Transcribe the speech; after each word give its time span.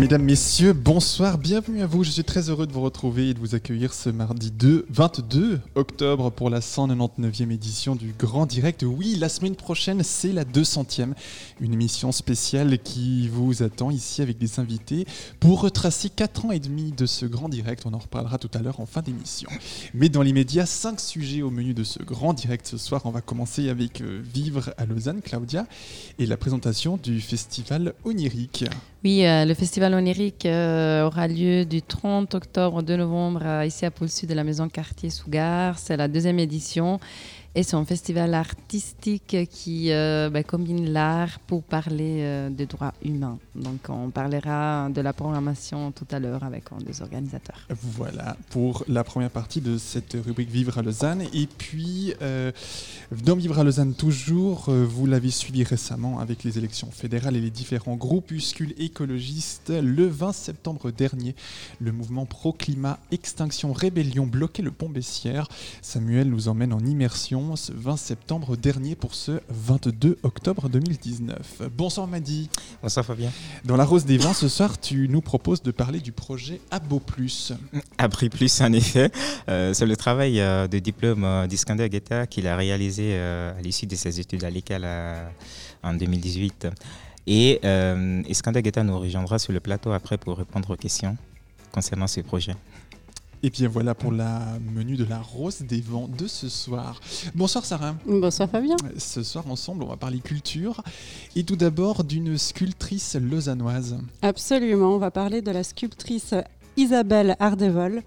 Mesdames, 0.00 0.22
Messieurs, 0.22 0.72
bonsoir, 0.72 1.38
bienvenue 1.38 1.80
à 1.80 1.86
vous. 1.86 2.02
Je 2.02 2.10
suis 2.10 2.24
très 2.24 2.50
heureux 2.50 2.66
de 2.66 2.72
vous 2.72 2.80
retrouver 2.80 3.28
et 3.28 3.34
de 3.34 3.38
vous 3.38 3.54
accueillir 3.54 3.94
ce 3.94 4.10
mardi 4.10 4.50
2, 4.50 4.86
22 4.90 5.60
octobre 5.76 6.30
pour 6.30 6.50
la 6.50 6.58
199e 6.58 7.52
édition 7.52 7.94
du 7.94 8.12
Grand 8.18 8.44
Direct. 8.44 8.82
Oui, 8.82 9.14
la 9.16 9.28
semaine 9.28 9.54
prochaine, 9.54 10.02
c'est 10.02 10.32
la 10.32 10.44
200e, 10.44 11.12
une 11.60 11.72
émission 11.72 12.10
spéciale 12.10 12.78
qui 12.80 13.28
vous 13.28 13.62
attend 13.62 13.90
ici 13.92 14.20
avec 14.20 14.36
des 14.36 14.58
invités 14.58 15.06
pour 15.38 15.60
retracer 15.60 16.10
4 16.10 16.46
ans 16.46 16.50
et 16.50 16.60
demi 16.60 16.90
de 16.90 17.06
ce 17.06 17.24
Grand 17.24 17.48
Direct. 17.48 17.84
On 17.86 17.94
en 17.94 17.98
reparlera 17.98 18.38
tout 18.38 18.50
à 18.52 18.58
l'heure 18.58 18.80
en 18.80 18.86
fin 18.86 19.00
d'émission. 19.00 19.48
Mais 19.94 20.08
dans 20.08 20.22
l'immédiat, 20.22 20.66
5 20.66 20.98
sujets 20.98 21.42
au 21.42 21.50
menu 21.50 21.72
de 21.72 21.84
ce 21.84 22.02
Grand 22.02 22.34
Direct 22.34 22.66
ce 22.66 22.78
soir. 22.78 23.02
On 23.04 23.10
va 23.10 23.20
commencer 23.20 23.68
avec 23.68 24.00
euh, 24.00 24.20
Vivre 24.24 24.74
à 24.76 24.86
Lausanne, 24.86 25.22
Claudia, 25.22 25.66
et 26.18 26.26
la 26.26 26.36
présentation 26.36 26.96
du 26.96 27.20
festival 27.20 27.94
onirique. 28.04 28.64
Oui, 29.04 29.26
euh, 29.26 29.44
le 29.44 29.52
festival 29.52 29.92
onirique 29.92 30.46
euh, 30.46 31.04
aura 31.04 31.28
lieu 31.28 31.66
du 31.66 31.82
30 31.82 32.34
octobre 32.34 32.78
au 32.78 32.82
2 32.82 32.96
novembre 32.96 33.42
euh, 33.44 33.66
ici 33.66 33.84
à 33.84 33.90
Pôle 33.90 34.08
Sud 34.08 34.30
de 34.30 34.34
la 34.34 34.44
maison 34.44 34.66
Cartier 34.70 35.10
Sougar. 35.10 35.78
C'est 35.78 35.98
la 35.98 36.08
deuxième 36.08 36.38
édition 36.38 37.00
et 37.54 37.62
c'est 37.62 37.76
un 37.76 37.84
festival 37.84 38.34
artistique 38.34 39.36
qui 39.50 39.92
euh, 39.92 40.30
ben, 40.30 40.42
combine 40.42 40.92
l'art 40.92 41.38
pour 41.46 41.62
parler 41.62 42.18
euh, 42.20 42.50
des 42.50 42.66
droits 42.66 42.94
humains. 43.04 43.38
Donc 43.54 43.88
on 43.88 44.10
parlera 44.10 44.88
de 44.90 45.00
la 45.00 45.12
programmation 45.12 45.92
tout 45.92 46.06
à 46.10 46.18
l'heure 46.18 46.42
avec 46.42 46.64
un 46.72 46.82
des 46.82 47.02
organisateurs. 47.02 47.58
Voilà 47.68 48.36
pour 48.50 48.84
la 48.88 49.04
première 49.04 49.30
partie 49.30 49.60
de 49.60 49.78
cette 49.78 50.16
rubrique 50.24 50.50
Vivre 50.50 50.78
à 50.78 50.82
Lausanne. 50.82 51.22
Et 51.32 51.46
puis, 51.46 52.14
euh, 52.22 52.50
dans 53.24 53.36
Vivre 53.36 53.58
à 53.58 53.64
Lausanne 53.64 53.94
toujours, 53.94 54.68
euh, 54.68 54.84
vous 54.84 55.06
l'avez 55.06 55.30
suivi 55.30 55.62
récemment 55.62 56.18
avec 56.18 56.42
les 56.44 56.58
élections 56.58 56.90
fédérales 56.90 57.36
et 57.36 57.40
les 57.40 57.50
différents 57.50 57.96
groupuscules 57.96 58.74
écologistes. 58.78 59.70
Le 59.70 60.06
20 60.06 60.32
septembre 60.32 60.90
dernier, 60.90 61.34
le 61.80 61.92
mouvement 61.92 62.26
Pro-Climat 62.26 62.98
Extinction 63.12 63.72
Rébellion 63.72 64.26
bloquait 64.26 64.62
le 64.62 64.70
pont 64.70 64.88
Bessières. 64.88 65.48
Samuel 65.82 66.28
nous 66.28 66.48
emmène 66.48 66.72
en 66.72 66.80
immersion 66.80 67.43
ce 67.56 67.72
20 67.72 67.96
septembre 67.96 68.56
dernier 68.56 68.94
pour 68.94 69.14
ce 69.14 69.40
22 69.50 70.18
octobre 70.22 70.68
2019. 70.68 71.62
Bonsoir 71.76 72.06
Madi. 72.06 72.48
Bonsoir 72.82 73.04
Fabien. 73.04 73.30
Dans 73.64 73.76
la 73.76 73.84
Rose 73.84 74.04
des 74.04 74.16
Vins, 74.16 74.32
ce 74.32 74.48
soir, 74.48 74.80
tu 74.80 75.08
nous 75.08 75.20
proposes 75.20 75.62
de 75.62 75.70
parler 75.70 76.00
du 76.00 76.12
projet 76.12 76.60
Abo 76.70 76.98
Plus. 76.98 77.52
Abri 77.98 78.30
Plus, 78.30 78.60
en 78.60 78.72
effet. 78.72 79.10
Euh, 79.48 79.74
c'est 79.74 79.86
le 79.86 79.96
travail 79.96 80.40
euh, 80.40 80.66
de 80.66 80.78
diplôme 80.78 81.24
euh, 81.24 81.46
d'Iskander 81.46 81.88
Guetta 81.88 82.26
qu'il 82.26 82.46
a 82.48 82.56
réalisé 82.56 83.10
euh, 83.12 83.56
à 83.56 83.60
l'issue 83.60 83.86
de 83.86 83.94
ses 83.94 84.18
études 84.20 84.44
à 84.44 84.50
l'école 84.50 84.82
euh, 84.84 85.28
en 85.82 85.94
2018. 85.94 86.68
Et 87.26 87.60
Iskander 88.28 88.62
Guetta 88.62 88.82
nous 88.82 88.98
rejoindra 88.98 89.38
sur 89.38 89.52
le 89.52 89.60
plateau 89.60 89.92
après 89.92 90.18
pour 90.18 90.36
répondre 90.36 90.70
aux 90.70 90.76
questions 90.76 91.16
concernant 91.72 92.06
ce 92.06 92.20
projet. 92.20 92.54
Et 93.44 93.50
bien 93.50 93.68
voilà 93.68 93.94
pour 93.94 94.10
la 94.10 94.40
menu 94.74 94.96
de 94.96 95.04
la 95.04 95.20
Rose 95.20 95.60
des 95.60 95.82
Vents 95.82 96.08
de 96.08 96.26
ce 96.26 96.48
soir. 96.48 96.98
Bonsoir 97.34 97.66
Sarah. 97.66 97.94
Bonsoir 98.06 98.48
Fabien. 98.48 98.76
Ce 98.96 99.22
soir 99.22 99.44
ensemble, 99.50 99.84
on 99.84 99.88
va 99.88 99.98
parler 99.98 100.20
culture. 100.20 100.82
Et 101.36 101.44
tout 101.44 101.54
d'abord 101.54 102.04
d'une 102.04 102.38
sculptrice 102.38 103.16
lausannoise. 103.16 103.98
Absolument, 104.22 104.94
on 104.94 104.98
va 104.98 105.10
parler 105.10 105.42
de 105.42 105.50
la 105.50 105.62
sculptrice 105.62 106.32
Isabelle 106.78 107.36
Ardevol. 107.38 108.00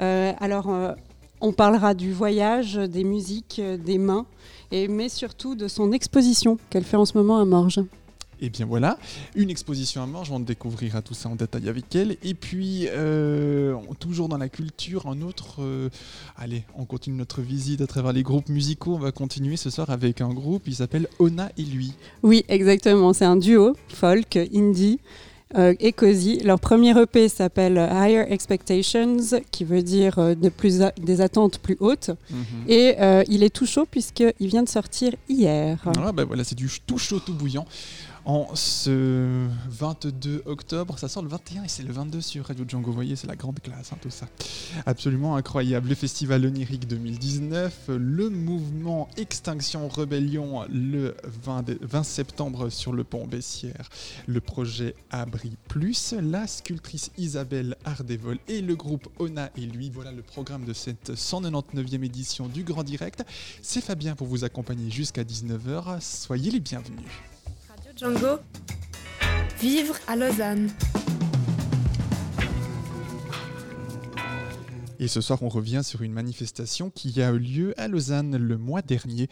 Euh, 0.00 0.32
alors, 0.40 0.68
euh, 0.68 0.94
on 1.40 1.52
parlera 1.52 1.94
du 1.94 2.12
voyage, 2.12 2.74
des 2.74 3.04
musiques, 3.04 3.60
des 3.84 3.98
mains, 3.98 4.26
et, 4.72 4.88
mais 4.88 5.08
surtout 5.08 5.54
de 5.54 5.68
son 5.68 5.92
exposition 5.92 6.58
qu'elle 6.70 6.82
fait 6.82 6.96
en 6.96 7.04
ce 7.04 7.16
moment 7.16 7.38
à 7.38 7.44
Morges. 7.44 7.84
Et 8.44 8.50
bien 8.50 8.66
voilà, 8.66 8.98
une 9.36 9.50
exposition 9.50 10.02
à 10.02 10.06
Morges, 10.06 10.32
on 10.32 10.40
découvrira 10.40 11.00
tout 11.00 11.14
ça 11.14 11.28
en 11.28 11.36
détail 11.36 11.68
avec 11.68 11.94
elle. 11.94 12.16
Et 12.24 12.34
puis, 12.34 12.88
euh, 12.90 13.76
toujours 14.00 14.28
dans 14.28 14.36
la 14.36 14.48
culture, 14.48 15.06
un 15.06 15.22
autre... 15.22 15.62
euh, 15.62 15.88
allez, 16.36 16.64
on 16.76 16.84
continue 16.84 17.16
notre 17.16 17.40
visite 17.40 17.80
à 17.82 17.86
travers 17.86 18.12
les 18.12 18.24
groupes 18.24 18.48
musicaux. 18.48 18.94
On 18.96 18.98
va 18.98 19.12
continuer 19.12 19.56
ce 19.56 19.70
soir 19.70 19.90
avec 19.90 20.20
un 20.20 20.30
groupe, 20.34 20.64
il 20.66 20.74
s'appelle 20.74 21.06
Ona 21.20 21.52
et 21.56 21.62
lui. 21.62 21.92
Oui, 22.24 22.44
exactement, 22.48 23.12
c'est 23.12 23.24
un 23.24 23.36
duo, 23.36 23.76
folk, 23.88 24.36
indie. 24.52 24.98
euh, 25.56 25.74
et 25.80 25.92
Cozy. 25.92 26.40
Leur 26.40 26.58
premier 26.58 26.98
EP 27.00 27.28
s'appelle 27.28 27.76
Higher 27.76 28.24
Expectations, 28.30 29.18
qui 29.50 29.64
veut 29.64 29.82
dire 29.82 30.18
euh, 30.18 30.34
de 30.34 30.48
plus 30.48 30.80
des 31.00 31.20
attentes 31.20 31.58
plus 31.58 31.76
hautes. 31.78 32.10
Et 32.68 32.94
euh, 33.00 33.22
il 33.28 33.42
est 33.42 33.50
tout 33.54 33.66
chaud 33.66 33.86
puisqu'il 33.88 34.48
vient 34.48 34.62
de 34.62 34.68
sortir 34.68 35.12
hier. 35.28 35.78
Ah 35.98 36.10
bah 36.12 36.24
voilà, 36.24 36.42
c'est 36.42 36.54
du 36.56 36.68
tout 36.86 36.98
chaud, 36.98 37.20
tout 37.20 37.34
bouillant. 37.34 37.66
En 38.24 38.54
ce 38.54 39.48
22 39.68 40.42
octobre, 40.46 40.96
ça 40.96 41.08
sort 41.08 41.24
le 41.24 41.28
21 41.28 41.64
et 41.64 41.68
c'est 41.68 41.82
le 41.82 41.92
22 41.92 42.20
sur 42.20 42.46
Radio 42.46 42.64
Django. 42.68 42.86
Vous 42.90 42.94
voyez, 42.94 43.16
c'est 43.16 43.26
la 43.26 43.34
grande 43.34 43.58
classe, 43.60 43.92
hein, 43.92 43.96
tout 44.00 44.10
ça. 44.10 44.28
Absolument 44.86 45.34
incroyable. 45.34 45.88
Le 45.88 45.96
festival 45.96 46.46
onirique 46.46 46.86
2019, 46.86 47.88
le 47.88 48.30
mouvement 48.30 49.08
Extinction 49.16 49.88
Rebellion 49.88 50.64
le 50.70 51.16
20, 51.42 51.62
dé- 51.64 51.78
20 51.80 52.04
septembre 52.04 52.70
sur 52.70 52.92
le 52.92 53.02
pont 53.02 53.26
Bessières, 53.26 53.88
le 54.28 54.40
projet 54.40 54.94
Abri 55.10 55.56
Plus, 55.66 56.14
la 56.22 56.46
sculptrice 56.46 57.10
Isabelle 57.18 57.76
Ardevol 57.84 58.38
et 58.46 58.60
le 58.62 58.76
groupe 58.76 59.08
Ona 59.18 59.50
et 59.56 59.62
lui. 59.66 59.90
Voilà 59.90 60.12
le 60.12 60.22
programme 60.22 60.64
de 60.64 60.72
cette 60.74 61.10
199e 61.16 62.04
édition 62.04 62.46
du 62.46 62.62
Grand 62.62 62.84
Direct. 62.84 63.24
C'est 63.62 63.80
Fabien 63.80 64.14
pour 64.14 64.28
vous 64.28 64.44
accompagner 64.44 64.92
jusqu'à 64.92 65.24
19h. 65.24 66.00
Soyez 66.00 66.52
les 66.52 66.60
bienvenus. 66.60 67.02
Django, 68.02 68.40
vivre 69.60 69.94
à 70.08 70.16
Lausanne. 70.16 70.70
Et 74.98 75.06
ce 75.06 75.20
soir, 75.20 75.40
on 75.44 75.48
revient 75.48 75.82
sur 75.84 76.02
une 76.02 76.12
manifestation 76.12 76.90
qui 76.90 77.22
a 77.22 77.30
eu 77.30 77.38
lieu 77.38 77.74
à 77.80 77.86
Lausanne 77.86 78.36
le 78.36 78.58
mois 78.58 78.82
dernier. 78.82 79.28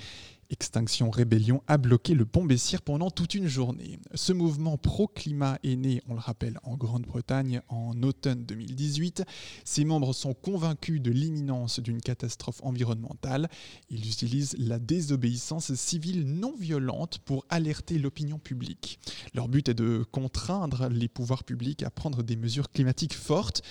Extinction 0.50 1.10
Rébellion 1.10 1.62
a 1.68 1.78
bloqué 1.78 2.14
le 2.14 2.26
pont 2.26 2.44
Bessières 2.44 2.82
pendant 2.82 3.10
toute 3.10 3.34
une 3.34 3.46
journée. 3.46 3.98
Ce 4.14 4.32
mouvement 4.32 4.76
pro-climat 4.76 5.58
est 5.62 5.76
né, 5.76 6.02
on 6.08 6.14
le 6.14 6.20
rappelle, 6.20 6.58
en 6.64 6.76
Grande-Bretagne 6.76 7.62
en 7.68 8.02
automne 8.02 8.44
2018. 8.44 9.22
Ses 9.64 9.84
membres 9.84 10.12
sont 10.12 10.34
convaincus 10.34 11.00
de 11.00 11.12
l'imminence 11.12 11.78
d'une 11.78 12.00
catastrophe 12.00 12.60
environnementale. 12.64 13.48
Ils 13.90 14.08
utilisent 14.08 14.56
la 14.58 14.78
désobéissance 14.78 15.72
civile 15.74 16.26
non 16.26 16.54
violente 16.58 17.18
pour 17.18 17.46
alerter 17.48 17.98
l'opinion 17.98 18.38
publique. 18.38 18.98
Leur 19.34 19.48
but 19.48 19.68
est 19.68 19.74
de 19.74 20.04
contraindre 20.10 20.88
les 20.88 21.08
pouvoirs 21.08 21.44
publics 21.44 21.82
à 21.84 21.90
prendre 21.90 22.22
des 22.22 22.36
mesures 22.36 22.70
climatiques 22.70 23.14
fortes. 23.14 23.62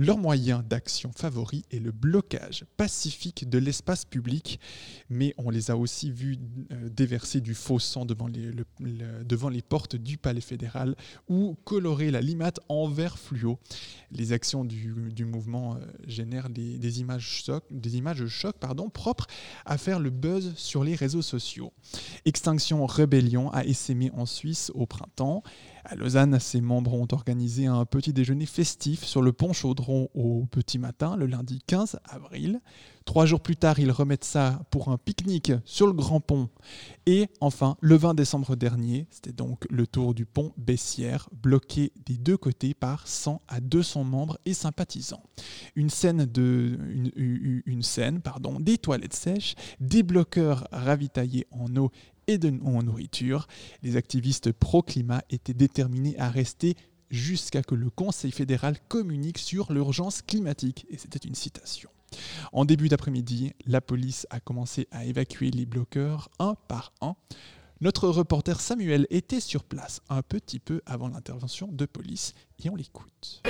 Leur 0.00 0.16
moyen 0.16 0.62
d'action 0.62 1.10
favori 1.12 1.64
est 1.72 1.80
le 1.80 1.90
blocage 1.90 2.64
pacifique 2.76 3.50
de 3.50 3.58
l'espace 3.58 4.04
public, 4.04 4.60
mais 5.10 5.34
on 5.38 5.50
les 5.50 5.72
a 5.72 5.76
aussi 5.76 6.12
vus 6.12 6.38
euh, 6.70 6.88
déverser 6.88 7.40
du 7.40 7.52
faux 7.52 7.80
sang 7.80 8.04
devant 8.04 8.28
les, 8.28 9.62
portes 9.62 9.96
du 9.96 10.16
palais 10.16 10.40
fédéral 10.40 10.94
ou 11.28 11.56
colorer 11.64 12.12
la 12.12 12.20
limate 12.20 12.60
en 12.68 12.86
vert 12.86 13.18
fluo. 13.18 13.58
Les 14.12 14.32
actions 14.32 14.64
du, 14.64 15.24
mouvement 15.24 15.74
euh, 15.74 15.78
génèrent 16.06 16.48
des, 16.48 16.78
des 16.78 17.00
images 17.00 17.42
choc, 17.44 17.64
des 17.68 17.96
images 17.96 18.24
choc 18.28 18.56
pardon, 18.56 18.90
propres 18.90 19.26
à 19.66 19.78
faire 19.78 19.98
le 19.98 20.10
buzz 20.10 20.52
sur 20.54 20.84
les 20.84 20.94
réseaux 20.94 21.22
sociaux. 21.22 21.72
Extinction 22.24 22.86
Rébellion 22.86 23.50
a 23.50 23.64
essaimé 23.64 24.12
en 24.14 24.26
Suisse 24.26 24.70
au 24.76 24.86
printemps. 24.86 25.42
À 25.90 25.94
Lausanne, 25.94 26.38
ses 26.38 26.60
membres 26.60 26.92
ont 26.92 27.08
organisé 27.12 27.64
un 27.64 27.86
petit 27.86 28.12
déjeuner 28.12 28.44
festif 28.44 29.04
sur 29.04 29.22
le 29.22 29.32
pont 29.32 29.54
Chaudron 29.54 30.10
au 30.12 30.44
petit 30.44 30.78
matin, 30.78 31.16
le 31.16 31.24
lundi 31.24 31.62
15 31.66 31.98
avril. 32.04 32.60
Trois 33.06 33.24
jours 33.24 33.40
plus 33.40 33.56
tard, 33.56 33.78
ils 33.78 33.90
remettent 33.90 34.24
ça 34.24 34.60
pour 34.70 34.90
un 34.90 34.98
pique-nique 34.98 35.52
sur 35.64 35.86
le 35.86 35.94
Grand 35.94 36.20
Pont. 36.20 36.50
Et 37.06 37.28
enfin, 37.40 37.78
le 37.80 37.96
20 37.96 38.12
décembre 38.12 38.54
dernier, 38.54 39.06
c'était 39.10 39.32
donc 39.32 39.64
le 39.70 39.86
tour 39.86 40.12
du 40.12 40.26
pont 40.26 40.52
Bessières, 40.58 41.30
bloqué 41.32 41.90
des 42.04 42.18
deux 42.18 42.36
côtés 42.36 42.74
par 42.74 43.08
100 43.08 43.40
à 43.48 43.60
200 43.60 44.04
membres 44.04 44.38
et 44.44 44.52
sympathisants. 44.52 45.22
Une 45.74 45.88
scène, 45.88 46.26
de, 46.26 46.78
une, 47.16 47.62
une- 47.64 47.82
scène 47.82 48.20
pardon, 48.20 48.60
des 48.60 48.76
toilettes 48.76 49.14
sèches, 49.14 49.54
des 49.80 50.02
bloqueurs 50.02 50.68
ravitaillés 50.70 51.46
en 51.50 51.74
eau 51.76 51.90
et 52.28 52.38
de, 52.38 52.52
en 52.64 52.82
nourriture. 52.84 53.48
Les 53.82 53.96
activistes 53.96 54.52
pro-climat 54.52 55.24
étaient 55.30 55.54
déterminés 55.54 56.16
à 56.18 56.30
rester 56.30 56.76
jusqu'à 57.10 57.62
que 57.62 57.74
le 57.74 57.90
Conseil 57.90 58.30
fédéral 58.30 58.76
communique 58.86 59.38
sur 59.38 59.72
l'urgence 59.72 60.22
climatique. 60.22 60.86
Et 60.90 60.98
c'était 60.98 61.26
une 61.26 61.34
citation. 61.34 61.90
En 62.52 62.64
début 62.64 62.88
d'après-midi, 62.88 63.52
la 63.66 63.80
police 63.80 64.26
a 64.30 64.40
commencé 64.40 64.86
à 64.92 65.04
évacuer 65.04 65.50
les 65.50 65.66
bloqueurs 65.66 66.30
un 66.38 66.54
par 66.68 66.92
un. 67.00 67.16
Notre 67.80 68.08
reporter 68.08 68.60
Samuel 68.60 69.06
était 69.08 69.40
sur 69.40 69.62
place 69.62 70.00
un 70.08 70.22
petit 70.22 70.58
peu 70.58 70.80
avant 70.84 71.08
l'intervention 71.08 71.68
de 71.70 71.86
police 71.86 72.34
et 72.64 72.70
on 72.70 72.76
l'écoute. 72.76 73.42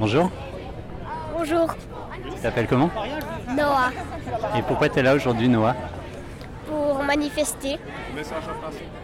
Bonjour, 0.00 0.30
Bonjour, 1.38 1.72
tu 2.34 2.40
t'appelles 2.42 2.66
comment 2.66 2.90
Noah, 3.56 3.92
Et 4.56 4.62
pourquoi 4.62 4.88
tu 4.88 4.98
es 4.98 5.02
là 5.04 5.14
aujourd'hui 5.14 5.48
Noah 5.48 5.76
pour 6.66 7.00
manifester. 7.04 7.78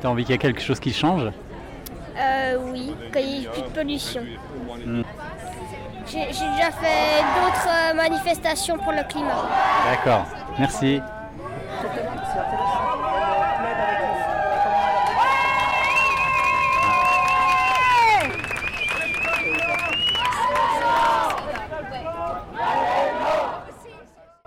T'as 0.00 0.08
envie 0.08 0.25
qu'il 0.25 0.32
y 0.32 0.34
ait 0.34 0.38
quelque 0.38 0.60
chose 0.60 0.81
qui 0.81 0.92
change 0.92 1.31
Euh, 2.19 2.56
oui, 2.72 2.92
qu'il 3.12 3.25
n'y 3.25 3.44
ait 3.44 3.48
plus 3.48 3.62
de 3.62 3.69
pollution. 3.69 4.22
Hmm. 4.84 5.02
J'ai 6.08 6.26
déjà 6.26 6.72
fait 6.72 7.22
d'autres 7.36 7.94
manifestations 7.94 8.78
pour 8.78 8.92
le 8.92 9.08
climat. 9.08 9.48
D'accord, 9.88 10.26
merci. 10.58 11.00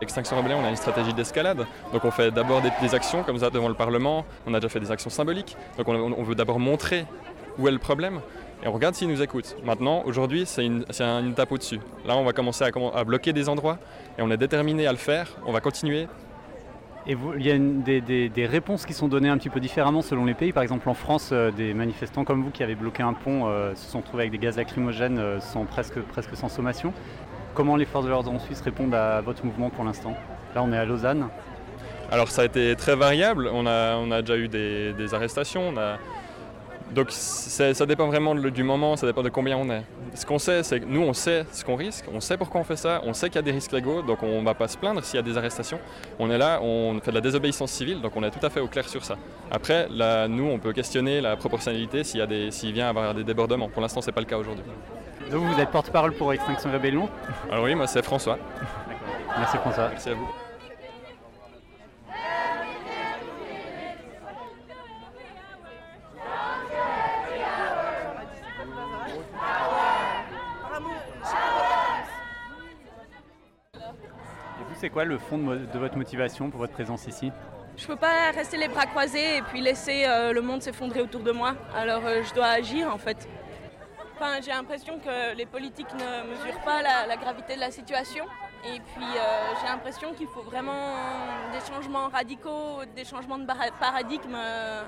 Extinction 0.07 0.37
Rebellion, 0.37 0.59
on 0.61 0.65
a 0.65 0.69
une 0.69 0.77
stratégie 0.77 1.13
d'escalade. 1.13 1.65
Donc 1.91 2.05
on 2.05 2.11
fait 2.11 2.31
d'abord 2.31 2.61
des, 2.61 2.95
actions 2.95 3.23
comme 3.23 3.37
ça 3.39 3.49
devant 3.49 3.67
le 3.67 3.73
Parlement. 3.73 4.25
On 4.45 4.53
a 4.53 4.59
déjà 4.61 4.69
fait 4.69 4.79
des 4.79 4.89
actions 4.89 5.09
symboliques. 5.09 5.57
Donc 5.77 5.89
on, 5.89 6.23
veut 6.23 6.33
d'abord 6.33 6.59
montrer 6.59 7.05
où 7.59 7.67
est 7.67 7.71
le 7.71 7.77
problème 7.77 8.21
et 8.63 8.69
on 8.69 8.71
regarde 8.71 8.95
s'ils 8.95 9.09
nous 9.09 9.21
écoutent. 9.21 9.57
Maintenant, 9.65 10.03
aujourd'hui, 10.05 10.45
c'est 10.45 10.65
une, 10.65 10.85
une 10.99 11.31
étape 11.31 11.51
au-dessus. 11.51 11.79
Là, 12.05 12.15
on 12.15 12.23
va 12.23 12.31
commencer 12.31 12.63
à, 12.63 13.03
bloquer 13.03 13.33
des 13.33 13.49
endroits 13.49 13.79
et 14.17 14.21
on 14.21 14.31
est 14.31 14.37
déterminé 14.37 14.87
à 14.87 14.91
le 14.93 14.97
faire. 14.97 15.27
On 15.45 15.51
va 15.51 15.59
continuer. 15.59 16.07
Et 17.05 17.15
il 17.37 17.45
y 17.45 17.51
a 17.51 17.57
des, 17.57 18.01
des- 18.01 18.29
des 18.29 18.45
réponses 18.45 18.85
qui 18.85 18.93
sont 18.93 19.07
données 19.07 19.29
un 19.29 19.37
petit 19.37 19.49
peu 19.49 19.59
différemment 19.61 20.01
selon 20.01 20.25
les 20.25 20.33
pays. 20.33 20.51
Par 20.51 20.63
exemple, 20.63 20.89
en 20.89 20.93
France, 20.93 21.29
euh, 21.31 21.51
des 21.51 21.73
manifestants 21.73 22.25
comme 22.25 22.43
vous 22.43 22.49
qui 22.49 22.63
avez 22.63 22.75
bloqué 22.75 23.01
un 23.01 23.13
pont 23.13 23.47
euh, 23.47 23.75
se 23.75 23.89
sont 23.89 24.01
trouvés 24.01 24.23
avec 24.23 24.31
des 24.31 24.37
gaz 24.37 24.57
lacrymogènes 24.57 25.17
euh, 25.17 25.39
sans, 25.39 25.63
presque, 25.65 25.99
presque 26.01 26.35
sans 26.35 26.49
sommation. 26.49 26.93
Comment 27.57 27.75
les 27.75 27.85
forces 27.85 28.05
de 28.05 28.11
l'ordre 28.11 28.31
en 28.31 28.37
Suisse 28.37 28.61
répondent 28.61 28.93
à 28.93 29.19
votre 29.21 29.43
mouvement 29.43 29.71
pour 29.71 29.83
l'instant? 29.83 30.13
Là, 30.53 30.61
on 30.61 30.71
est 30.71 30.77
à 30.77 30.85
Lausanne. 30.85 31.27
Alors 32.11 32.27
ça 32.27 32.43
a 32.43 32.45
été 32.45 32.75
très 32.75 32.95
variable. 32.95 33.49
On 33.51 33.65
a, 33.65 33.95
on 33.95 34.11
a 34.11 34.21
déjà 34.21 34.37
eu 34.37 34.47
des, 34.47 35.13
arrestations. 35.15 35.73
Donc 36.93 37.07
ça 37.09 37.85
dépend 37.87 38.05
vraiment 38.05 38.35
du 38.35 38.61
moment, 38.61 38.95
ça 38.95 39.07
dépend 39.07 39.23
de 39.23 39.29
combien 39.29 39.57
on 39.57 39.71
est. 39.71 39.81
Ce 40.13 40.23
qu'on 40.23 40.37
sait, 40.37 40.61
c'est 40.61 40.81
que 40.81 40.85
nous, 40.85 41.01
on 41.01 41.13
sait 41.13 41.47
ce 41.51 41.65
qu'on 41.65 41.75
risque, 41.75 42.05
on 42.13 42.19
sait 42.19 42.37
pourquoi 42.37 42.61
on 42.61 42.63
fait 42.63 42.75
ça, 42.75 43.01
on 43.03 43.13
sait 43.13 43.27
qu'il 43.27 43.37
y 43.37 43.39
a 43.39 43.41
des 43.41 43.51
risques 43.51 43.71
légaux, 43.71 44.03
donc 44.03 44.21
on 44.21 44.39
ne 44.39 44.45
va 44.45 44.53
pas 44.53 44.67
se 44.67 44.77
plaindre 44.77 45.03
s'il 45.03 45.15
y 45.15 45.19
a 45.19 45.23
des 45.23 45.35
arrestations. 45.35 45.79
On 46.19 46.29
est 46.29 46.37
là, 46.37 46.59
on 46.61 46.99
fait 46.99 47.09
de 47.09 47.15
la 47.15 47.21
désobéissance 47.21 47.71
civile, 47.71 48.01
donc 48.01 48.15
on 48.15 48.21
est 48.21 48.29
tout 48.29 48.45
à 48.45 48.51
fait 48.51 48.59
au 48.59 48.67
clair 48.67 48.87
sur 48.87 49.03
ça. 49.03 49.17
Après, 49.49 49.87
nous, 50.29 50.45
on 50.45 50.59
peut 50.59 50.73
questionner 50.73 51.21
la 51.21 51.35
proportionnalité 51.35 52.03
s'il 52.03 52.21
y 52.21 52.71
vient 52.71 52.85
à 52.85 52.89
avoir 52.89 53.15
des 53.15 53.23
débordements. 53.23 53.67
Pour 53.67 53.81
l'instant, 53.81 54.01
c'est 54.01 54.11
pas 54.11 54.21
le 54.21 54.27
cas 54.27 54.37
aujourd'hui. 54.37 54.63
Donc 55.31 55.43
vous 55.43 55.59
êtes 55.59 55.71
porte-parole 55.71 56.13
pour 56.13 56.31
Extinction 56.31 56.71
Rebellion. 56.71 57.09
Alors 57.51 57.65
oui, 57.65 57.75
moi 57.75 57.85
c'est 57.87 58.03
François. 58.03 58.37
Merci 59.37 59.57
François. 59.57 59.89
Merci 59.89 60.09
à 60.09 60.13
vous. 60.13 60.27
Et 74.59 74.63
vous, 74.63 74.75
c'est 74.79 74.89
quoi 74.89 75.03
le 75.03 75.17
fond 75.17 75.37
de, 75.37 75.77
votre 75.77 75.97
motivation 75.97 76.49
pour 76.49 76.61
votre 76.61 76.73
présence 76.73 77.05
ici? 77.07 77.31
Je 77.75 77.85
peux 77.85 77.97
pas 77.97 78.31
rester 78.33 78.57
les 78.57 78.69
bras 78.69 78.85
croisés 78.85 79.37
et 79.37 79.41
puis 79.41 79.61
laisser 79.61 80.05
euh, 80.07 80.31
le 80.31 80.41
monde 80.41 80.61
s'effondrer 80.61 81.01
autour 81.01 81.21
de 81.21 81.31
moi. 81.31 81.55
Alors 81.75 82.05
euh, 82.05 82.23
je 82.23 82.33
dois 82.33 82.47
agir 82.47 82.91
en 82.91 82.97
fait. 82.97 83.27
J'ai 84.41 84.51
l'impression 84.51 84.97
que 84.99 85.35
les 85.35 85.45
politiques 85.45 85.93
ne 85.93 86.29
mesurent 86.29 86.61
pas 86.63 86.81
la, 86.81 87.17
gravité 87.17 87.55
de 87.55 87.59
la 87.59 87.69
situation. 87.69 88.25
Et 88.65 88.79
puis 88.79 89.05
euh, 89.05 89.53
j'ai 89.61 89.67
l'impression 89.67 90.13
qu'il 90.13 90.27
faut 90.27 90.41
vraiment 90.41 90.95
des 91.53 91.59
changements 91.71 92.07
radicaux, 92.07 92.83
des 92.95 93.05
changements 93.05 93.37
de 93.37 93.45
paradigme 93.45 94.35
euh, 94.35 94.83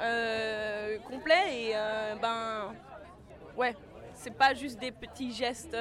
euh, 0.00 0.98
complets. 1.00 1.52
Et 1.54 1.74
ben 2.22 2.72
ouais, 3.58 3.76
c'est 4.14 4.34
pas 4.34 4.54
juste 4.54 4.78
des 4.80 4.90
petits 4.90 5.32
gestes 5.32 5.76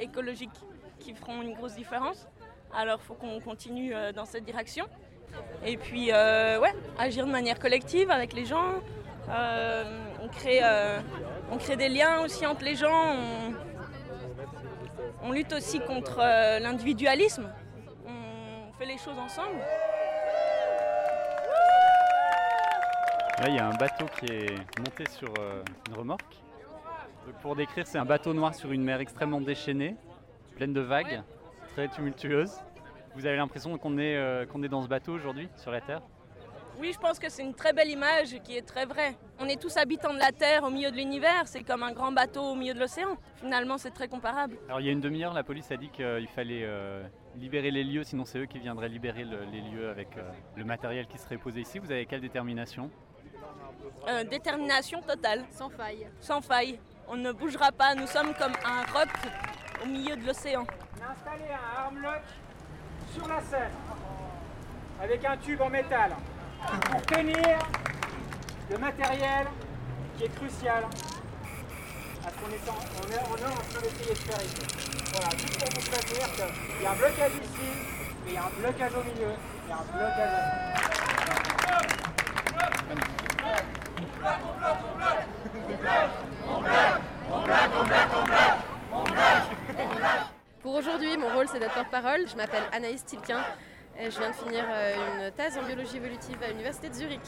écologiques 0.00 0.58
qui 0.98 1.14
feront 1.14 1.40
une 1.42 1.54
grosse 1.54 1.76
différence. 1.76 2.26
Alors 2.74 3.00
faut 3.00 3.14
qu'on 3.14 3.40
continue 3.40 3.94
dans 4.14 4.24
cette 4.24 4.44
direction. 4.44 4.86
Et 5.64 5.76
puis, 5.76 6.06
ouais, 6.10 6.74
agir 6.98 7.26
de 7.26 7.30
manière 7.30 7.60
collective 7.60 8.10
avec 8.10 8.32
les 8.32 8.44
gens. 8.44 8.82
On, 10.26 10.28
crée, 10.28 10.60
euh, 10.62 10.98
on 11.50 11.56
crée 11.56 11.76
des 11.76 11.88
liens 11.88 12.20
aussi 12.20 12.44
entre 12.46 12.64
les 12.64 12.74
gens. 12.74 13.14
On, 13.14 13.54
on 15.22 15.32
lutte 15.32 15.52
aussi 15.52 15.80
contre 15.80 16.18
euh, 16.20 16.58
l'individualisme. 16.58 17.50
On 18.06 18.72
fait 18.78 18.86
les 18.86 18.98
choses 18.98 19.18
ensemble. 19.18 19.58
Là, 23.38 23.48
il 23.48 23.54
y 23.54 23.58
a 23.58 23.68
un 23.68 23.74
bateau 23.74 24.06
qui 24.18 24.32
est 24.32 24.78
monté 24.78 25.04
sur 25.10 25.32
euh, 25.38 25.62
une 25.88 25.94
remorque. 25.94 26.36
Pour 27.42 27.56
décrire, 27.56 27.86
c'est 27.86 27.98
un 27.98 28.04
bateau 28.04 28.32
noir 28.32 28.54
sur 28.54 28.72
une 28.72 28.82
mer 28.82 29.00
extrêmement 29.00 29.40
déchaînée, 29.40 29.96
pleine 30.54 30.72
de 30.72 30.80
vagues, 30.80 31.22
très 31.74 31.88
tumultueuse. 31.88 32.52
Vous 33.16 33.26
avez 33.26 33.36
l'impression 33.36 33.76
qu'on 33.78 33.98
est, 33.98 34.46
qu'on 34.48 34.62
est 34.62 34.68
dans 34.68 34.82
ce 34.82 34.86
bateau 34.86 35.12
aujourd'hui, 35.12 35.48
sur 35.56 35.72
la 35.72 35.80
Terre? 35.80 36.02
Oui, 36.78 36.92
je 36.92 36.98
pense 36.98 37.18
que 37.18 37.28
c'est 37.30 37.42
une 37.42 37.54
très 37.54 37.72
belle 37.72 37.88
image 37.88 38.36
qui 38.44 38.56
est 38.56 38.66
très 38.66 38.84
vraie. 38.84 39.16
On 39.38 39.46
est 39.48 39.60
tous 39.60 39.76
habitants 39.78 40.12
de 40.12 40.18
la 40.18 40.30
Terre 40.32 40.62
au 40.64 40.70
milieu 40.70 40.90
de 40.90 40.96
l'univers. 40.96 41.42
C'est 41.46 41.62
comme 41.62 41.82
un 41.82 41.92
grand 41.92 42.12
bateau 42.12 42.42
au 42.42 42.54
milieu 42.54 42.74
de 42.74 42.80
l'océan. 42.80 43.16
Finalement, 43.36 43.78
c'est 43.78 43.92
très 43.92 44.08
comparable. 44.08 44.58
Alors, 44.68 44.80
il 44.80 44.86
y 44.86 44.88
a 44.90 44.92
une 44.92 45.00
demi-heure, 45.00 45.32
la 45.32 45.42
police 45.42 45.70
a 45.70 45.76
dit 45.78 45.88
qu'il 45.88 46.28
fallait 46.34 46.64
euh, 46.64 47.02
libérer 47.36 47.70
les 47.70 47.82
lieux, 47.82 48.04
sinon 48.04 48.24
c'est 48.26 48.38
eux 48.38 48.46
qui 48.46 48.58
viendraient 48.58 48.90
libérer 48.90 49.24
le- 49.24 49.44
les 49.44 49.62
lieux 49.62 49.88
avec 49.88 50.16
euh, 50.18 50.22
le 50.56 50.64
matériel 50.64 51.06
qui 51.06 51.16
serait 51.16 51.38
posé 51.38 51.60
ici. 51.60 51.78
Vous 51.78 51.90
avez 51.90 52.04
quelle 52.04 52.20
détermination? 52.20 52.90
Euh, 54.08 54.24
détermination 54.24 55.00
totale. 55.00 55.44
Sans 55.52 55.70
faille. 55.70 56.06
Sans 56.20 56.40
faille. 56.42 56.78
On 57.08 57.16
ne 57.16 57.32
bougera 57.32 57.72
pas. 57.72 57.94
Nous 57.94 58.06
sommes 58.06 58.34
comme 58.34 58.52
un 58.64 58.82
roc 58.92 59.08
au 59.82 59.86
milieu 59.86 60.14
de 60.16 60.26
l'océan. 60.26 60.66
On 61.00 61.02
a 61.04 61.12
installé 61.12 61.44
un 61.52 61.84
armlock 61.84 62.22
sur 63.14 63.26
la 63.28 63.40
scène 63.40 63.70
avec 65.02 65.24
un 65.24 65.36
tube 65.38 65.60
en 65.60 65.70
métal 65.70 66.10
pour 66.64 67.02
tenir 67.02 67.58
le 68.70 68.78
matériel 68.78 69.46
qui 70.16 70.24
est 70.24 70.34
crucial 70.34 70.84
à 72.24 72.30
ce 72.30 72.34
qu'on 72.34 72.50
est 72.50 72.68
en, 72.68 72.74
on 72.74 73.06
est, 73.12 73.22
on 73.30 73.36
est 73.36 73.44
en 73.44 73.54
train 73.54 73.80
d'essayer 73.82 74.14
de 74.14 74.18
faire 74.18 74.42
ici. 74.42 74.62
Voilà, 75.12 75.30
juste 75.36 75.58
pour 75.58 75.68
vous 75.68 75.90
prévenir 75.90 76.26
qu'il 76.34 76.82
y 76.82 76.86
a 76.86 76.90
un 76.90 76.96
blocage 76.96 77.32
ici, 77.42 77.70
et 78.26 78.28
il 78.28 78.34
y 78.34 78.36
a 78.36 78.44
un 78.44 78.50
blocage 78.60 78.94
au 78.94 79.02
milieu, 79.04 79.32
il 79.64 79.68
y 79.68 79.72
a 79.72 79.76
un 79.76 79.84
blocage 79.92 80.32
au 80.32 80.66
Pour 90.62 90.74
aujourd'hui, 90.74 91.16
mon 91.16 91.28
rôle 91.28 91.46
c'est 91.48 91.58
d'être 91.58 91.74
porte-parole. 91.74 92.26
Je 92.28 92.36
m'appelle 92.36 92.64
Anaïs 92.72 93.04
Tilquin 93.04 93.40
je 93.98 94.18
viens 94.18 94.30
de 94.30 94.34
finir 94.34 94.64
euh, 94.68 94.94
une 94.94 95.30
thèse 95.32 95.56
en 95.56 95.62
biologie 95.62 95.96
évolutive 95.96 96.42
à 96.42 96.48
l'université 96.48 96.88
de 96.88 96.94
Zurich. 96.94 97.20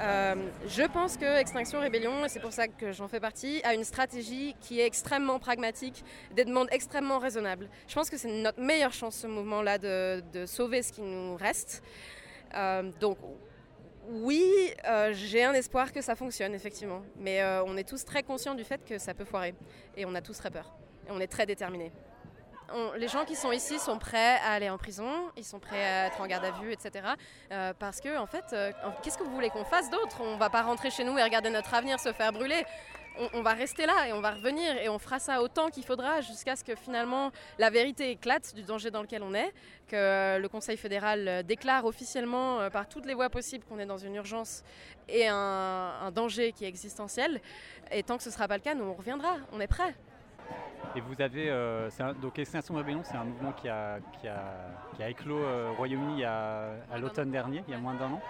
Euh, 0.00 0.34
je 0.66 0.82
pense 0.84 1.16
que 1.16 1.38
Extinction 1.38 1.80
Rébellion, 1.80 2.24
et 2.24 2.28
c'est 2.28 2.40
pour 2.40 2.52
ça 2.52 2.68
que 2.68 2.92
j'en 2.92 3.08
fais 3.08 3.20
partie, 3.20 3.60
a 3.64 3.74
une 3.74 3.84
stratégie 3.84 4.54
qui 4.60 4.80
est 4.80 4.86
extrêmement 4.86 5.38
pragmatique, 5.38 6.04
des 6.32 6.44
demandes 6.44 6.68
extrêmement 6.70 7.18
raisonnables. 7.18 7.68
Je 7.88 7.94
pense 7.94 8.10
que 8.10 8.16
c'est 8.16 8.28
notre 8.28 8.60
meilleure 8.60 8.92
chance, 8.92 9.16
ce 9.16 9.26
mouvement-là, 9.26 9.78
de, 9.78 10.46
sauver 10.46 10.82
ce 10.82 10.92
qui 10.92 11.02
nous 11.02 11.36
reste. 11.36 11.82
Euh, 12.54 12.90
donc, 13.00 13.18
oui, 14.10 14.72
j'ai 15.12 15.44
un 15.44 15.52
espoir 15.52 15.92
que 15.92 16.00
ça 16.00 16.14
fonctionne, 16.14 16.54
effectivement. 16.54 17.02
Mais 17.18 17.44
on 17.66 17.76
est 17.76 17.86
tous 17.86 18.06
très 18.06 18.22
conscients 18.22 18.54
du 18.54 18.64
fait 18.64 18.82
que 18.82 18.96
ça 18.96 19.12
peut 19.12 19.26
foirer. 19.26 19.54
Et 19.98 20.06
on 20.06 20.14
a 20.14 20.22
tous 20.22 20.38
très 20.38 20.50
peur. 20.50 20.74
Et 21.06 21.10
on 21.10 21.20
est 21.20 21.26
très 21.26 21.44
déterminés. 21.44 21.92
Les 22.96 23.08
gens 23.08 23.24
qui 23.24 23.34
sont 23.34 23.52
ici 23.52 23.78
sont 23.78 23.98
prêts 23.98 24.36
à 24.44 24.52
aller 24.52 24.68
en 24.68 24.76
prison, 24.76 25.10
ils 25.36 25.44
sont 25.44 25.58
prêts 25.58 25.82
à 25.82 26.06
être 26.06 26.20
en 26.20 26.26
garde 26.26 26.44
à 26.44 26.50
vue, 26.50 26.72
etc. 26.72 27.06
Euh, 27.50 27.72
parce 27.78 28.00
que, 28.00 28.18
en 28.18 28.26
fait, 28.26 28.44
euh, 28.52 28.72
qu'est-ce 29.02 29.16
que 29.16 29.22
vous 29.22 29.34
voulez 29.34 29.48
qu'on 29.48 29.64
fasse 29.64 29.88
d'autre? 29.90 30.20
On 30.20 30.36
va 30.36 30.50
pas 30.50 30.62
rentrer 30.62 30.90
chez 30.90 31.04
nous 31.04 31.16
et 31.16 31.22
regarder 31.22 31.48
notre 31.50 31.72
avenir 31.72 31.98
se 31.98 32.12
faire 32.12 32.32
brûler. 32.32 32.64
on, 33.32 33.42
va 33.42 33.52
rester 33.52 33.86
là 33.86 34.06
et 34.06 34.12
on 34.12 34.20
va 34.20 34.32
revenir 34.32 34.76
et 34.76 34.88
on 34.88 34.98
fera 34.98 35.18
ça 35.18 35.42
autant 35.42 35.70
qu'il 35.70 35.84
faudra 35.84 36.20
jusqu'à 36.20 36.54
ce 36.54 36.62
que 36.62 36.76
finalement 36.76 37.32
la 37.58 37.70
vérité 37.70 38.10
éclate 38.10 38.54
du 38.54 38.62
danger 38.62 38.90
dans 38.90 39.02
lequel 39.02 39.22
on 39.22 39.34
est, 39.34 39.52
que 39.88 40.38
le 40.38 40.48
Conseil 40.48 40.76
fédéral 40.76 41.42
déclare 41.44 41.84
officiellement 41.84 42.60
euh, 42.60 42.70
par 42.70 42.88
toutes 42.88 43.06
les 43.06 43.14
voies 43.14 43.30
possibles 43.30 43.64
qu'on 43.64 43.78
est 43.78 43.86
dans 43.86 43.98
une 43.98 44.14
urgence 44.14 44.62
et 45.08 45.26
un, 45.26 46.10
danger 46.14 46.52
qui 46.52 46.64
est 46.64 46.68
existentiel. 46.68 47.40
Et 47.90 48.02
tant 48.02 48.16
que 48.16 48.22
ce 48.22 48.28
ne 48.28 48.34
sera 48.34 48.46
pas 48.46 48.56
le 48.56 48.62
cas, 48.62 48.74
nous 48.74 48.84
on 48.84 48.94
reviendra, 48.94 49.36
on 49.52 49.60
est 49.60 49.66
prêts. 49.66 49.94
Et 50.96 51.00
vous 51.00 51.20
avez, 51.20 51.50
euh, 51.50 51.90
donc 52.22 52.38
Extinction 52.38 52.74
Rebellion, 52.74 53.02
c'est 53.04 53.16
un 53.16 53.24
mouvement 53.24 53.52
qui 53.52 53.68
a, 53.68 53.98
qui 54.20 54.26
a, 54.26 55.08
éclos 55.08 55.36
euh, 55.36 55.70
au 55.70 55.74
Royaume-Uni 55.74 56.24
à, 56.24 56.72
l'automne 57.00 57.30
dernier, 57.30 57.62
il 57.68 57.72
y 57.72 57.74
a 57.74 57.78
moins 57.78 57.94
d'un 57.94 58.12
an. 58.12 58.20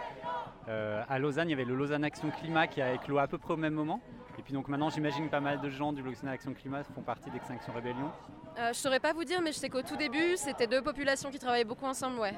à 1.08 1.18
Lausanne, 1.18 1.48
il 1.48 1.52
y 1.52 1.54
avait 1.54 1.64
le 1.64 1.74
Lausanne 1.74 2.04
Action 2.04 2.30
Climat 2.30 2.66
qui 2.66 2.82
a 2.82 2.92
éclos 2.92 3.18
à 3.18 3.26
peu 3.26 3.38
près 3.38 3.54
au 3.54 3.56
même 3.56 3.74
moment. 3.74 4.00
Et 4.38 4.42
puis 4.42 4.54
donc 4.54 4.68
maintenant, 4.68 4.88
j'imagine 4.88 5.28
pas 5.28 5.40
mal 5.40 5.60
de 5.60 5.68
gens 5.68 5.92
du 5.92 6.00
Bloc 6.00 6.14
Action 6.24 6.54
Climat 6.54 6.84
font 6.84 7.02
partie 7.02 7.28
d'Extinction 7.30 7.72
Rébellion. 7.72 8.12
Euh, 8.58 8.68
je 8.72 8.78
saurais 8.78 9.00
pas 9.00 9.12
vous 9.12 9.24
dire, 9.24 9.40
mais 9.42 9.50
je 9.50 9.58
sais 9.58 9.68
qu'au 9.68 9.82
tout 9.82 9.96
début, 9.96 10.36
c'était 10.36 10.68
deux 10.68 10.80
populations 10.80 11.30
qui 11.30 11.40
travaillaient 11.40 11.64
beaucoup 11.64 11.86
ensemble. 11.86 12.20
Ouais. 12.20 12.34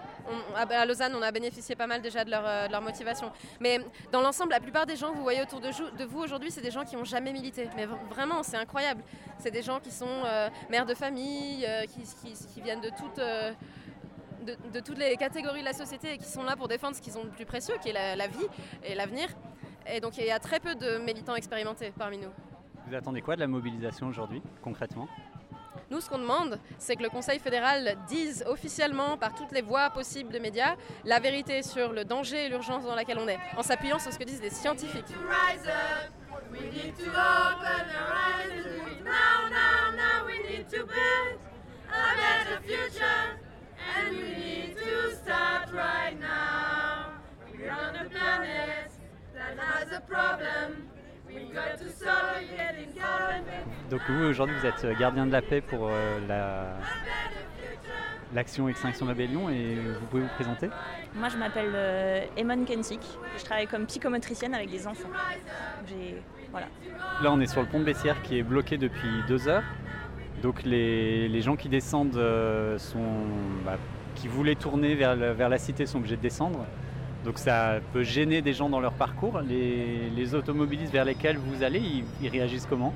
à 0.54 0.86
Lausanne, 0.86 1.14
on 1.14 1.22
a 1.22 1.30
bénéficié 1.30 1.76
pas 1.76 1.86
mal 1.86 2.00
déjà 2.00 2.24
de 2.24 2.30
leur, 2.30 2.42
euh, 2.46 2.80
motivation. 2.80 3.30
Mais 3.60 3.80
dans 4.12 4.22
l'ensemble, 4.22 4.50
la 4.50 4.60
plupart 4.60 4.86
des 4.86 4.96
gens 4.96 5.10
que 5.10 5.16
vous 5.16 5.22
voyez 5.22 5.42
autour 5.42 5.60
de, 5.60 6.04
vous 6.04 6.20
aujourd'hui, 6.20 6.50
c'est 6.50 6.62
des 6.62 6.70
gens 6.70 6.84
qui 6.84 6.96
n'ont 6.96 7.04
jamais 7.04 7.32
milité. 7.32 7.68
Mais 7.76 7.86
vraiment, 8.10 8.42
c'est 8.42 8.56
incroyable. 8.56 9.02
C'est 9.38 9.50
des 9.50 9.62
gens 9.62 9.78
qui 9.78 9.90
sont 9.90 10.24
euh, 10.24 10.48
mères 10.70 10.86
de 10.86 10.94
famille, 10.94 11.66
qui, 11.88 12.02
qui, 12.54 12.60
viennent 12.62 12.80
de 12.80 12.90
toutes... 12.90 13.20
De, 14.40 14.80
toutes 14.80 14.96
les 14.96 15.16
catégories 15.18 15.60
de 15.60 15.66
la 15.66 15.74
société 15.74 16.14
et 16.14 16.18
qui 16.18 16.24
sont 16.24 16.42
là 16.42 16.56
pour 16.56 16.66
défendre 16.66 16.96
ce 16.96 17.02
qu'ils 17.02 17.18
ont 17.18 17.24
de 17.24 17.28
plus 17.28 17.44
précieux, 17.44 17.74
qui 17.82 17.90
est 17.90 18.16
la 18.16 18.26
vie 18.26 18.46
et 18.82 18.94
l'avenir. 18.94 19.28
Et 19.92 20.00
donc 20.00 20.16
il 20.18 20.24
y 20.24 20.30
a 20.30 20.38
très 20.38 20.60
peu 20.60 20.74
de 20.74 20.98
militants 20.98 21.34
expérimentés 21.34 21.92
parmi 21.96 22.18
nous. 22.18 22.30
Vous 22.86 22.94
attendez 22.94 23.20
quoi 23.22 23.34
de 23.34 23.40
la 23.40 23.46
mobilisation 23.46 24.06
aujourd'hui, 24.08 24.42
concrètement? 24.62 25.08
Nous, 25.90 26.00
ce 26.00 26.08
qu'on 26.08 26.18
demande, 26.18 26.58
c'est 26.78 26.94
que 26.94 27.02
le 27.02 27.08
Conseil 27.08 27.40
fédéral 27.40 27.96
dise 28.06 28.44
officiellement 28.46 29.16
par 29.16 29.34
toutes 29.34 29.50
les 29.50 29.62
voies 29.62 29.90
possibles 29.90 30.32
de 30.32 30.38
médias 30.38 30.76
la 31.04 31.18
vérité 31.18 31.62
sur 31.62 31.92
le 31.92 32.04
danger 32.04 32.46
et 32.46 32.48
l'urgence 32.48 32.84
dans 32.84 32.94
laquelle 32.94 33.18
on 33.18 33.26
est, 33.26 33.38
en 33.56 33.62
s'appuyant 33.62 33.98
sur 33.98 34.12
ce 34.12 34.18
que 34.18 34.24
disent 34.24 34.42
les 34.42 34.50
scientifiques. 34.50 35.04
Donc 53.90 54.00
vous 54.08 54.24
aujourd'hui 54.24 54.56
vous 54.60 54.66
êtes 54.66 54.98
gardien 54.98 55.26
de 55.26 55.32
la 55.32 55.42
paix 55.42 55.60
pour 55.60 55.88
euh, 55.88 56.20
la 56.28 56.76
l'action 58.32 58.68
Extinction 58.68 59.06
Rebellion 59.06 59.50
et 59.50 59.74
vous 59.74 60.06
pouvez 60.06 60.22
vous 60.22 60.34
présenter 60.36 60.68
Moi 61.14 61.28
je 61.28 61.36
m'appelle 61.36 61.72
euh, 61.74 62.24
Emon 62.36 62.64
Kensik, 62.64 63.00
je 63.36 63.44
travaille 63.44 63.66
comme 63.66 63.86
psychomotricienne 63.86 64.54
avec 64.54 64.70
des 64.70 64.86
enfants. 64.86 65.08
Voilà. 66.52 66.66
Là 67.22 67.32
on 67.32 67.40
est 67.40 67.46
sur 67.46 67.60
le 67.60 67.66
pont 67.66 67.80
de 67.80 67.84
Bessières 67.84 68.22
qui 68.22 68.38
est 68.38 68.42
bloqué 68.44 68.78
depuis 68.78 69.08
deux 69.26 69.48
heures. 69.48 69.64
Donc 70.42 70.62
les, 70.62 71.40
gens 71.42 71.56
qui 71.56 71.68
descendent 71.68 72.16
euh, 72.16 72.78
sont, 72.78 73.26
bah, 73.64 73.76
qui 74.14 74.28
voulaient 74.28 74.54
tourner 74.54 74.94
vers, 74.94 75.16
vers 75.16 75.48
la 75.48 75.58
cité 75.58 75.84
sont 75.84 75.98
obligés 75.98 76.16
de 76.16 76.22
descendre. 76.22 76.64
Donc 77.24 77.38
ça 77.38 77.80
peut 77.92 78.02
gêner 78.02 78.40
des 78.40 78.54
gens 78.54 78.68
dans 78.68 78.80
leur 78.80 78.92
parcours. 78.92 79.40
Les, 79.40 80.34
automobilistes 80.34 80.92
vers 80.92 81.04
lesquels 81.04 81.36
vous 81.36 81.62
allez, 81.62 81.82
ils, 82.20 82.28
réagissent 82.28 82.66
comment? 82.66 82.94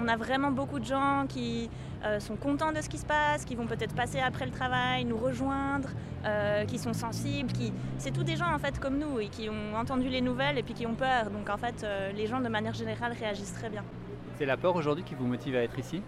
On 0.00 0.08
a 0.08 0.16
vraiment 0.16 0.50
beaucoup 0.50 0.80
de 0.80 0.84
gens 0.84 1.26
qui 1.28 1.68
euh, 2.04 2.18
sont 2.18 2.34
contents 2.36 2.72
de 2.72 2.80
ce 2.80 2.88
qui 2.88 2.98
se 2.98 3.04
passe, 3.04 3.44
qui 3.44 3.54
vont 3.54 3.66
peut-être 3.66 3.94
passer 3.94 4.20
après 4.20 4.46
le 4.46 4.50
travail, 4.50 5.04
nous 5.04 5.18
rejoindre, 5.18 5.90
euh, 6.24 6.64
qui 6.64 6.78
sont 6.78 6.94
sensibles. 6.94 7.52
Qui... 7.52 7.72
C'est 7.98 8.10
tous 8.10 8.24
des 8.24 8.36
gens 8.36 8.52
en 8.52 8.58
fait 8.58 8.80
comme 8.80 8.98
nous 8.98 9.20
et 9.20 9.28
qui 9.28 9.48
ont 9.48 9.76
entendu 9.76 10.08
les 10.08 10.22
nouvelles 10.22 10.58
et 10.58 10.62
puis 10.62 10.74
qui 10.74 10.86
ont 10.86 10.94
peur. 10.94 11.30
Donc 11.30 11.50
en 11.50 11.58
fait, 11.58 11.84
euh, 11.84 12.10
les 12.12 12.26
gens 12.26 12.40
de 12.40 12.48
manière 12.48 12.74
générale 12.74 13.12
réagissent 13.12 13.54
très 13.54 13.68
bien. 13.68 13.84
C'est 14.38 14.46
la 14.46 14.56
peur 14.56 14.74
aujourd'hui 14.74 15.04
qui 15.04 15.14
vous 15.14 15.26
motive 15.26 15.54
à 15.54 15.62
être 15.62 15.78
ici? 15.78 16.02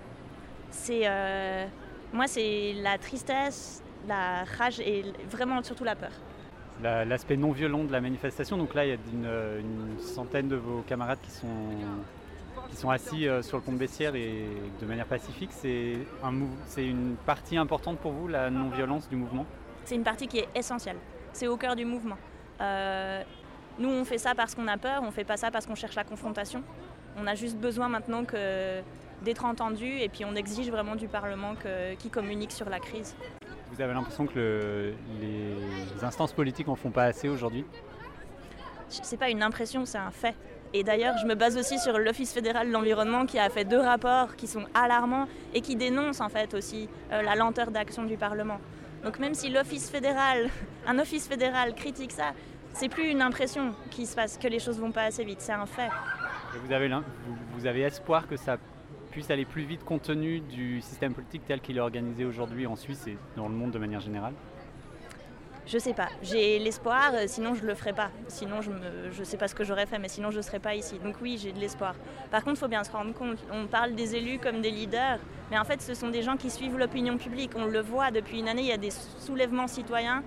C'est 0.71 1.09
moi, 2.13 2.27
c'est 2.27 2.75
la 2.81 2.97
tristesse, 2.97 3.83
la 4.09 4.45
rage 4.59 4.81
et 4.81 5.05
vraiment 5.31 5.63
surtout 5.63 5.85
la 5.85 5.95
peur 5.95 6.11
l'aspect 6.83 7.37
non 7.37 7.53
violent 7.53 7.85
de 7.85 7.93
la 7.93 8.01
manifestation. 8.01 8.57
Donc 8.57 8.75
là, 8.75 8.85
il 8.85 8.89
y 8.91 8.93
a 8.93 8.97
une, 9.13 9.99
centaine 10.01 10.49
de 10.49 10.57
vos 10.57 10.83
camarades 10.83 11.19
qui 11.23 11.31
sont, 11.31 11.47
qui 12.71 12.77
sont 12.77 12.91
assis 12.91 13.29
euh, 13.29 13.43
sur 13.43 13.57
le 13.57 13.63
pont 13.63 13.73
de 13.73 13.79
Bessières 13.79 14.15
et 14.15 14.47
de 14.81 14.87
manière 14.87 15.07
pacifique. 15.07 15.51
C'est 15.53 15.97
une 16.77 17.17
partie 17.27 17.57
importante 17.57 17.99
pour 17.99 18.13
vous, 18.13 18.29
la 18.29 18.51
non-violence 18.51 19.09
du 19.09 19.17
mouvement? 19.17 19.47
C'est 19.85 19.95
une 19.95 20.03
partie 20.03 20.27
qui 20.27 20.39
est 20.39 20.49
essentielle. 20.55 20.97
C'est 21.33 21.47
au 21.47 21.57
cœur 21.57 21.77
du 21.77 21.85
mouvement. 21.85 22.17
Euh, 22.61 23.23
nous, 23.79 23.89
on 23.89 24.05
fait 24.05 24.19
ça 24.19 24.35
parce 24.35 24.55
qu'on 24.55 24.69
a 24.69 24.77
peur, 24.77 25.03
on 25.03 25.11
fait 25.11 25.25
pas 25.25 25.37
ça 25.37 25.51
parce 25.51 25.67
qu'on 25.67 25.75
cherche 25.75 25.97
la 25.97 26.05
confrontation. 26.05 26.63
On 27.19 27.27
a 27.27 27.35
juste 27.35 27.57
besoin 27.57 27.89
maintenant 27.89 28.23
d'être 29.23 29.45
entendu 29.45 29.87
et 29.87 30.09
puis 30.09 30.25
on 30.25 30.35
exige 30.35 30.71
vraiment 30.71 30.97
du 30.97 31.09
Parlement 31.09 31.55
qu'il 31.99 32.11
communique 32.11 32.53
sur 32.53 32.69
la 32.69 32.81
crise. 32.81 33.15
Vous 33.75 33.83
avez 33.83 33.93
l'impression 33.93 34.27
que 34.27 34.93
les 35.21 36.05
instances 36.05 36.33
politiques 36.33 36.69
en 36.69 36.77
font 36.77 36.93
pas 36.93 37.05
assez 37.05 37.29
aujourd'hui? 37.29 37.65
C'est 38.89 39.17
pas 39.17 39.31
une 39.31 39.43
impression, 39.43 39.85
c'est 39.85 39.99
un 39.99 40.13
fait. 40.13 40.37
Et 40.73 40.85
d'ailleurs, 40.85 41.19
je 41.19 41.27
me 41.27 41.35
base 41.35 41.57
aussi 41.57 41.81
sur 41.81 41.99
l'Office 41.99 42.33
fédéral 42.33 42.69
de 42.69 42.73
l'environnement 42.73 43.27
qui 43.27 43.37
a 43.37 43.49
fait 43.49 43.65
deux 43.65 43.81
rapports 43.81 44.37
qui 44.37 44.47
sont 44.47 44.65
alarmants 44.75 45.27
et 45.55 45.61
qui 45.61 45.75
dénoncent 45.75 46.21
en 46.21 46.29
fait 46.29 46.55
aussi 46.55 46.89
euh, 47.11 47.23
la 47.23 47.35
lenteur 47.35 47.73
d'action 47.73 48.05
du 48.05 48.17
Parlement. 48.17 48.61
Donc 49.03 49.19
même 49.19 49.35
si 49.35 49.51
l'Office 49.51 49.91
fédéral, 49.91 50.51
un 50.87 51.01
office 51.01 51.27
fédéral 51.27 51.75
critique 51.75 52.13
ça, 52.13 52.33
c'est 52.75 52.89
plus 52.89 53.09
une 53.09 53.23
impression 53.23 53.75
qui 53.91 54.07
se 54.07 54.15
passe, 54.15 54.39
que 54.39 54.47
les 54.47 54.61
choses 54.61 54.79
vont 54.79 54.93
pas 54.93 55.03
assez 55.03 55.25
vite, 55.25 55.41
c'est 55.41 55.53
un 55.53 55.67
fait. 55.67 55.91
vous, 56.65 56.73
avez, 56.73 56.89
vous 57.57 57.67
avez 57.67 57.81
espoir 57.81 58.29
que 58.29 58.37
ça 58.37 58.57
puisse 59.15 59.31
aller 59.31 59.45
plus 59.45 59.63
vite 59.63 59.85
compte 59.85 60.03
tenu 60.03 60.41
du 60.41 60.81
système 60.81 61.15
politique 61.15 61.43
tel 61.47 61.61
qu'il 61.61 61.77
est 61.77 61.81
organisé 61.81 62.25
aujourd'hui 62.25 62.67
en 62.67 62.75
Suisse 62.75 63.07
et 63.07 63.17
dans 63.37 63.49
le 63.49 63.55
monde 63.55 63.71
de 63.71 63.79
manière 63.79 64.01
générale 64.01 64.35
je 65.67 65.79
sais 65.79 65.95
pas, 65.95 66.09
j'ai 66.23 66.59
l'espoir, 66.59 67.13
euh, 67.15 67.25
sinon 67.27 67.55
je 67.55 67.65
le 67.65 67.75
ferai 67.75 67.95
pas. 67.95 68.11
Sinon 68.29 68.61
je 68.61 68.71
ne 69.19 69.25
sais 69.25 69.39
pas 69.39 69.49
ce 69.49 69.55
que 69.55 69.65
j'aurais 69.65 69.87
fait, 69.87 69.99
mais 69.99 70.11
sinon 70.11 70.31
je 70.31 70.37
ne 70.37 70.43
serais 70.43 70.59
pas 70.59 70.75
ici. 70.75 70.99
Donc 71.03 71.15
oui, 71.23 71.39
j'ai 71.41 71.53
de 71.53 71.59
l'espoir. 71.59 71.95
Par 72.31 72.45
contre, 72.45 72.57
il 72.57 72.61
faut 72.61 72.69
bien 72.69 72.85
se 72.85 72.93
rendre 72.93 73.15
compte, 73.15 73.39
on 73.51 73.67
parle 73.67 73.95
des 73.95 74.15
élus 74.15 74.39
comme 74.39 74.61
des 74.61 74.71
leaders, 74.71 75.21
mais 75.51 75.57
en 75.57 75.65
fait 75.65 75.81
ce 75.81 75.95
sont 75.95 76.11
des 76.11 76.21
gens 76.21 76.37
qui 76.37 76.51
suivent 76.51 76.77
l'opinion 76.77 77.17
publique. 77.17 77.53
On 77.57 77.65
le 77.65 77.81
voit 77.81 78.11
depuis 78.11 78.41
une 78.41 78.49
année, 78.49 78.61
il 78.61 78.69
y 78.69 78.73
a 78.73 78.77
des 78.77 78.91
soulèvements 78.91 79.67
citoyens 79.67 80.23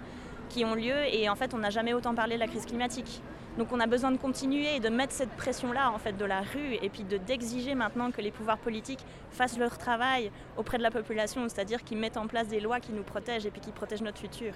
qui 0.49 0.65
ont 0.65 0.73
lieu 0.73 1.05
et 1.11 1.29
en 1.29 1.35
fait 1.35 1.53
on 1.53 1.59
n'a 1.59 1.69
jamais 1.69 1.93
autant 1.93 2.15
parlé 2.15 2.33
de 2.33 2.39
la 2.39 2.47
crise 2.47 2.65
climatique. 2.65 3.21
Donc 3.57 3.71
on 3.71 3.79
a 3.79 3.87
besoin 3.87 4.11
de 4.11 4.17
continuer 4.17 4.75
et 4.75 4.79
de 4.79 4.89
mettre 4.89 5.13
cette 5.13 5.31
pression-là 5.31 5.91
en 5.91 5.97
fait 5.97 6.15
de 6.15 6.25
la 6.25 6.41
rue 6.41 6.75
et 6.81 6.89
puis 6.89 7.03
de 7.03 7.17
d'exiger 7.17 7.73
maintenant 7.73 8.11
que 8.11 8.21
les 8.21 8.31
pouvoirs 8.31 8.59
politiques 8.59 9.03
fassent 9.31 9.57
leur 9.57 9.77
travail 9.77 10.31
auprès 10.57 10.77
de 10.77 10.83
la 10.83 10.91
population, 10.91 11.47
c'est-à-dire 11.49 11.83
qu'ils 11.83 11.97
mettent 11.97 12.17
en 12.17 12.27
place 12.27 12.47
des 12.47 12.59
lois 12.59 12.79
qui 12.79 12.91
nous 12.91 13.03
protègent 13.03 13.47
et 13.47 13.51
puis 13.51 13.61
qui 13.61 13.71
protègent 13.71 14.03
notre 14.03 14.19
futur. 14.19 14.53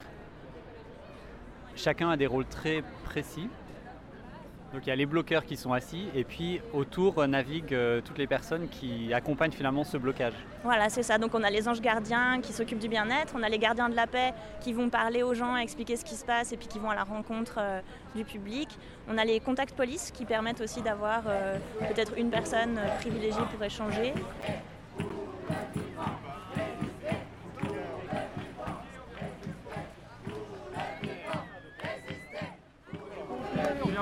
Chacun 1.76 2.10
a 2.10 2.18
des 2.18 2.28
rôles 2.28 2.46
très 2.46 2.84
précis 3.06 3.50
donc 4.74 4.86
il 4.86 4.90
y 4.90 4.92
a 4.92 4.96
les 4.96 5.06
bloqueurs 5.06 5.46
qui 5.46 5.58
sont 5.58 5.74
assis 5.74 6.08
et 6.16 6.24
puis 6.24 6.62
autour 6.74 7.20
euh, 7.20 7.28
naviguent 7.28 7.74
euh, 7.74 8.02
toutes 8.02 8.18
les 8.18 8.28
personnes 8.28 8.70
qui 8.70 9.14
accompagnent 9.14 9.52
finalement 9.52 9.84
ce 9.84 9.98
blocage. 9.98 10.34
Voilà, 10.64 10.90
c'est 10.90 11.04
ça. 11.04 11.18
Donc 11.18 11.36
on 11.36 11.44
a 11.44 11.50
les 11.50 11.68
anges 11.68 11.82
gardiens 11.82 12.40
qui 12.42 12.54
s'occupent 12.54 12.80
du 12.80 12.88
bien-être, 12.88 13.34
on 13.38 13.44
a 13.44 13.50
les 13.50 13.60
gardiens 13.60 13.90
de 13.90 13.96
la 13.96 14.08
paix 14.08 14.34
qui 14.62 14.72
vont 14.72 14.90
parler 14.90 15.24
aux 15.24 15.34
gens, 15.34 15.58
expliquer 15.58 15.98
ce 15.98 16.06
qui 16.06 16.16
se 16.16 16.24
passe 16.24 16.54
et 16.54 16.58
puis 16.58 16.68
qui 16.68 16.80
vont 16.80 16.90
à 16.90 16.96
la 16.96 17.04
rencontre 17.04 17.56
euh, 17.60 17.82
du 18.16 18.24
public. 18.24 18.70
On 19.10 19.18
a 19.18 19.26
les 19.26 19.40
contacts 19.42 19.76
police 19.76 20.12
qui 20.12 20.26
permettent 20.26 20.62
aussi 20.62 20.82
d'avoir 20.82 21.24
peut-être 21.80 22.18
une 22.18 22.30
personne 22.30 22.80
privilégiée 23.00 23.44
pour 23.52 23.64
échanger. 23.64 24.14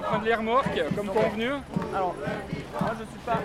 Prendre 0.10 0.26
les 0.26 0.96
comme 0.96 1.08
convenu. 1.08 1.52
Alors, 1.94 2.16
moi 2.82 2.92
je 3.00 3.06
suis 3.06 3.20
pas, 3.26 3.40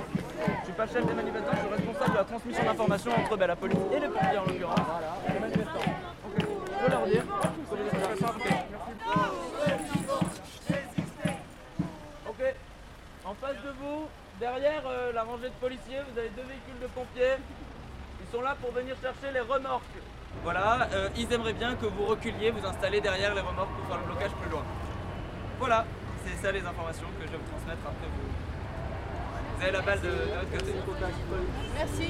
je 0.61 0.65
suis 0.65 0.73
pas 0.73 0.87
chef 0.87 1.07
des 1.07 1.15
manifestants, 1.15 1.53
je 1.53 1.59
suis 1.59 1.75
responsable 1.77 2.13
de 2.13 2.17
la 2.17 2.25
transmission 2.25 2.65
d'informations 2.65 3.13
entre 3.13 3.37
ben, 3.37 3.47
la 3.47 3.57
police 3.57 3.79
et 3.93 4.01
les 4.01 4.09
pompiers 4.09 4.39
en 4.39 4.45
l'occurrence. 4.47 4.81
Voilà, 4.87 5.35
les 5.35 5.41
manifestants. 5.41 5.91
Ok, 6.27 6.47
je 6.83 6.91
leur 6.91 7.07
dire. 7.07 7.25
Ok, 12.29 12.55
en 13.27 13.35
face 13.35 13.57
de 13.57 13.71
vous, 13.81 14.09
derrière 14.41 14.83
euh, 14.87 15.13
la 15.13 15.23
rangée 15.23 15.49
de 15.49 15.61
policiers, 15.61 16.01
vous 16.11 16.19
avez 16.19 16.31
deux 16.31 16.43
véhicules 16.49 16.81
de 16.81 16.87
pompiers. 16.87 17.37
Ils 18.23 18.35
sont 18.35 18.43
là 18.43 18.57
pour 18.61 18.73
venir 18.73 18.97
chercher 19.03 19.33
les 19.33 19.41
remorques. 19.41 19.83
Voilà, 20.43 20.89
euh, 20.93 21.09
ils 21.17 21.31
aimeraient 21.33 21.53
bien 21.53 21.75
que 21.77 21.87
vous 21.87 22.07
reculiez, 22.07 22.51
vous 22.51 22.67
installez 22.67 23.01
derrière 23.01 23.35
les 23.35 23.41
remorques 23.41 23.71
pour 23.77 23.87
faire 23.87 23.99
le 23.99 24.07
blocage 24.07 24.33
plus 24.41 24.51
loin. 24.51 24.63
Voilà 25.59 25.85
c'est 26.27 26.47
ça 26.47 26.53
les 26.53 26.65
informations 26.65 27.07
que 27.19 27.27
je 27.27 27.33
vais 27.33 27.39
vous 27.39 27.51
transmettre 27.51 27.81
après 27.85 28.07
vous. 28.07 28.31
Vous 29.57 29.63
avez 29.63 29.73
la 29.73 29.81
balle 29.81 30.01
de, 30.01 30.09
de 30.09 30.13
l'autre 30.13 30.51
côté. 30.51 30.73
Merci. 31.77 32.09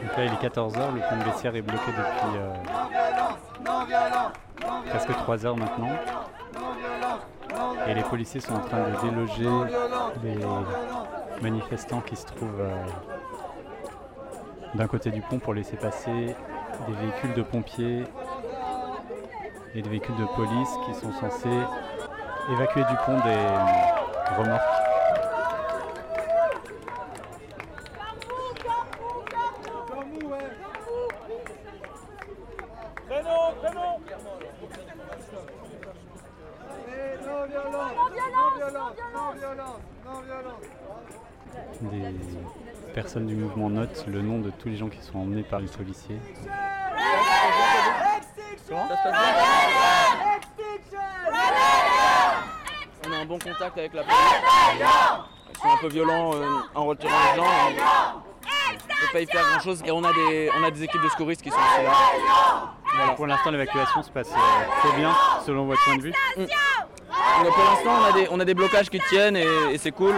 Donc 0.00 0.16
là, 0.16 0.24
il 0.24 0.32
est 0.32 0.48
14h, 0.48 0.94
le 0.94 1.00
pont 1.00 1.16
de 1.18 1.24
Bessières 1.24 1.56
est 1.56 1.62
bloqué 1.62 1.86
depuis 1.86 2.36
euh, 2.36 2.52
presque 4.92 5.12
3 5.16 5.46
heures 5.46 5.56
maintenant. 5.56 5.88
Et 7.88 7.94
les 7.94 8.02
policiers 8.02 8.40
sont 8.40 8.54
en 8.54 8.60
train 8.60 8.90
de 8.90 9.08
déloger 9.08 9.48
les 10.22 10.38
manifestants 11.42 12.00
qui 12.02 12.14
se 12.14 12.26
trouvent 12.26 12.60
euh, 12.60 12.84
d'un 14.74 14.86
côté 14.86 15.10
du 15.10 15.22
pont 15.22 15.38
pour 15.38 15.54
laisser 15.54 15.76
passer 15.76 16.36
des 16.86 16.92
véhicules 17.00 17.32
de 17.34 17.42
pompiers 17.42 18.04
et 19.74 19.80
des 19.80 19.88
véhicules 19.88 20.16
de 20.16 20.26
police 20.36 20.70
qui 20.86 20.94
sont 20.94 21.12
censés 21.12 21.60
évacuer 22.50 22.82
du 22.82 22.96
pont 23.06 23.16
des 23.20 23.30
euh, 23.30 24.38
remorques. 24.38 24.82
Prénom, 33.08 33.52
prénom 33.60 34.00
Non 37.26 37.46
violence 37.46 37.92
Non 38.32 38.50
violence 38.56 38.96
Non 39.14 39.32
violence 39.34 39.80
Non 40.06 40.20
violence 40.22 40.64
Des 41.82 42.92
personnes 42.94 43.26
le 44.06 44.22
nom 44.22 44.38
de 44.38 44.50
tous 44.50 44.68
les 44.68 44.76
gens 44.76 44.88
qui 44.88 45.00
sont 45.02 45.18
emmenés 45.18 45.42
par 45.42 45.60
les 45.60 45.66
policiers. 45.68 46.18
On 53.06 53.12
a 53.12 53.16
un 53.16 53.24
bon 53.24 53.38
contact 53.38 53.76
avec 53.78 53.92
la 53.94 54.02
police. 54.02 54.16
Ils 55.54 55.58
sont 55.60 55.68
un 55.68 55.76
peu 55.80 55.88
violents 55.88 56.34
euh, 56.34 56.46
en 56.74 56.84
retirant 56.86 57.12
les 57.34 57.40
gens. 57.40 57.46
On 57.46 59.06
peut 59.06 59.12
pas 59.12 59.20
y 59.20 59.26
faire 59.26 59.42
grand 59.50 59.60
chose 59.60 59.82
et 59.84 59.90
on 59.90 60.02
a 60.04 60.12
des, 60.12 60.50
on 60.58 60.64
a 60.64 60.70
des 60.70 60.82
équipes 60.84 61.02
de 61.02 61.08
secouristes 61.08 61.42
qui 61.42 61.50
sont 61.50 61.56
aussi 61.56 61.84
là. 61.84 61.92
Voilà. 62.94 63.12
Pour 63.14 63.26
l'instant, 63.26 63.50
l'évacuation 63.50 64.02
se 64.02 64.10
passe 64.10 64.30
euh, 64.30 64.88
très 64.88 64.96
bien, 64.98 65.10
selon 65.44 65.66
votre 65.66 65.82
point 65.84 65.96
de 65.96 66.02
vue. 66.02 66.12
Donc, 66.36 67.54
pour 67.54 67.64
l'instant, 67.64 67.90
on, 68.00 68.04
a 68.04 68.12
des- 68.12 68.28
on 68.30 68.38
a 68.40 68.44
des 68.44 68.54
blocages 68.54 68.88
qui 68.90 69.00
tiennent 69.08 69.36
et, 69.36 69.46
et 69.72 69.78
c'est 69.78 69.90
cool. 69.92 70.14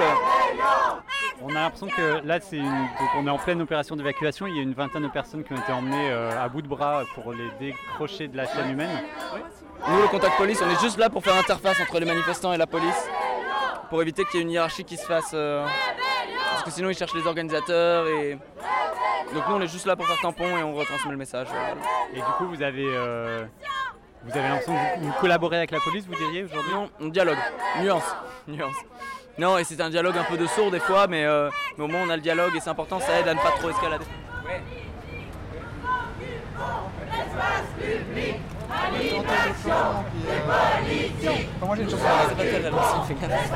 On 1.46 1.50
a 1.50 1.54
l'impression 1.60 1.88
que 1.88 2.26
là, 2.26 2.40
c'est 2.40 2.56
une- 2.56 2.88
on 3.18 3.26
est 3.26 3.30
en 3.30 3.36
pleine 3.38 3.60
opération 3.60 3.96
d'évacuation. 3.96 4.46
Il 4.46 4.56
y 4.56 4.60
a 4.60 4.62
une 4.62 4.72
vingtaine 4.72 5.02
de 5.02 5.08
personnes 5.08 5.44
qui 5.44 5.52
ont 5.52 5.56
été 5.56 5.72
emmenées 5.72 6.10
euh, 6.10 6.42
à 6.42 6.48
bout 6.48 6.62
de 6.62 6.68
bras 6.68 7.02
pour 7.14 7.32
les 7.34 7.50
décrocher 7.60 8.28
de 8.28 8.36
la 8.36 8.46
chaîne 8.46 8.70
humaine. 8.70 9.02
Nous, 9.86 10.00
le 10.00 10.08
contact 10.08 10.36
police, 10.38 10.62
on 10.64 10.70
est 10.70 10.80
juste 10.80 10.96
là 10.98 11.10
pour 11.10 11.22
faire 11.22 11.36
interface 11.36 11.78
entre 11.80 11.98
les 12.00 12.06
manifestants 12.06 12.52
et 12.54 12.56
la 12.56 12.66
police, 12.66 13.08
pour 13.90 14.00
éviter 14.00 14.24
qu'il 14.24 14.40
y 14.40 14.42
ait 14.42 14.46
une 14.46 14.52
hiérarchie 14.52 14.84
qui 14.84 14.96
se 14.96 15.04
fasse. 15.04 15.32
euh, 15.34 15.66
parce 16.50 16.62
que 16.62 16.70
sinon, 16.70 16.88
ils 16.88 16.96
cherchent 16.96 17.14
les 17.14 17.26
organisateurs 17.26 18.06
et. 18.06 18.38
Donc, 19.34 19.42
nous, 19.48 19.54
on 19.56 19.60
est 19.60 19.66
juste 19.66 19.86
là 19.86 19.96
pour 19.96 20.06
faire 20.06 20.20
tampon 20.22 20.46
et 20.56 20.62
on 20.62 20.72
retransmet 20.74 21.10
le 21.10 21.16
message. 21.18 21.48
euh, 21.50 21.52
voilà. 21.58 21.74
Et 22.12 22.16
du 22.16 22.32
coup, 22.38 22.46
vous 22.46 22.62
avez, 22.62 22.86
euh, 22.86 23.44
vous 24.24 24.30
avez 24.38 24.48
l'impression 24.48 24.72
que 24.74 25.00
vous, 25.00 25.06
vous 25.08 25.12
collaborez 25.20 25.56
avec 25.58 25.72
la 25.72 25.80
police, 25.80 26.06
vous 26.06 26.14
diriez 26.14 26.44
aujourd'hui? 26.44 26.72
Non, 26.72 26.88
on 27.00 27.08
dialogue. 27.08 27.38
Nuance. 27.82 28.16
Nuance. 28.48 28.76
Non, 29.36 29.58
et 29.58 29.64
c'est 29.64 29.80
un 29.80 29.90
dialogue 29.90 30.16
un 30.16 30.24
peu 30.24 30.36
de 30.36 30.46
sourd 30.46 30.70
des 30.70 30.78
fois, 30.78 31.08
mais, 31.08 31.24
euh, 31.24 31.50
mais 31.76 31.84
au 31.84 31.88
moins 31.88 32.02
on 32.06 32.10
a 32.10 32.16
le 32.16 32.22
dialogue 32.22 32.54
et 32.56 32.60
c'est 32.60 32.70
important, 32.70 33.00
ça 33.00 33.18
aide 33.18 33.26
à 33.26 33.34
ne 33.34 33.40
pas 33.40 33.50
trop 33.50 33.70
escalader. 33.70 34.04
Comment 41.60 41.74
j'ai 41.74 41.82
une 41.82 41.90
chanson 41.90 42.04
C'est 42.28 42.36
pas 42.36 42.44
très 42.44 42.64
alors, 42.64 43.06
fais 43.06 43.14
gaffe. 43.14 43.50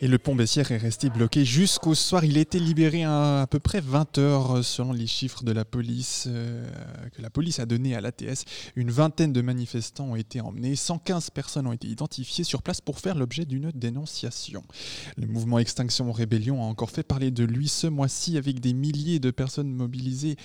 Et 0.00 0.06
le 0.06 0.16
pont 0.16 0.36
Bessières 0.36 0.70
est 0.70 0.76
resté 0.76 1.10
bloqué 1.10 1.44
jusqu'au 1.44 1.92
soir. 1.96 2.24
Il 2.24 2.38
a 2.38 2.40
été 2.40 2.60
libéré 2.60 3.02
à, 3.02 3.48
peu 3.50 3.58
près 3.58 3.80
20 3.80 4.18
heures 4.18 4.64
selon 4.64 4.92
les 4.92 5.08
chiffres 5.08 5.42
de 5.42 5.50
la 5.50 5.64
police 5.64 6.26
euh, 6.28 6.64
que 7.10 7.20
la 7.20 7.30
police 7.30 7.58
a 7.58 7.66
donné 7.66 7.96
à 7.96 8.00
l'ATS. 8.00 8.44
Une 8.76 8.92
vingtaine 8.92 9.32
de 9.32 9.40
manifestants 9.40 10.10
ont 10.10 10.14
été 10.14 10.40
emmenés. 10.40 10.76
115 10.76 11.30
personnes 11.30 11.66
ont 11.66 11.72
été 11.72 11.88
identifiées 11.88 12.44
sur 12.44 12.62
place 12.62 12.80
pour 12.80 13.00
faire 13.00 13.16
l'objet 13.16 13.44
d'une 13.44 13.72
dénonciation. 13.72 14.62
Le 15.16 15.26
mouvement 15.26 15.58
Extinction 15.58 16.12
Rébellion 16.12 16.62
a 16.62 16.66
encore 16.66 16.90
fait 16.90 17.02
parler 17.02 17.32
de 17.32 17.42
lui 17.42 17.66
ce 17.66 17.88
mois-ci 17.88 18.38
avec 18.38 18.60
des 18.60 18.74
milliers 18.74 19.18
de 19.18 19.32
personnes 19.32 19.72
mobilisées 19.72 20.36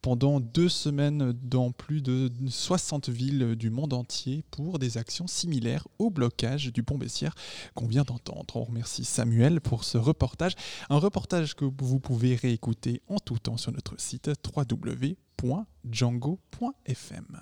pendant 0.00 0.40
deux 0.40 0.70
semaines 0.70 1.34
dans 1.42 1.70
plus 1.70 2.00
de 2.00 2.30
60 2.48 3.10
villes 3.10 3.56
du 3.56 3.68
monde 3.68 3.92
entier 3.92 4.42
pour 4.50 4.78
des 4.78 4.96
actions 4.96 5.26
similaires 5.26 5.86
au 5.98 6.08
blocage 6.08 6.72
du 6.72 6.82
pont 6.82 6.96
Bessières 6.96 7.34
qu'on 7.74 7.86
vient 7.86 8.04
d'entendre. 8.04 8.56
On 8.56 8.64
remercie 8.64 9.01
Samuel 9.04 9.60
pour 9.60 9.84
ce 9.84 9.98
reportage. 9.98 10.54
Un 10.90 10.98
reportage 10.98 11.54
que 11.54 11.64
vous 11.64 12.00
pouvez 12.00 12.34
réécouter 12.36 13.02
en 13.08 13.18
tout 13.18 13.38
temps 13.38 13.56
sur 13.56 13.72
notre 13.72 14.00
site 14.00 14.30
www.django.fm. 14.56 17.40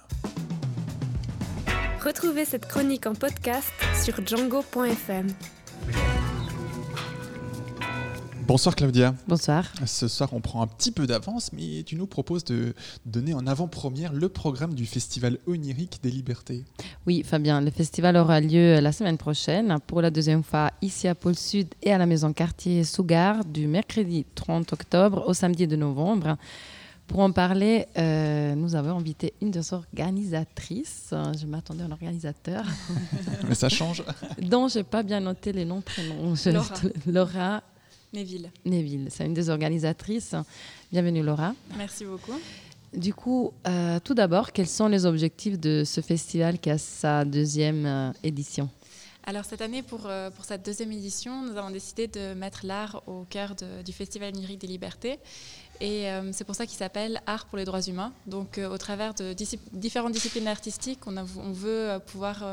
Retrouvez 2.05 2.45
cette 2.47 2.67
chronique 2.67 3.07
en 3.07 3.15
podcast 3.15 3.71
sur 4.03 4.27
django.fm. 4.27 5.29
Bonsoir 8.51 8.75
Claudia. 8.75 9.15
Bonsoir. 9.29 9.73
Ce 9.87 10.09
soir, 10.09 10.31
on 10.33 10.41
prend 10.41 10.61
un 10.61 10.67
petit 10.67 10.91
peu 10.91 11.07
d'avance, 11.07 11.53
mais 11.53 11.85
tu 11.85 11.95
nous 11.95 12.09
proposes 12.09 12.43
de 12.43 12.75
donner 13.07 13.33
en 13.33 13.47
avant-première 13.47 14.13
le 14.13 14.29
programme 14.29 14.75
du 14.75 14.87
Festival 14.87 15.39
onirique 15.47 16.01
des 16.03 16.11
libertés. 16.11 16.65
Oui, 17.07 17.23
Fabien, 17.25 17.61
le 17.61 17.71
festival 17.71 18.17
aura 18.17 18.41
lieu 18.41 18.81
la 18.81 18.91
semaine 18.91 19.19
prochaine 19.19 19.79
pour 19.87 20.03
la 20.03 20.11
deuxième 20.11 20.43
fois 20.43 20.73
ici 20.83 21.07
à 21.07 21.15
Pôle 21.15 21.37
Sud 21.37 21.69
et 21.81 21.93
à 21.93 21.99
la 21.99 22.07
maison 22.07 22.33
quartier 22.33 22.83
Sougar 22.83 23.45
du 23.45 23.69
mercredi 23.69 24.27
30 24.35 24.73
octobre 24.73 25.23
au 25.29 25.33
samedi 25.33 25.69
de 25.69 25.77
novembre. 25.77 26.37
Pour 27.07 27.21
en 27.21 27.31
parler, 27.31 27.87
euh, 27.99 28.57
nous 28.57 28.75
avons 28.75 28.99
invité 28.99 29.33
une 29.41 29.53
des 29.53 29.73
organisatrices. 29.73 31.15
Je 31.41 31.47
m'attendais 31.47 31.85
à 31.85 31.87
un 31.87 31.93
organisateur. 31.93 32.65
Mais 33.49 33.55
ça 33.55 33.69
change. 33.69 34.03
dont 34.43 34.67
je 34.67 34.79
n'ai 34.79 34.85
pas 34.85 35.05
bien 35.05 35.21
noté 35.21 35.53
les 35.53 35.65
noms, 35.65 35.83
prénoms. 35.83 36.35
Laura 37.07 37.63
Neville. 38.13 38.51
Neville, 38.65 39.09
c'est 39.11 39.25
une 39.25 39.35
des 39.35 39.51
organisatrices. 39.51 40.35
Bienvenue 40.91 41.23
Laura. 41.23 41.55
Merci 41.77 42.05
beaucoup. 42.05 42.33
Du 42.93 43.15
coup, 43.15 43.53
euh, 43.69 44.01
tout 44.03 44.15
d'abord, 44.15 44.51
quels 44.51 44.67
sont 44.67 44.89
les 44.89 45.07
objectifs 45.07 45.59
de 45.61 45.85
ce 45.85 46.01
festival 46.01 46.59
qui 46.59 46.71
a 46.71 46.79
sa 46.79 47.25
deuxième 47.25 47.87
euh, 47.87 48.13
édition? 48.25 48.69
Alors 49.25 49.45
cette 49.45 49.61
année, 49.63 49.83
pour, 49.83 50.07
euh, 50.07 50.31
pour 50.31 50.45
cette 50.45 50.65
deuxième 50.65 50.91
édition, 50.91 51.43
nous 51.45 51.57
avons 51.57 51.71
décidé 51.71 52.09
de 52.09 52.35
mettre 52.35 52.67
l'art 52.67 53.03
au 53.07 53.25
cœur 53.31 53.55
de- 53.55 53.83
du 53.83 53.93
Festival 53.93 54.35
onirique 54.35 54.61
des 54.61 54.67
libertés. 54.67 55.19
Et 55.83 56.05
c'est 56.33 56.45
pour 56.45 56.55
ça 56.55 56.67
qu'il 56.67 56.77
s'appelle 56.77 57.23
Art 57.25 57.47
pour 57.47 57.57
les 57.57 57.65
droits 57.65 57.81
humains. 57.81 58.13
Donc 58.27 58.59
au 58.59 58.77
travers 58.77 59.15
de 59.15 59.35
différentes 59.73 60.13
disciplines 60.13 60.47
artistiques, 60.47 60.99
on, 61.07 61.17
a- 61.17 61.25
on 61.39 61.53
veut 61.53 61.99
pouvoir 62.05 62.45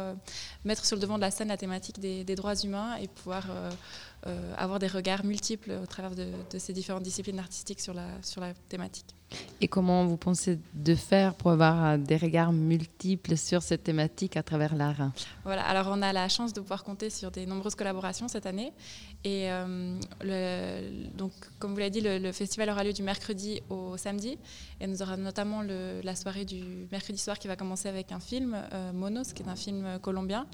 mettre 0.63 0.85
sur 0.85 0.95
le 0.95 1.01
devant 1.01 1.17
de 1.17 1.21
la 1.23 1.29
scène 1.29 1.49
la 1.49 1.57
thématique 1.57 1.99
des, 1.99 2.23
des 2.23 2.35
droits 2.35 2.55
humains 2.55 2.95
et 3.01 3.09
pouvoir 3.09 3.43
avoir 4.55 4.79
des 4.79 4.87
regards 4.87 5.25
multiples 5.25 5.71
au 5.71 5.85
travers 5.85 6.15
de, 6.15 6.31
de 6.51 6.59
ces 6.59 6.73
différentes 6.73 7.03
disciplines 7.03 7.39
artistiques 7.39 7.81
sur 7.81 7.93
la, 7.93 8.07
sur 8.21 8.41
la 8.41 8.53
thématique. 8.69 9.16
Et 9.59 9.67
comment 9.67 10.05
vous 10.05 10.17
pensez 10.17 10.59
de 10.73 10.95
faire 10.95 11.33
pour 11.33 11.51
avoir 11.51 11.83
euh, 11.83 11.97
des 11.97 12.17
regards 12.17 12.53
multiples 12.53 13.35
sur 13.35 13.61
cette 13.61 13.83
thématique 13.83 14.37
à 14.37 14.43
travers 14.43 14.75
l'art? 14.75 15.11
Voilà, 15.43 15.63
alors 15.65 15.87
on 15.89 16.01
a 16.01 16.13
la 16.13 16.29
chance 16.29 16.53
de 16.53 16.61
pouvoir 16.61 16.83
compter 16.83 17.09
sur 17.09 17.31
des 17.31 17.45
nombreuses 17.45 17.75
collaborations 17.75 18.27
cette 18.27 18.45
année. 18.45 18.71
Et 19.23 19.51
euh, 19.51 19.99
donc, 21.17 21.31
comme 21.59 21.71
vous 21.71 21.77
l'avez 21.77 21.89
dit, 21.89 22.01
le, 22.01 22.31
festival 22.31 22.69
aura 22.69 22.83
lieu 22.83 22.93
du 22.93 23.03
mercredi 23.03 23.61
au 23.69 23.97
samedi. 23.97 24.37
Et 24.79 24.87
nous 24.87 25.01
aurons 25.01 25.17
notamment 25.17 25.63
la 25.63 26.15
soirée 26.15 26.45
du 26.45 26.87
mercredi 26.91 27.17
soir 27.17 27.39
qui 27.39 27.47
va 27.47 27.55
commencer 27.55 27.89
avec 27.89 28.11
un 28.11 28.19
film, 28.19 28.55
euh, 28.73 28.93
Monos, 28.93 29.33
qui 29.33 29.43
est 29.43 29.49
un 29.49 29.55
film 29.55 29.99
colombien. 30.01 30.45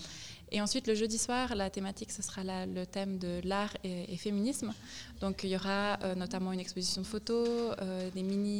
Et 0.51 0.61
ensuite, 0.61 0.87
le 0.87 0.93
jeudi 0.93 1.17
soir, 1.17 1.55
la 1.55 1.71
thématique, 1.71 2.11
ce 2.11 2.21
sera 2.21 2.43
le 2.43 2.85
thème 2.85 3.17
de 3.17 3.41
l'art 3.43 3.75
et, 3.83 4.13
et 4.13 4.17
féminisme. 4.17 4.71
Donc, 5.19 5.43
il 5.43 5.49
y 5.49 5.55
aura 5.55 5.97
euh, 6.03 6.15
notamment 6.15 6.51
une 6.51 6.59
exposition 6.59 7.01
de 7.01 7.07
photos, 7.07 7.75
euh, 7.81 8.09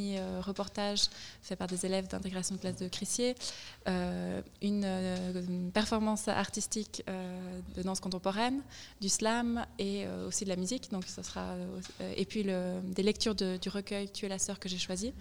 des 0.04 0.20
mini-reportages 0.20 1.10
faits 1.42 1.58
par 1.58 1.68
des 1.68 1.86
élèves 1.86 2.08
d'intégration 2.08 2.56
de 2.56 2.60
classe 2.60 2.78
de 2.78 2.88
Crissier, 2.88 3.36
euh, 3.88 4.42
une, 4.62 4.84
euh, 4.86 5.44
une 5.48 5.72
performance 5.72 6.28
artistique 6.28 7.04
euh, 7.10 7.60
de 7.76 7.82
danse 7.84 8.00
contemporaine, 8.00 8.62
du 9.02 9.10
slam 9.10 9.66
et 9.80 10.06
euh, 10.06 10.28
aussi 10.28 10.44
de 10.44 10.50
la 10.50 10.56
musique. 10.56 10.92
Donc, 10.92 11.06
ça 11.08 11.24
sera, 11.24 11.42
euh, 11.42 12.14
et 12.16 12.26
puis 12.26 12.44
des 12.44 13.04
lectures 13.04 13.36
du 13.36 13.70
recueil 13.70 14.10
Tu 14.12 14.26
es 14.26 14.30
la 14.30 14.40
sœur 14.40 14.60
que 14.60 14.70
j'ai 14.70 14.78
choisi. 14.78 15.14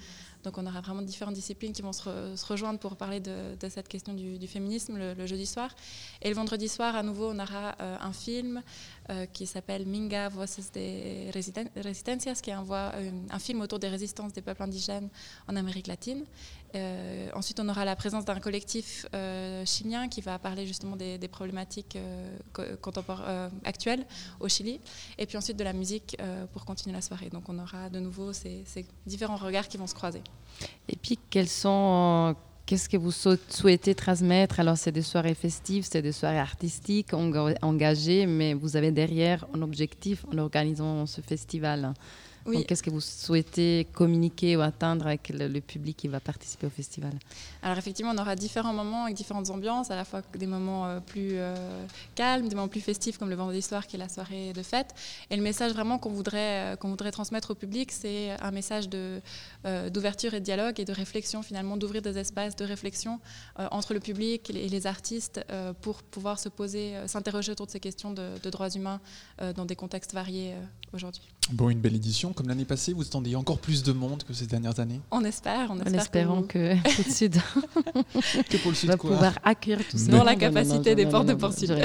Donc 0.44 0.58
on 0.58 0.66
aura 0.66 0.80
vraiment 0.80 1.02
différentes 1.02 1.34
disciplines 1.34 1.72
qui 1.72 1.82
vont 1.82 1.92
se, 1.92 2.46
rejoindre 2.46 2.78
pour 2.78 2.96
parler 2.96 3.20
de, 3.20 3.68
cette 3.68 3.88
question 3.88 4.14
du, 4.14 4.46
féminisme 4.46 4.98
le, 4.98 5.26
jeudi 5.26 5.46
soir. 5.46 5.74
Et 6.20 6.28
le 6.28 6.34
vendredi 6.34 6.68
soir, 6.68 6.96
à 6.96 7.02
nouveau, 7.02 7.30
on 7.30 7.38
aura 7.38 7.76
un 7.78 8.12
film 8.12 8.62
qui 9.32 9.46
s'appelle 9.46 9.86
Minga 9.86 10.28
Voices 10.28 10.70
de 10.74 11.30
Resistencias, 11.82 12.40
qui 12.42 12.50
est 12.50 12.54
un, 12.54 12.64
un 13.30 13.38
film 13.38 13.60
autour 13.60 13.78
des 13.78 13.88
résistances 13.88 14.32
des 14.32 14.42
peuples 14.42 14.62
indigènes 14.62 15.08
en 15.48 15.56
Amérique 15.56 15.86
latine. 15.86 16.24
Euh, 16.74 17.28
ensuite, 17.34 17.60
on 17.60 17.68
aura 17.68 17.84
la 17.84 17.96
présence 17.96 18.24
d'un 18.24 18.40
collectif 18.40 19.06
euh, 19.14 19.64
chilien 19.66 20.08
qui 20.08 20.20
va 20.20 20.38
parler 20.38 20.66
justement 20.66 20.96
des, 20.96 21.18
problématiques 21.28 21.96
euh, 21.96 23.48
actuelles 23.64 24.06
au 24.40 24.48
Chili. 24.48 24.80
Et 25.18 25.26
puis 25.26 25.36
ensuite 25.36 25.56
de 25.56 25.64
la 25.64 25.72
musique 25.72 26.16
pour 26.52 26.64
continuer 26.64 26.94
la 26.94 27.02
soirée. 27.02 27.30
Donc 27.30 27.48
on 27.48 27.58
aura 27.58 27.88
de 27.88 28.00
nouveau 28.00 28.32
ces, 28.32 28.64
différents 29.06 29.36
regards 29.36 29.68
qui 29.68 29.76
vont 29.76 29.86
se 29.86 29.94
croiser. 29.94 30.22
Et 30.88 30.96
puis. 30.96 31.18
Qu'est-ce 32.64 32.88
que 32.88 32.96
vous 32.96 33.10
souhaitez 33.10 33.94
transmettre? 33.94 34.60
Alors, 34.60 34.78
c'est 34.78 34.92
des 34.92 35.02
soirées 35.02 35.34
festives, 35.34 35.84
c'est 35.84 36.00
des 36.00 36.12
soirées 36.12 36.38
artistiques, 36.38 37.12
engagées, 37.12 38.24
mais 38.24 38.54
vous 38.54 38.76
avez 38.76 38.92
derrière 38.92 39.44
un 39.52 39.62
objectif 39.62 40.24
en 40.32 40.38
organisant 40.38 41.04
ce 41.06 41.20
festival. 41.20 41.92
Qu'est-ce 42.66 42.82
que 42.82 42.90
vous 42.90 43.00
souhaitez 43.00 43.86
communiquer 43.92 44.56
ou 44.56 44.60
atteindre 44.60 45.06
avec 45.06 45.28
le, 45.28 45.60
public 45.60 45.96
qui 45.96 46.08
va 46.08 46.20
participer 46.20 46.66
au 46.66 46.70
festival? 46.70 47.12
Alors 47.62 47.78
effectivement, 47.78 48.12
on 48.14 48.18
aura 48.18 48.34
différents 48.34 48.72
moments 48.72 49.04
avec 49.04 49.16
différentes 49.16 49.50
ambiances, 49.50 49.90
à 49.90 49.96
la 49.96 50.04
fois 50.04 50.22
des 50.34 50.46
moments 50.46 50.86
euh, 50.86 51.00
plus 51.00 51.32
euh, 51.34 51.54
calmes, 52.14 52.48
des 52.48 52.54
moments 52.54 52.68
plus 52.68 52.80
festifs 52.80 53.18
comme 53.18 53.30
le 53.30 53.36
vendredi 53.36 53.62
soir 53.62 53.86
qui 53.86 53.96
est 53.96 53.98
la 53.98 54.08
soirée 54.08 54.52
de 54.52 54.62
fête. 54.62 54.94
Et 55.30 55.36
le 55.36 55.42
message 55.42 55.72
vraiment 55.72 55.98
qu'on 55.98 56.10
voudrait, 56.10 56.72
euh, 56.72 56.76
qu'on 56.76 56.90
voudrait 56.90 57.12
transmettre 57.12 57.52
au 57.52 57.54
public, 57.54 57.92
c'est 57.92 58.30
un 58.40 58.50
message 58.50 58.88
de, 58.88 59.20
d'ouverture 59.90 60.34
et 60.34 60.40
de 60.40 60.44
dialogue 60.44 60.80
et 60.80 60.84
de 60.84 60.92
réflexion 60.92 61.42
finalement, 61.42 61.76
d'ouvrir 61.76 62.02
des 62.02 62.18
espaces 62.18 62.56
de 62.56 62.64
réflexion 62.64 63.20
entre 63.70 63.94
le 63.94 64.00
public 64.00 64.50
et 64.50 64.68
les 64.68 64.86
artistes 64.86 65.40
pour 65.80 66.02
pouvoir 66.02 66.38
se 66.38 66.48
poser, 66.48 66.94
s'interroger 67.06 67.52
autour 67.52 67.66
de 67.66 67.70
ces 67.70 67.80
questions 67.80 68.12
de, 68.12 68.38
de 68.42 68.50
droits 68.50 68.70
humains 68.70 69.00
dans 69.54 69.64
des 69.64 69.76
contextes 69.76 70.12
variés 70.12 70.54
aujourd'hui. 70.92 71.22
Bon, 71.50 71.68
une 71.70 71.80
belle 71.80 71.96
édition. 71.96 72.32
Comme 72.32 72.48
l'année 72.48 72.64
passée, 72.64 72.92
vous 72.92 73.02
attendez 73.02 73.34
encore 73.34 73.58
plus 73.58 73.82
de 73.82 73.92
monde 73.92 74.22
que 74.22 74.32
ces 74.32 74.46
dernières 74.46 74.78
années? 74.78 75.00
On 75.10 75.24
espère. 75.24 75.70
On 75.70 75.80
en 75.80 75.92
espérant 75.92 76.42
que, 76.42 76.74
que 76.80 77.02
le 77.08 77.12
Sud, 77.12 77.34
que 78.48 78.86
va 78.86 78.96
pouvoir 78.96 79.38
accueillir 79.42 79.80
tout 79.88 79.98
ça. 79.98 80.12
Dans 80.12 80.24
la 80.24 80.36
capacité 80.36 80.94
des 80.94 81.04
portes 81.06 81.26
de 81.26 81.34
Port 81.34 81.52
Sud. 81.52 81.76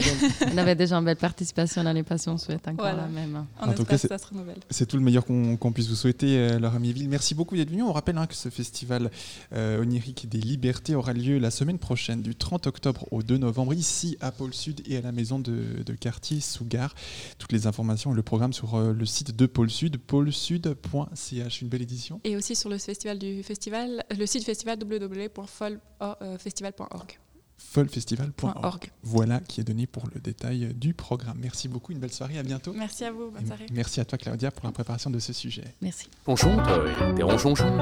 On 0.54 0.58
avait 0.58 0.76
déjà 0.76 0.98
une 0.98 1.06
belle 1.06 1.18
participation 1.18 1.84
l'année 1.84 2.04
passée, 2.04 2.30
on 2.30 2.38
souhaite 2.38 2.68
encore 2.68 2.86
la 2.86 3.08
même. 3.08 3.46
On 3.60 3.66
en 3.66 3.72
espère 3.72 3.88
que 3.88 3.98
ça 3.98 4.18
se 4.18 4.28
renouvelle. 4.28 4.60
C'est 4.70 4.86
tout 4.86 4.98
le 4.98 5.04
meilleur 5.04 5.26
qu'on 5.26 5.72
puisse 5.74 5.88
vous 5.88 5.96
souhaiter, 5.96 6.38
euh, 6.38 6.60
Laura 6.60 6.80
Mieville. 6.80 7.10
Merci 7.10 7.34
beaucoup 7.34 7.56
d'être 7.56 7.70
venu. 7.70 7.84
On 7.84 7.94
rappelle 7.94 8.18
hein, 8.18 8.28
que 8.28 8.36
ce 8.36 8.50
festival 8.50 9.10
euh, 9.54 9.82
onirique 9.82 10.30
des 10.30 10.40
libertés 10.40 10.96
aura 10.96 11.14
lieu 11.14 11.40
la 11.40 11.52
semaine 11.52 11.80
prochaine, 11.80 12.22
du 12.22 12.36
30 12.36 12.68
octobre 12.68 13.06
au 13.12 13.24
2 13.24 13.38
novembre, 13.38 13.74
ici 13.74 14.18
à 14.22 14.32
Pôle 14.32 14.54
Sud 14.54 14.82
et 14.88 14.98
à 14.98 15.02
la 15.02 15.12
maison 15.12 15.40
de, 15.40 15.84
de 15.86 15.94
quartier 15.94 16.40
Sougar. 16.40 16.94
Toutes 17.38 17.52
les 17.52 17.66
informations 17.68 18.14
et 18.14 18.16
le 18.16 18.22
programme 18.22 18.54
sur 18.54 18.76
euh, 18.76 18.94
le 18.94 19.06
site 19.06 19.36
de 19.36 19.47
Pôle 19.48 19.70
Sud, 19.70 19.98
pôlesud.ch. 19.98 21.62
Une 21.62 21.68
belle 21.68 21.82
édition. 21.82 22.22
Et 22.24 22.36
aussi 22.36 22.56
sur 22.56 22.70
le 22.70 22.78
festival 22.78 23.18
du 23.20 23.44
festival, 23.44 24.04
le 24.18 24.26
site 24.26 24.44
festival 24.44 24.78
www.folfestival.org 24.82 27.20
folfestival.org. 27.58 28.92
Voilà 29.04 29.40
qui 29.40 29.62
est 29.62 29.64
donné 29.64 29.88
pour 29.88 30.08
le 30.14 30.22
détail 30.22 30.74
du 30.76 30.94
programme. 30.94 31.38
Merci 31.42 31.68
beaucoup, 31.68 31.92
une 31.92 32.00
belle 32.00 32.14
soirée, 32.14 32.38
à 32.38 32.44
bientôt. 32.44 32.74
Merci 32.74 33.06
à 33.06 33.12
vous, 33.12 33.32
bonne 33.32 33.46
soirée. 33.46 33.66
Merci 33.72 34.00
à 34.00 34.06
toi 34.06 34.18
Claudia 34.18 34.52
pour 34.52 34.66
la 34.66 34.72
préparation 34.72 35.10
de 35.10 35.20
ce 35.20 35.34
sujet. 35.34 35.64
Merci. 35.82 36.08
Ronchon, 36.26 36.56
toi, 36.58 36.86
t'es 37.16 37.24
ronchonchon. 37.24 37.78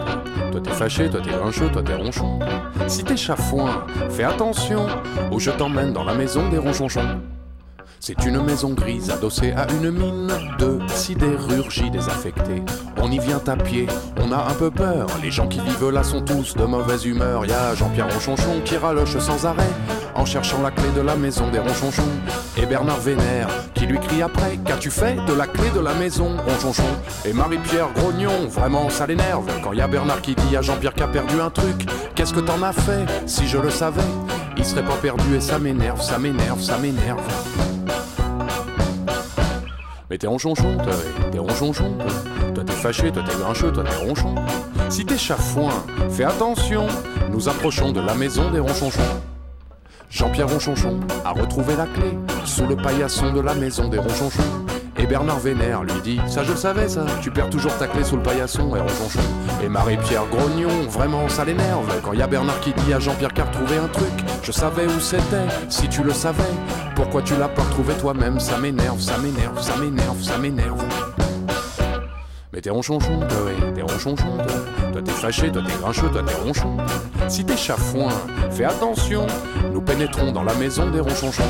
Toi 0.52 0.62
t'es 0.62 0.72
fâché, 0.72 1.10
toi 1.10 1.22
t'es 1.22 1.32
grincheux, 1.32 1.72
toi 1.72 1.84
t'es 1.84 1.96
ronchon. 1.96 2.40
Si 2.88 3.04
t'es 3.04 3.18
chafouin, 3.18 3.86
fais 4.10 4.24
attention, 4.24 4.88
ou 5.32 5.40
je 5.40 5.52
t'emmène 5.52 5.94
dans 5.94 6.04
la 6.04 6.16
maison 6.16 6.50
des 6.50 6.58
ronchonchons. 6.58 7.22
C'est 8.00 8.26
une 8.26 8.42
maison 8.44 8.74
grise 8.74 9.10
adossée 9.10 9.52
à 9.52 9.68
une 9.72 9.92
mine 9.92 10.32
de 10.60 10.80
sidérurgie 10.88 11.90
désaffectée. 11.90 12.64
On 13.02 13.12
y 13.12 13.20
vient 13.20 13.42
à 13.48 13.56
pied, 13.56 13.88
on 14.22 14.32
a 14.32 14.38
un 14.50 14.54
peu 14.54 14.72
peur. 14.72 15.08
Les 15.22 15.32
gens 15.32 15.48
qui 15.48 15.60
vivent 15.60 15.90
là 15.90 16.04
sont 16.04 16.22
tous 16.22 16.56
de 16.56 16.64
mauvaise 16.64 17.06
humeur. 17.06 17.46
Y 17.46 17.52
a 17.52 17.76
Jean-Pierre 17.76 18.12
Ronchonchon 18.12 18.62
qui 18.64 18.78
raloche 18.78 19.18
sans 19.18 19.46
arrêt 19.46 19.70
en 20.16 20.26
cherchant 20.26 20.62
la 20.62 20.72
clé 20.72 20.90
de 20.96 21.02
la 21.02 21.16
maison 21.16 21.50
des 21.52 21.60
Ronchonchons. 21.60 22.04
Et 22.58 22.66
Bernard 22.66 23.00
Vénère 23.00 23.50
qui 23.74 23.86
lui 23.86 24.00
crie 24.00 24.22
après 24.22 24.58
Qu'as-tu 24.66 24.90
fait 24.90 25.18
de 25.28 25.34
la 25.34 25.48
clé 25.48 25.70
de 25.76 25.80
la 25.80 25.94
maison, 25.94 26.36
Ronchonchon? 26.48 26.84
Et 27.26 27.34
Marie-Pierre 27.34 27.92
Grognon, 27.94 28.48
vraiment 28.48 28.90
ça 28.90 29.06
l'énerve. 29.06 29.46
Quand 29.64 29.74
y 29.74 29.82
a 29.82 29.88
Bernard 29.88 30.22
qui 30.22 30.36
dit 30.36 30.56
à 30.56 30.62
Jean-Pierre 30.62 30.94
qui 30.94 31.04
a 31.04 31.08
perdu 31.08 31.40
un 31.42 31.50
truc 31.50 31.86
Qu'est-ce 32.16 32.34
que 32.34 32.40
t'en 32.40 32.62
as 32.64 32.74
fait 32.74 33.06
Si 33.26 33.48
je 33.48 33.58
le 33.58 33.70
savais, 33.70 34.02
il 34.66 34.70
serait 34.70 34.84
pas 34.84 34.98
perdu 34.98 35.36
et 35.36 35.42
ça 35.42 35.60
m'énerve, 35.60 36.02
ça 36.02 36.18
m'énerve, 36.18 36.60
ça 36.60 36.80
m'énerve. 36.80 37.22
Mais 40.10 40.18
t'es 40.18 40.26
ronchonchon, 40.26 40.78
toi, 40.78 40.94
t'es 41.32 41.38
ronchonchon, 41.38 41.98
toi. 42.56 42.64
t'es 42.64 42.74
fâché, 42.74 43.12
toi 43.12 43.24
t'es 43.28 43.36
grincheux, 43.38 43.72
toi 43.72 43.84
t'es 43.84 44.08
ronchon. 44.08 44.34
Si 44.90 45.06
t'es 45.06 45.20
chafouin, 45.20 45.86
fais 46.10 46.24
attention, 46.24 46.88
nous 47.32 47.48
approchons 47.48 47.92
de 47.92 48.02
la 48.02 48.16
maison 48.16 48.50
des 48.50 48.60
ronchonchons. 48.60 49.02
Jean-Pierre 50.10 50.50
Ronchonchon 50.50 51.00
a 51.24 51.32
retrouvé 51.32 51.76
la 51.76 51.86
clé 51.86 52.18
sous 52.46 52.66
le 52.66 52.76
paillasson 52.76 53.34
de 53.34 53.42
la 53.42 53.54
maison 53.54 53.88
des 53.88 54.00
ronchonchons. 54.00 54.66
Et 55.06 55.08
Bernard 55.08 55.40
Vénère 55.40 55.84
lui 55.84 56.02
dit 56.04 56.20
Ça 56.26 56.44
je 56.44 56.50
le 56.50 56.58
savais 56.58 56.90
ça, 56.90 57.06
tu 57.22 57.30
perds 57.30 57.52
toujours 57.52 57.78
ta 57.78 57.86
clé 57.86 58.04
sous 58.04 58.16
le 58.16 58.24
paillasson 58.24 58.76
et 58.76 58.80
ronchonchon. 58.80 59.20
Et 59.64 59.70
Marie-Pierre 59.70 60.26
Grognon, 60.32 60.88
vraiment 60.90 61.30
ça 61.30 61.46
l'énerve 61.46 62.02
quand 62.02 62.14
y 62.14 62.24
a 62.24 62.28
Bernard 62.28 62.60
qui 62.60 62.74
dit 62.74 62.92
à 62.92 63.00
Jean-Pierre 63.00 63.32
qu'a 63.32 63.44
retrouvé 63.44 63.78
un 63.78 63.88
truc. 63.88 64.12
Je 64.42 64.52
savais 64.52 64.88
où 64.88 65.00
c'était, 65.00 65.46
si 65.70 65.88
tu 65.90 66.02
le 66.02 66.12
savais. 66.12 66.42
Pourquoi 66.96 67.22
tu 67.22 67.36
l'as 67.38 67.50
pas 67.50 67.62
retrouvé 67.62 67.94
toi-même? 67.94 68.40
Ça 68.40 68.58
m'énerve, 68.58 69.00
ça 69.00 69.20
m'énerve, 69.20 69.62
ça 69.62 69.78
m'énerve, 69.78 70.24
ça 70.24 70.40
m'énerve. 70.40 70.84
Mais 72.52 72.62
t'es 72.62 72.72
ronchonchon, 72.72 73.20
toi, 73.20 73.52
t'es 73.76 73.82
ronchonchon, 73.84 74.38
toi. 74.38 74.92
Toi 74.92 75.02
t'es 75.04 75.12
fâché, 75.12 75.52
toi 75.52 75.62
t'es 75.68 75.78
grincheux, 75.84 76.10
toi 76.10 76.24
t'es 76.26 76.34
ronchon. 76.34 76.78
Si 77.28 77.46
t'es 77.46 77.58
chafouin, 77.58 78.10
fais 78.50 78.66
attention, 78.66 79.28
nous 79.72 79.82
pénétrons 79.82 80.32
dans 80.32 80.44
la 80.44 80.56
maison 80.56 80.90
des 80.90 81.00
ronchonchons. 81.00 81.44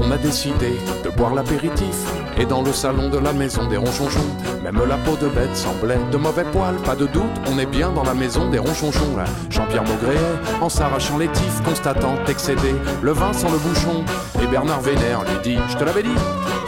On 0.00 0.10
a 0.10 0.16
décidé 0.16 0.78
de 1.04 1.10
boire 1.10 1.34
l'apéritif 1.34 1.96
et 2.38 2.44
dans 2.46 2.62
le 2.62 2.72
salon 2.72 3.08
de 3.08 3.18
la 3.18 3.32
maison 3.32 3.66
des 3.68 3.76
ronchonchons, 3.76 4.20
même 4.62 4.80
la 4.88 4.96
peau 4.96 5.16
de 5.16 5.28
bête 5.28 5.54
semblait 5.56 5.98
de 6.10 6.16
mauvais 6.16 6.44
poils, 6.44 6.76
pas 6.84 6.96
de 6.96 7.06
doute, 7.06 7.22
on 7.50 7.58
est 7.58 7.66
bien 7.66 7.90
dans 7.90 8.02
la 8.02 8.14
maison 8.14 8.48
des 8.48 8.58
ronchonchons. 8.58 9.16
Là. 9.16 9.24
Jean-Pierre 9.50 9.84
Maugréet, 9.84 10.18
en 10.60 10.68
s'arrachant 10.68 11.18
les 11.18 11.28
tifs, 11.28 11.62
constatant 11.64 12.14
excédé 12.28 12.74
le 13.02 13.12
vin 13.12 13.32
sans 13.32 13.50
le 13.50 13.58
bouchon. 13.58 14.04
Et 14.42 14.46
Bernard 14.46 14.80
Vénère 14.80 15.20
lui 15.22 15.38
dit 15.42 15.58
Je 15.68 15.76
te 15.76 15.84
l'avais 15.84 16.02
dit, 16.02 16.16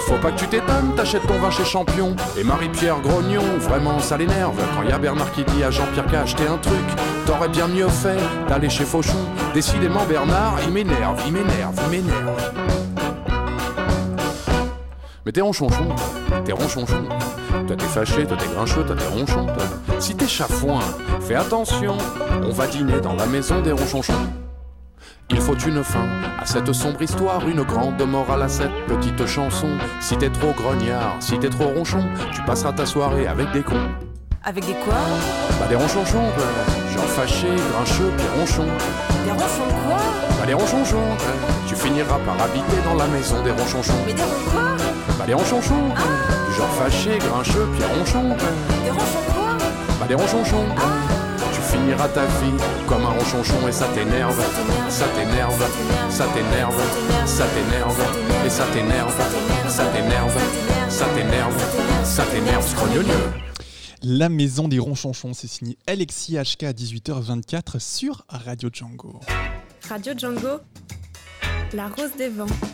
faut 0.06 0.18
pas 0.18 0.30
que 0.30 0.38
tu 0.38 0.46
t'étonnes, 0.46 0.94
t'achètes 0.96 1.26
ton 1.26 1.38
vin 1.38 1.50
chez 1.50 1.64
Champion. 1.64 2.14
Et 2.38 2.44
Marie-Pierre 2.44 3.00
Grognon, 3.00 3.58
vraiment 3.58 3.98
ça 4.00 4.16
l'énerve. 4.16 4.56
Quand 4.76 4.82
y 4.82 4.92
a 4.92 4.98
Bernard 4.98 5.32
qui 5.32 5.44
dit 5.44 5.64
à 5.64 5.70
Jean-Pierre 5.70 6.06
qu'a 6.06 6.20
acheté 6.22 6.46
un 6.46 6.58
truc, 6.58 6.86
t'aurais 7.26 7.48
bien 7.48 7.68
mieux 7.68 7.88
fait 7.88 8.18
d'aller 8.48 8.68
chez 8.68 8.84
Fauchon. 8.84 9.24
Décidément, 9.54 10.04
Bernard, 10.04 10.58
il 10.66 10.72
m'énerve, 10.72 11.20
il 11.26 11.32
m'énerve, 11.32 11.74
il 11.86 11.90
m'énerve. 11.90 12.93
Mais 15.26 15.32
t'es 15.32 15.40
ronchonchon, 15.40 15.88
t'es 16.44 16.52
ronchonchon. 16.52 17.04
Toi 17.66 17.76
t'es 17.76 17.86
fâché, 17.86 18.26
toi 18.26 18.36
t'es 18.36 18.46
grincheux, 18.54 18.84
toi 18.84 18.94
t'es 18.94 19.06
ronchon. 19.06 19.46
Si 19.98 20.14
t'es 20.14 20.26
chafouin, 20.26 20.80
fais 21.20 21.34
attention, 21.34 21.96
on 22.42 22.50
va 22.50 22.66
dîner 22.66 23.00
dans 23.00 23.14
la 23.14 23.24
maison 23.24 23.62
des 23.62 23.72
ronchonchons. 23.72 24.12
Il 25.30 25.40
faut 25.40 25.56
une 25.56 25.82
fin 25.82 26.06
à 26.38 26.44
cette 26.44 26.70
sombre 26.74 27.00
histoire, 27.00 27.48
une 27.48 27.62
grande 27.62 28.02
morale 28.02 28.42
à 28.42 28.48
cette 28.48 28.74
petite 28.86 29.24
chanson. 29.24 29.78
Si 29.98 30.14
t'es 30.18 30.28
trop 30.28 30.52
grognard, 30.52 31.16
si 31.20 31.38
t'es 31.38 31.48
trop 31.48 31.68
ronchon, 31.68 32.04
tu 32.30 32.42
passeras 32.42 32.72
ta 32.72 32.84
soirée 32.84 33.26
avec 33.26 33.50
des 33.52 33.62
cons. 33.62 33.88
Avec 34.44 34.66
des 34.66 34.74
quoi? 34.74 34.94
Bah 35.58 35.66
des 35.70 35.76
ronchonchons, 35.76 36.30
genre 36.94 37.04
fâché, 37.06 37.48
grincheux, 37.72 38.12
puis 38.18 38.26
ronchons. 38.38 38.68
Des 39.24 39.30
ronchons 39.30 39.74
quoi? 39.86 39.96
Bah 40.38 40.46
des 40.46 40.52
ronchonchons, 40.52 41.16
tu 41.66 41.74
finiras 41.74 42.18
par 42.26 42.34
habiter 42.42 42.76
dans 42.84 42.96
la 42.96 43.06
maison 43.06 43.42
des 43.42 43.52
ronchonchons. 43.52 43.94
Mais 44.06 44.12
des 44.12 44.22
ronchons 44.22 44.50
quoi? 44.52 44.73
Bah 45.24 45.28
des 45.28 45.34
ronchonchons, 45.36 45.90
ah. 45.96 46.50
du 46.50 46.54
genre 46.54 46.68
fâché, 46.74 47.16
grincheux, 47.16 47.66
puis 47.72 47.82
ronchon. 47.82 48.36
Des 48.84 48.90
ronchons 48.90 49.32
quoi 49.32 49.56
Bah 49.98 50.06
des 50.06 50.14
ronchonchons. 50.14 50.66
Tu 51.54 51.60
finiras 51.62 52.08
ta 52.08 52.26
vie 52.26 52.52
comme 52.86 53.06
un 53.06 53.08
ronchonchon 53.08 53.66
et 53.66 53.72
ça 53.72 53.86
t'énerve, 53.94 54.38
ça 54.90 55.06
t'énerve, 55.16 55.66
ça 56.10 56.26
t'énerve, 56.26 56.78
ça 57.24 57.46
t'énerve, 57.46 58.04
et 58.44 58.50
ça 58.50 58.66
t'énerve, 58.66 59.14
ça 59.66 59.86
t'énerve, 59.86 60.38
ça 60.90 61.06
t'énerve, 61.06 62.04
ça 62.04 62.24
t'énerve, 62.26 62.68
scrognonieux. 62.68 63.32
La 64.02 64.28
maison 64.28 64.68
des 64.68 64.78
ronchonchons, 64.78 65.32
c'est 65.32 65.48
signé 65.48 65.78
Alexis 65.86 66.34
HK 66.34 66.64
à 66.64 66.72
18h24 66.72 67.78
sur 67.78 68.26
Radio 68.28 68.68
Django. 68.70 69.20
Radio 69.88 70.12
Django, 70.14 70.60
la 71.72 71.88
rose 71.88 72.14
des 72.18 72.28
vents. 72.28 72.73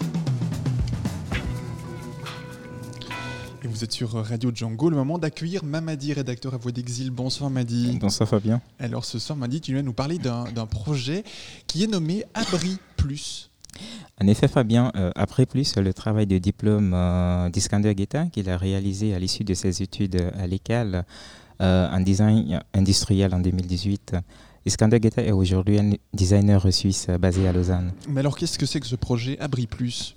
Vous 3.80 3.84
êtes 3.84 3.92
sur 3.92 4.12
Radio 4.12 4.52
Django, 4.54 4.90
le 4.90 4.96
moment 4.96 5.16
d'accueillir 5.16 5.64
Mamadi, 5.64 6.12
rédacteur 6.12 6.52
à 6.52 6.58
Voix 6.58 6.70
d'Exil. 6.70 7.10
Bonsoir 7.10 7.48
Mamadi. 7.48 7.96
Bonsoir 7.98 8.28
Fabien. 8.28 8.60
Alors 8.78 9.06
ce 9.06 9.18
soir, 9.18 9.38
Mamadi, 9.38 9.62
tu 9.62 9.72
viens 9.72 9.80
nous 9.80 9.94
parler 9.94 10.18
d'un 10.18 10.66
projet 10.66 11.24
qui 11.66 11.82
est 11.84 11.86
nommé 11.86 12.26
Abri 12.34 12.76
Plus. 12.98 13.50
En 14.20 14.26
effet, 14.26 14.48
Fabien, 14.48 14.92
euh, 14.96 15.12
après 15.14 15.46
plus 15.46 15.76
le 15.76 15.94
travail 15.94 16.26
de 16.26 16.36
diplôme 16.36 16.92
euh, 16.92 17.48
d'Iskander 17.48 17.94
Guetta 17.94 18.26
qu'il 18.26 18.50
a 18.50 18.58
réalisé 18.58 19.14
à 19.14 19.18
l'issue 19.18 19.44
de 19.44 19.54
ses 19.54 19.80
études 19.80 20.30
à 20.38 20.46
l'école 20.46 21.04
euh, 21.62 21.88
en 21.90 22.00
design 22.00 22.60
industriel 22.74 23.34
en 23.34 23.38
2018, 23.38 24.14
Iskander 24.66 25.00
Guetta 25.00 25.22
est 25.22 25.32
aujourd'hui 25.32 25.78
un 25.78 25.92
designer 26.12 26.70
suisse 26.70 27.06
basé 27.18 27.48
à 27.48 27.52
Lausanne. 27.54 27.94
Mais 28.10 28.20
alors, 28.20 28.36
qu'est-ce 28.36 28.58
que 28.58 28.66
c'est 28.66 28.80
que 28.80 28.86
ce 28.86 28.96
projet 28.96 29.38
Abri 29.40 29.66
Plus? 29.66 30.14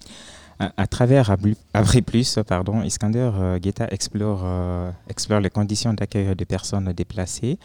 À, 0.59 0.87
travers 0.87 1.29
Abri, 1.73 2.01
Plus, 2.01 2.39
pardon, 2.47 2.81
Iskander 2.83 3.31
Guetta 3.61 3.87
explore, 3.89 4.45
explore 5.09 5.39
les 5.39 5.49
conditions 5.49 5.93
d'accueil 5.93 6.35
des 6.35 6.45
personnes 6.45 6.91
déplacées, 6.93 7.57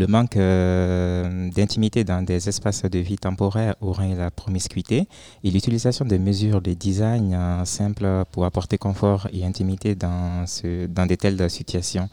le 0.00 0.06
manque 0.06 0.38
euh, 0.38 1.50
d'intimité 1.50 2.04
dans 2.04 2.22
des 2.22 2.48
espaces 2.48 2.84
de 2.84 2.98
vie 2.98 3.18
temporaires 3.18 3.74
aurait 3.82 4.14
la 4.14 4.30
promiscuité 4.30 5.06
et 5.44 5.50
l'utilisation 5.50 6.06
de 6.06 6.16
mesures 6.16 6.62
de 6.62 6.72
design 6.72 7.34
euh, 7.34 7.64
simples 7.66 8.24
pour 8.32 8.46
apporter 8.46 8.78
confort 8.78 9.28
et 9.30 9.44
intimité 9.44 9.94
dans, 9.94 10.46
ce, 10.46 10.86
de 10.86 11.14
telles 11.16 11.50
situations. 11.50 12.08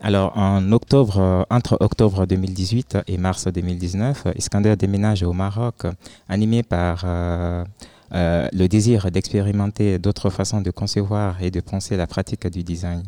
Alors, 0.00 0.36
en 0.36 0.72
octobre, 0.72 1.18
euh, 1.18 1.42
entre 1.50 1.76
octobre 1.80 2.26
2018 2.26 2.98
et 3.06 3.16
mars 3.16 3.46
2019, 3.46 4.26
Iskander 4.36 4.76
déménage 4.76 5.22
au 5.22 5.32
Maroc, 5.32 5.86
animé 6.28 6.62
par 6.62 7.04
euh, 7.04 7.64
euh, 8.12 8.48
le 8.52 8.68
désir 8.68 9.10
d'expérimenter 9.10 9.98
d'autres 9.98 10.30
façons 10.30 10.60
de 10.60 10.70
concevoir 10.70 11.42
et 11.42 11.50
de 11.50 11.60
penser 11.60 11.96
la 11.96 12.06
pratique 12.06 12.46
du 12.46 12.62
design. 12.62 13.02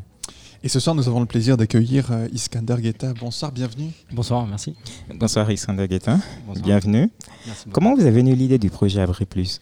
Et 0.62 0.68
ce 0.68 0.80
soir, 0.80 0.96
nous 0.96 1.06
avons 1.06 1.20
le 1.20 1.26
plaisir 1.26 1.56
d'accueillir 1.56 2.10
euh, 2.10 2.28
Iskander 2.32 2.76
Guetta. 2.80 3.12
Bonsoir, 3.20 3.52
bienvenue. 3.52 3.90
Bonsoir, 4.12 4.46
merci. 4.46 4.74
Bonsoir 5.14 5.50
Iskander 5.50 5.86
Guetta, 5.86 6.18
bienvenue. 6.62 7.10
Merci 7.46 7.68
Comment 7.70 7.94
vous 7.94 8.00
avez 8.00 8.10
venu 8.10 8.34
l'idée 8.34 8.58
du 8.58 8.70
projet 8.70 9.00
Abri 9.00 9.26
Plus? 9.26 9.60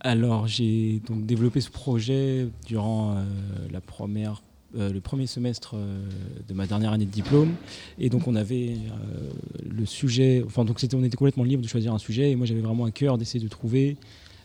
Alors, 0.00 0.46
j'ai 0.46 1.00
donc 1.06 1.26
développé 1.26 1.60
ce 1.60 1.70
projet 1.70 2.48
durant 2.66 3.12
euh, 3.12 3.24
la 3.72 3.80
première 3.80 4.42
euh, 4.76 4.92
le 4.92 5.00
premier 5.00 5.26
semestre 5.26 5.74
euh, 5.74 6.06
de 6.46 6.52
ma 6.52 6.66
dernière 6.66 6.92
année 6.92 7.06
de 7.06 7.10
diplôme. 7.10 7.54
Et 7.98 8.10
donc, 8.10 8.26
on 8.26 8.34
avait 8.34 8.74
euh, 8.74 9.30
le 9.64 9.86
sujet. 9.86 10.42
Enfin, 10.44 10.64
donc, 10.64 10.80
c'était, 10.80 10.96
on 10.96 11.04
était 11.04 11.16
complètement 11.16 11.44
libre 11.44 11.62
de 11.62 11.68
choisir 11.68 11.94
un 11.94 11.98
sujet. 11.98 12.32
Et 12.32 12.36
moi, 12.36 12.46
j'avais 12.46 12.60
vraiment 12.60 12.84
à 12.84 12.90
cœur 12.90 13.16
d'essayer 13.16 13.42
de 13.42 13.48
trouver 13.48 13.96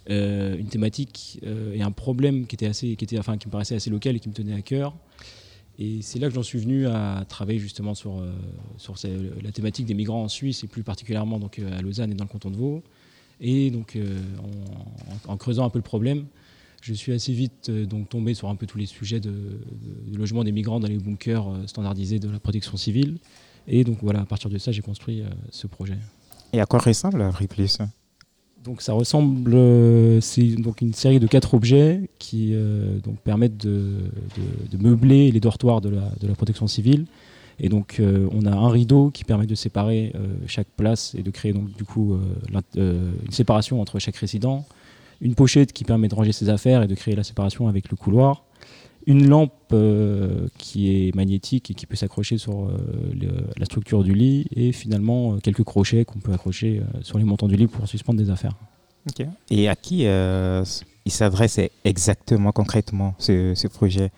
une 0.09 0.67
thématique 0.67 1.39
et 1.43 1.81
un 1.81 1.91
problème 1.91 2.47
qui, 2.47 2.55
était 2.55 2.67
assez, 2.67 2.95
qui, 2.95 3.05
était, 3.05 3.19
enfin, 3.19 3.37
qui 3.37 3.47
me 3.47 3.51
paraissait 3.51 3.75
assez 3.75 3.89
local 3.89 4.15
et 4.15 4.19
qui 4.19 4.29
me 4.29 4.33
tenait 4.33 4.53
à 4.53 4.61
cœur. 4.61 4.95
Et 5.79 6.03
c'est 6.03 6.19
là 6.19 6.27
que 6.27 6.35
j'en 6.35 6.43
suis 6.43 6.59
venu 6.59 6.85
à 6.85 7.25
travailler 7.27 7.57
justement 7.57 7.95
sur, 7.95 8.19
euh, 8.19 8.31
sur 8.77 8.93
la 9.41 9.51
thématique 9.51 9.87
des 9.87 9.95
migrants 9.95 10.23
en 10.23 10.27
Suisse 10.27 10.63
et 10.63 10.67
plus 10.67 10.83
particulièrement 10.83 11.39
donc, 11.39 11.57
euh, 11.57 11.75
à 11.75 11.81
Lausanne 11.81 12.11
et 12.11 12.15
dans 12.15 12.25
le 12.25 12.29
canton 12.29 12.51
de 12.51 12.55
Vaud. 12.55 12.83
Et 13.39 13.71
donc 13.71 13.95
euh, 13.95 14.19
en, 15.27 15.37
creusant 15.37 15.65
un 15.65 15.71
peu 15.71 15.79
le 15.79 15.83
problème, 15.83 16.27
je 16.83 16.93
suis 16.93 17.13
assez 17.13 17.33
vite 17.33 17.71
donc 17.71 18.09
tombé 18.09 18.35
sur 18.35 18.49
un 18.49 18.55
peu 18.55 18.67
tous 18.67 18.77
les 18.77 18.85
sujets 18.85 19.19
de, 19.19 19.33
logement 20.13 20.43
des 20.43 20.51
migrants 20.51 20.79
dans 20.79 20.87
les 20.87 20.97
bunkers 20.97 21.47
standardisés 21.65 22.19
de 22.19 22.29
la 22.29 22.39
protection 22.39 22.77
civile. 22.77 23.17
Et 23.67 23.83
donc 23.83 23.97
voilà, 24.03 24.21
à 24.21 24.25
partir 24.25 24.51
de 24.51 24.59
ça, 24.59 24.71
j'ai 24.71 24.81
construit 24.81 25.23
ce 25.49 25.65
projet. 25.65 25.97
Et 26.53 26.59
à 26.59 26.65
quoi 26.65 26.79
ressemble 26.79 27.21
Abri 27.21 27.47
Plus 27.47 27.79
donc 28.63 28.81
ça 28.81 28.93
ressemble, 28.93 29.53
euh, 29.55 30.21
c'est 30.21 30.55
donc 30.55 30.81
une 30.81 30.93
série 30.93 31.19
de 31.19 31.27
quatre 31.27 31.53
objets 31.53 32.09
qui 32.19 32.51
euh, 32.53 32.99
permettent 33.23 33.57
de, 33.57 34.11
meubler 34.79 35.31
les 35.31 35.39
dortoirs 35.39 35.81
de 35.81 35.89
la, 35.89 36.11
de 36.19 36.27
la 36.27 36.35
protection 36.35 36.67
civile. 36.67 37.05
Et 37.59 37.69
donc 37.69 37.97
euh, 37.99 38.27
on 38.31 38.45
a 38.45 38.51
un 38.51 38.69
rideau 38.69 39.09
qui 39.11 39.23
permet 39.23 39.47
de 39.47 39.55
séparer 39.55 40.13
chaque 40.47 40.67
place 40.77 41.15
et 41.15 41.23
de 41.23 41.31
créer 41.31 41.53
donc 41.53 41.71
du 41.75 41.83
coup 41.83 42.17
une 42.53 43.31
séparation 43.31 43.81
entre 43.81 43.99
chaque 43.99 44.15
résident. 44.15 44.65
Une 45.21 45.35
pochette 45.35 45.71
qui 45.71 45.83
permet 45.83 46.07
de 46.07 46.15
ranger 46.15 46.31
ses 46.31 46.49
affaires 46.49 46.81
et 46.81 46.87
de 46.87 46.95
créer 46.95 47.15
la 47.15 47.23
séparation 47.23 47.67
avec 47.67 47.89
le 47.89 47.95
couloir 47.95 48.43
une 49.07 49.27
lampe 49.27 49.53
euh, 49.73 50.47
qui 50.57 50.89
est 51.07 51.15
magnétique 51.15 51.71
et 51.71 51.73
qui 51.73 51.85
peut 51.85 51.95
s'accrocher 51.95 52.37
sur 52.37 52.65
euh, 52.65 52.77
le, 53.13 53.29
la 53.57 53.65
structure 53.65 54.03
du 54.03 54.13
lit 54.13 54.47
et 54.55 54.71
finalement 54.71 55.33
euh, 55.33 55.37
quelques 55.37 55.63
crochets 55.63 56.05
qu'on 56.05 56.19
peut 56.19 56.33
accrocher 56.33 56.81
sur 57.01 57.17
les 57.17 57.23
montants 57.23 57.47
du 57.47 57.55
lit 57.55 57.67
pour 57.67 57.87
suspendre 57.87 58.19
des 58.19 58.29
affaires. 58.29 58.55
Okay. 59.09 59.27
Et 59.49 59.67
à 59.67 59.75
qui 59.75 60.05
il 61.05 61.11
s'adresse 61.11 61.59
exactement, 61.83 62.51
concrètement, 62.51 63.15
ce, 63.17 63.53
ce 63.55 63.67
projet? 63.67 64.11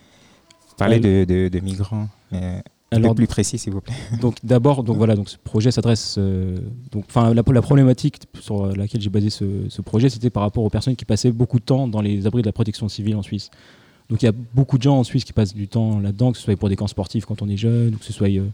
Parler 0.78 1.00
de, 1.00 1.24
de, 1.24 1.50
de, 1.50 1.60
migrants, 1.60 2.10
mais 2.32 2.64
alors, 2.96 3.16
plus 3.16 3.28
précis, 3.28 3.58
s'il 3.58 3.74
vous 3.74 3.82
plaît. 3.82 3.94
Donc 4.22 4.38
d'abord, 4.44 4.84
donc 4.84 4.98
voilà, 4.98 5.16
donc 5.16 5.30
ce 5.30 5.38
projet 5.38 5.72
s'adresse, 5.72 6.16
euh, 6.18 6.58
donc 6.92 7.06
enfin 7.08 7.34
la, 7.34 7.44
la, 7.46 7.62
problématique 7.62 8.22
sur 8.40 8.68
laquelle 8.76 9.02
j'ai 9.02 9.10
basé 9.10 9.30
ce, 9.30 9.46
ce 9.70 9.82
projet, 9.82 10.10
c'était 10.10 10.30
par 10.30 10.44
rapport 10.44 10.64
aux 10.64 10.70
personnes 10.70 10.96
qui 10.96 11.06
passaient 11.06 11.32
beaucoup 11.32 11.60
de 11.60 11.66
temps 11.66 11.88
dans 11.88 12.02
les 12.02 12.28
abris 12.28 12.42
de 12.42 12.48
la 12.48 12.52
protection 12.52 12.90
civile 12.90 13.16
en 13.16 13.22
Suisse. 13.22 13.50
Donc 14.10 14.22
il 14.22 14.26
y 14.26 14.30
a 14.30 14.34
beaucoup 14.54 14.78
de 14.78 14.84
gens 14.84 15.00
en 15.00 15.04
Suisse 15.04 15.24
qui 15.24 15.34
passent 15.34 15.54
du 15.54 15.68
temps 15.68 16.00
là-dedans, 16.00 16.32
que 16.32 16.38
ce 16.38 16.44
soit 16.44 16.56
pour 16.56 16.70
des 16.70 16.76
camps 16.76 16.88
sportifs 16.88 17.26
quand 17.26 17.42
on 17.42 17.50
est 17.50 17.58
jeune, 17.58 17.96
ou 17.96 17.98
que 17.98 18.06
ce 18.06 18.14
soit 18.14 18.30
euh, 18.30 18.46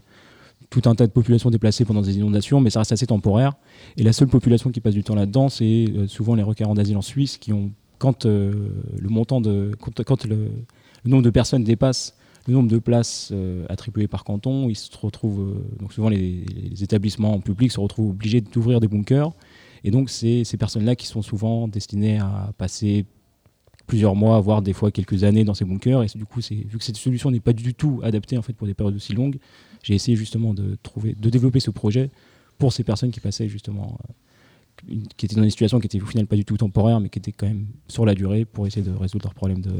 tout 0.70 0.82
un 0.86 0.94
tas 0.94 1.06
de 1.06 1.12
populations 1.12 1.50
déplacées 1.50 1.84
pendant 1.84 2.02
des 2.02 2.16
inondations, 2.16 2.60
mais 2.60 2.70
ça 2.70 2.80
reste 2.80 2.92
assez 2.92 3.06
temporaire. 3.06 3.54
Et 3.96 4.02
la 4.02 4.12
seule 4.12 4.28
population 4.28 4.70
qui 4.70 4.80
passe 4.80 4.94
du 4.94 5.02
temps 5.02 5.14
là-dedans, 5.14 5.48
c'est 5.48 5.86
euh, 5.88 6.06
souvent 6.06 6.34
les 6.34 6.42
requérants 6.42 6.74
d'asile 6.74 6.96
en 6.96 7.02
Suisse, 7.02 7.36
qui 7.38 7.52
ont, 7.52 7.72
quand 7.98 8.26
euh, 8.26 8.70
le 8.98 9.08
montant 9.08 9.40
de, 9.40 9.72
quand, 9.78 10.24
le, 10.24 10.50
nombre 11.04 11.22
de 11.22 11.30
personnes 11.30 11.64
dépasse 11.64 12.14
le 12.46 12.54
nombre 12.54 12.70
de 12.70 12.78
places 12.78 13.34
attribuées 13.68 14.08
par 14.08 14.24
canton, 14.24 14.70
ils 14.70 14.74
se 14.74 14.88
retrouvent, 14.96 15.62
donc 15.78 15.92
souvent 15.92 16.08
les, 16.08 16.42
établissements 16.82 17.38
publics 17.38 17.70
se 17.70 17.78
retrouvent 17.78 18.10
obligés 18.10 18.40
d'ouvrir 18.40 18.80
des 18.80 18.88
bunkers. 18.88 19.30
Et 19.84 19.90
donc 19.90 20.08
c'est 20.08 20.42
ces 20.44 20.56
personnes-là 20.56 20.96
qui 20.96 21.06
sont 21.06 21.20
souvent 21.20 21.68
destinées 21.68 22.18
à 22.18 22.50
passer 22.56 23.04
plusieurs 23.90 24.14
mois, 24.14 24.38
voire 24.38 24.62
des 24.62 24.72
fois 24.72 24.92
quelques 24.92 25.24
années 25.24 25.42
dans 25.42 25.54
ces 25.54 25.64
bunkers. 25.64 26.04
Et 26.04 26.06
du 26.14 26.24
coup, 26.24 26.40
vu 26.40 26.78
que 26.78 26.84
cette 26.84 26.96
solution 26.96 27.32
n'est 27.32 27.40
pas 27.40 27.52
du 27.52 27.74
tout 27.74 28.00
adaptée 28.04 28.38
en 28.38 28.42
fait 28.42 28.52
pour 28.52 28.68
des 28.68 28.74
périodes 28.74 28.94
aussi 28.94 29.14
longues, 29.14 29.38
j'ai 29.82 29.94
essayé 29.94 30.16
justement 30.16 30.54
de 30.54 30.78
trouver, 30.84 31.16
de 31.18 31.28
développer 31.28 31.58
ce 31.58 31.72
projet 31.72 32.10
pour 32.56 32.72
ces 32.72 32.84
personnes 32.84 33.10
qui 33.10 33.18
passaient 33.18 33.48
justement, 33.48 33.98
euh, 34.88 34.94
qui 35.16 35.26
étaient 35.26 35.34
dans 35.34 35.42
une 35.42 35.50
situation 35.50 35.80
qui 35.80 35.86
était 35.88 36.00
au 36.00 36.06
final 36.06 36.28
pas 36.28 36.36
du 36.36 36.44
tout 36.44 36.56
temporaire, 36.56 37.00
mais 37.00 37.08
qui 37.08 37.18
était 37.18 37.32
quand 37.32 37.48
même 37.48 37.66
sur 37.88 38.06
la 38.06 38.14
durée 38.14 38.44
pour 38.44 38.64
essayer 38.68 38.86
de 38.86 38.92
résoudre 38.92 39.24
leurs 39.26 39.34
problèmes 39.34 39.60
de, 39.60 39.72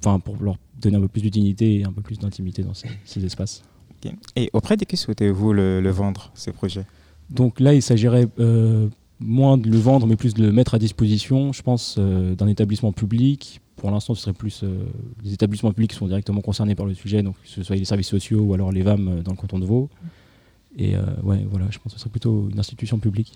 enfin 0.00 0.18
pour 0.18 0.42
leur 0.42 0.56
donner 0.80 0.96
un 0.96 1.00
peu 1.02 1.08
plus 1.08 1.20
de 1.20 1.28
dignité 1.28 1.80
et 1.80 1.84
un 1.84 1.92
peu 1.92 2.00
plus 2.00 2.18
d'intimité 2.18 2.62
dans 2.62 2.72
ces, 2.72 2.88
ces 3.04 3.22
espaces. 3.22 3.64
Okay. 3.98 4.14
Et 4.34 4.48
auprès 4.54 4.78
de 4.78 4.86
qui 4.86 4.96
souhaitez-vous 4.96 5.52
le, 5.52 5.82
le, 5.82 5.90
vendre, 5.90 6.30
ce 6.34 6.50
projet? 6.50 6.86
Donc 7.28 7.60
là, 7.60 7.74
il 7.74 7.82
s'agirait 7.82 8.28
euh, 8.38 8.88
moins 9.20 9.58
de 9.58 9.68
le 9.68 9.78
vendre, 9.78 10.06
mais 10.06 10.16
plus 10.16 10.34
de 10.34 10.42
le 10.42 10.52
mettre 10.52 10.74
à 10.74 10.78
disposition, 10.78 11.52
je 11.52 11.62
pense, 11.62 11.96
euh, 11.98 12.34
d'un 12.34 12.48
établissement 12.48 12.92
public. 12.92 13.60
Pour 13.76 13.90
l'instant, 13.90 14.14
ce 14.14 14.22
serait 14.22 14.32
plus 14.32 14.62
euh, 14.62 14.84
les 15.22 15.32
établissements 15.32 15.72
publics 15.72 15.90
qui 15.90 15.96
sont 15.96 16.06
directement 16.06 16.40
concernés 16.40 16.74
par 16.74 16.86
le 16.86 16.94
sujet, 16.94 17.22
donc 17.22 17.34
que 17.42 17.48
ce 17.48 17.62
soit 17.62 17.76
les 17.76 17.84
services 17.84 18.08
sociaux 18.08 18.40
ou 18.40 18.54
alors 18.54 18.72
les 18.72 18.82
VAM 18.82 19.08
euh, 19.08 19.22
dans 19.22 19.32
le 19.32 19.36
canton 19.36 19.58
de 19.58 19.66
Vaud. 19.66 19.88
Et 20.76 20.96
ouais, 21.22 21.46
voilà, 21.48 21.66
je 21.70 21.78
pense 21.78 21.92
que 21.92 21.98
ce 21.98 21.98
serait 22.00 22.10
plutôt 22.10 22.48
une 22.50 22.58
institution 22.58 22.98
publique. 22.98 23.32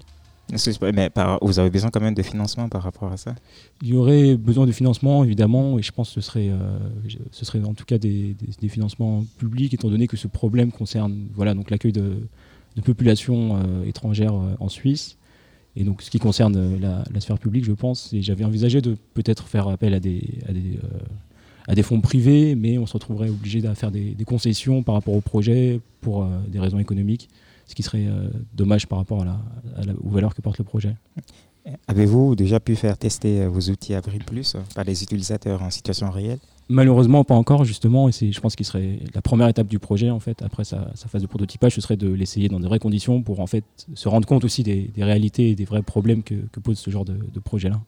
Mais 0.95 1.11
par, 1.11 1.38
vous 1.43 1.59
avez 1.59 1.69
besoin 1.69 1.91
quand 1.91 2.01
même 2.01 2.14
de 2.14 2.23
financement 2.23 2.69
par 2.69 2.83
rapport 2.83 3.12
à 3.12 3.17
ça? 3.17 3.35
Il 3.83 3.88
y 3.88 3.95
aurait 3.95 4.37
besoin 4.37 4.67
de 4.67 4.73
financement, 4.73 5.23
évidemment, 5.23 5.79
et 5.79 5.83
je 5.83 5.93
pense 5.93 6.09
que 6.09 6.21
ce 6.21 6.21
serait, 6.23 6.49
euh, 6.49 6.79
ce 7.33 7.45
serait 7.45 7.62
en 7.62 7.75
tout 7.75 7.85
cas 7.85 7.99
des, 7.99 8.35
des, 8.35 8.49
des, 8.59 8.69
financements 8.69 9.25
publics, 9.37 9.75
étant 9.75 9.91
donné 9.91 10.07
que 10.07 10.17
ce 10.17 10.27
problème 10.27 10.73
concerne 10.73 11.27
voilà, 11.35 11.55
l'accueil 11.69 11.93
de, 11.93 12.17
de 12.77 12.81
populations 12.81 13.57
euh, 13.57 13.85
étrangères 13.85 14.35
euh, 14.35 14.57
en 14.59 14.69
Suisse. 14.71 15.17
Et 15.79 15.85
donc, 15.85 16.03
ce 16.03 16.11
qui 16.11 16.19
concerne 16.19 16.79
la, 16.81 17.05
la 17.12 17.21
sphère 17.21 17.38
publique, 17.38 17.64
je 17.64 17.73
pense, 17.73 18.12
et 18.12 18.21
j'avais 18.21 18.45
envisagé 18.45 18.81
de 18.83 18.97
peut-être 19.14 19.47
faire 19.47 19.69
appel 19.69 19.95
à 19.95 20.01
des, 20.01 20.41
à 21.69 21.75
des, 21.75 21.83
fonds 21.83 22.01
privés, 22.01 22.57
mais 22.57 22.79
on 22.79 22.87
se 22.87 22.95
retrouverait 22.95 23.31
obligé 23.31 23.62
de 23.62 23.73
faire 23.75 23.93
des, 23.93 24.17
concessions 24.27 24.83
par 24.83 24.97
rapport 24.97 25.14
au 25.14 25.21
projet 25.21 25.81
pour 26.01 26.27
des 26.49 26.59
raisons 26.59 26.81
économiques 26.81 27.29
ce 27.69 27.75
qui 27.75 27.83
serait 27.83 28.07
euh, 28.07 28.29
dommage 28.55 28.87
par 28.87 28.99
rapport 28.99 29.23
à 29.23 29.25
la, 29.25 29.93
aux 30.03 30.09
valeurs 30.09 30.35
que 30.35 30.41
porte 30.41 30.59
le 30.59 30.64
projet. 30.64 30.97
Avez-vous 31.87 32.35
déjà 32.35 32.61
pu 32.61 32.75
faire 32.75 32.97
tester 32.97 33.47
vos 33.47 33.61
outils 33.61 33.95
Abri 33.95 34.19
Plus 34.19 34.57
par 34.75 34.85
les 34.85 35.03
utilisateurs 35.03 35.62
en 35.62 35.71
situation 35.71 36.11
réelle? 36.11 36.38
Malheureusement, 36.70 37.24
pas 37.24 37.35
encore, 37.35 37.64
justement, 37.64 38.09
et 38.09 38.12
c'est, 38.12 38.31
je 38.31 38.40
pense 38.40 38.54
qu'il 38.54 38.66
serait 38.66 38.98
la 39.14 39.22
première 39.22 39.48
étape 39.48 39.68
du 39.68 39.78
projet, 39.78 40.11
en 40.11 40.20
fait, 40.20 40.42
après 40.42 40.64
sa, 40.64 40.90
sa 40.94 41.09
phase 41.09 41.22
de 41.22 41.26
prototypage, 41.26 41.74
ce 41.74 41.81
serait 41.81 41.96
de 41.96 42.12
l'essayer 42.12 42.48
dans 42.48 42.61
de 42.61 42.66
vraies 42.66 42.78
conditions 42.78 43.22
pour, 43.22 43.40
en 43.40 43.46
fait, 43.46 43.64
se 43.94 44.09
rendre 44.09 44.28
compte 44.28 44.44
aussi 44.44 44.62
des, 44.62 44.90
des 44.94 45.02
réalités 45.02 45.50
et 45.50 45.54
des 45.54 45.64
vrais 45.64 45.83
problèmes 45.83 46.22
que, 46.22 46.35
que 46.52 46.61
pose 46.61 46.78
ce 46.78 46.90
genre 46.90 47.07
de, 47.07 47.14
de 47.33 47.40
projet-là. 47.40 47.81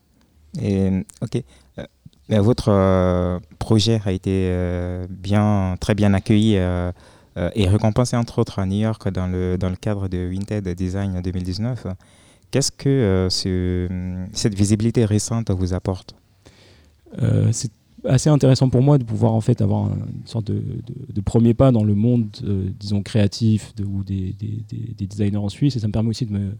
Et, 0.63 1.05
ok. 1.21 1.43
Euh, 1.79 2.41
votre 2.41 2.69
euh, 2.71 3.39
projet 3.59 4.01
a 4.05 4.13
été 4.13 4.31
euh, 4.51 5.07
bien, 5.11 5.77
très 5.81 5.95
bien 5.95 6.15
accueilli 6.15 6.55
et 7.55 7.69
récompensé 7.69 8.17
entre 8.17 8.39
autres 8.39 8.59
à 8.59 8.67
New 8.67 8.79
York 8.79 9.11
dans 9.11 9.27
le, 9.27 9.57
dans 9.57 9.71
le 9.71 9.77
cadre 9.77 10.09
de 10.09 10.19
Vinted 10.19 10.69
Design 10.69 11.21
2019. 11.23 11.87
Qu'est-ce 12.51 12.73
que 12.73 13.29
ce, 13.31 14.27
cette 14.33 14.55
visibilité 14.55 15.05
récente 15.05 15.51
vous 15.51 15.73
apporte? 15.73 16.15
Euh, 17.23 17.49
C'est 17.53 17.71
assez 18.05 18.31
intéressant 18.31 18.69
pour 18.71 18.83
moi 18.83 18.99
de 18.99 19.05
pouvoir 19.05 19.33
en 19.33 19.41
fait 19.41 19.61
avoir 19.61 19.85
un- 19.87 19.97
une 20.21 20.27
sorte 20.27 20.47
de, 20.47 20.63
premier 21.21 21.55
pas 21.55 21.71
dans 21.73 21.85
le 21.85 21.95
monde, 21.95 22.29
euh, 22.45 22.69
disons, 22.79 23.03
créatif 23.03 23.73
ou 23.85 24.03
des, 24.05 24.33
des- 24.39 24.63
des- 24.69 24.95
des 24.97 25.07
designers 25.07 25.37
en 25.37 25.49
Suisse. 25.49 25.77
Et 25.77 25.81
ça 25.81 25.87
me 25.87 25.93
permet 25.93 26.09
aussi 26.11 26.27
de 26.27 26.33
me, 26.33 26.51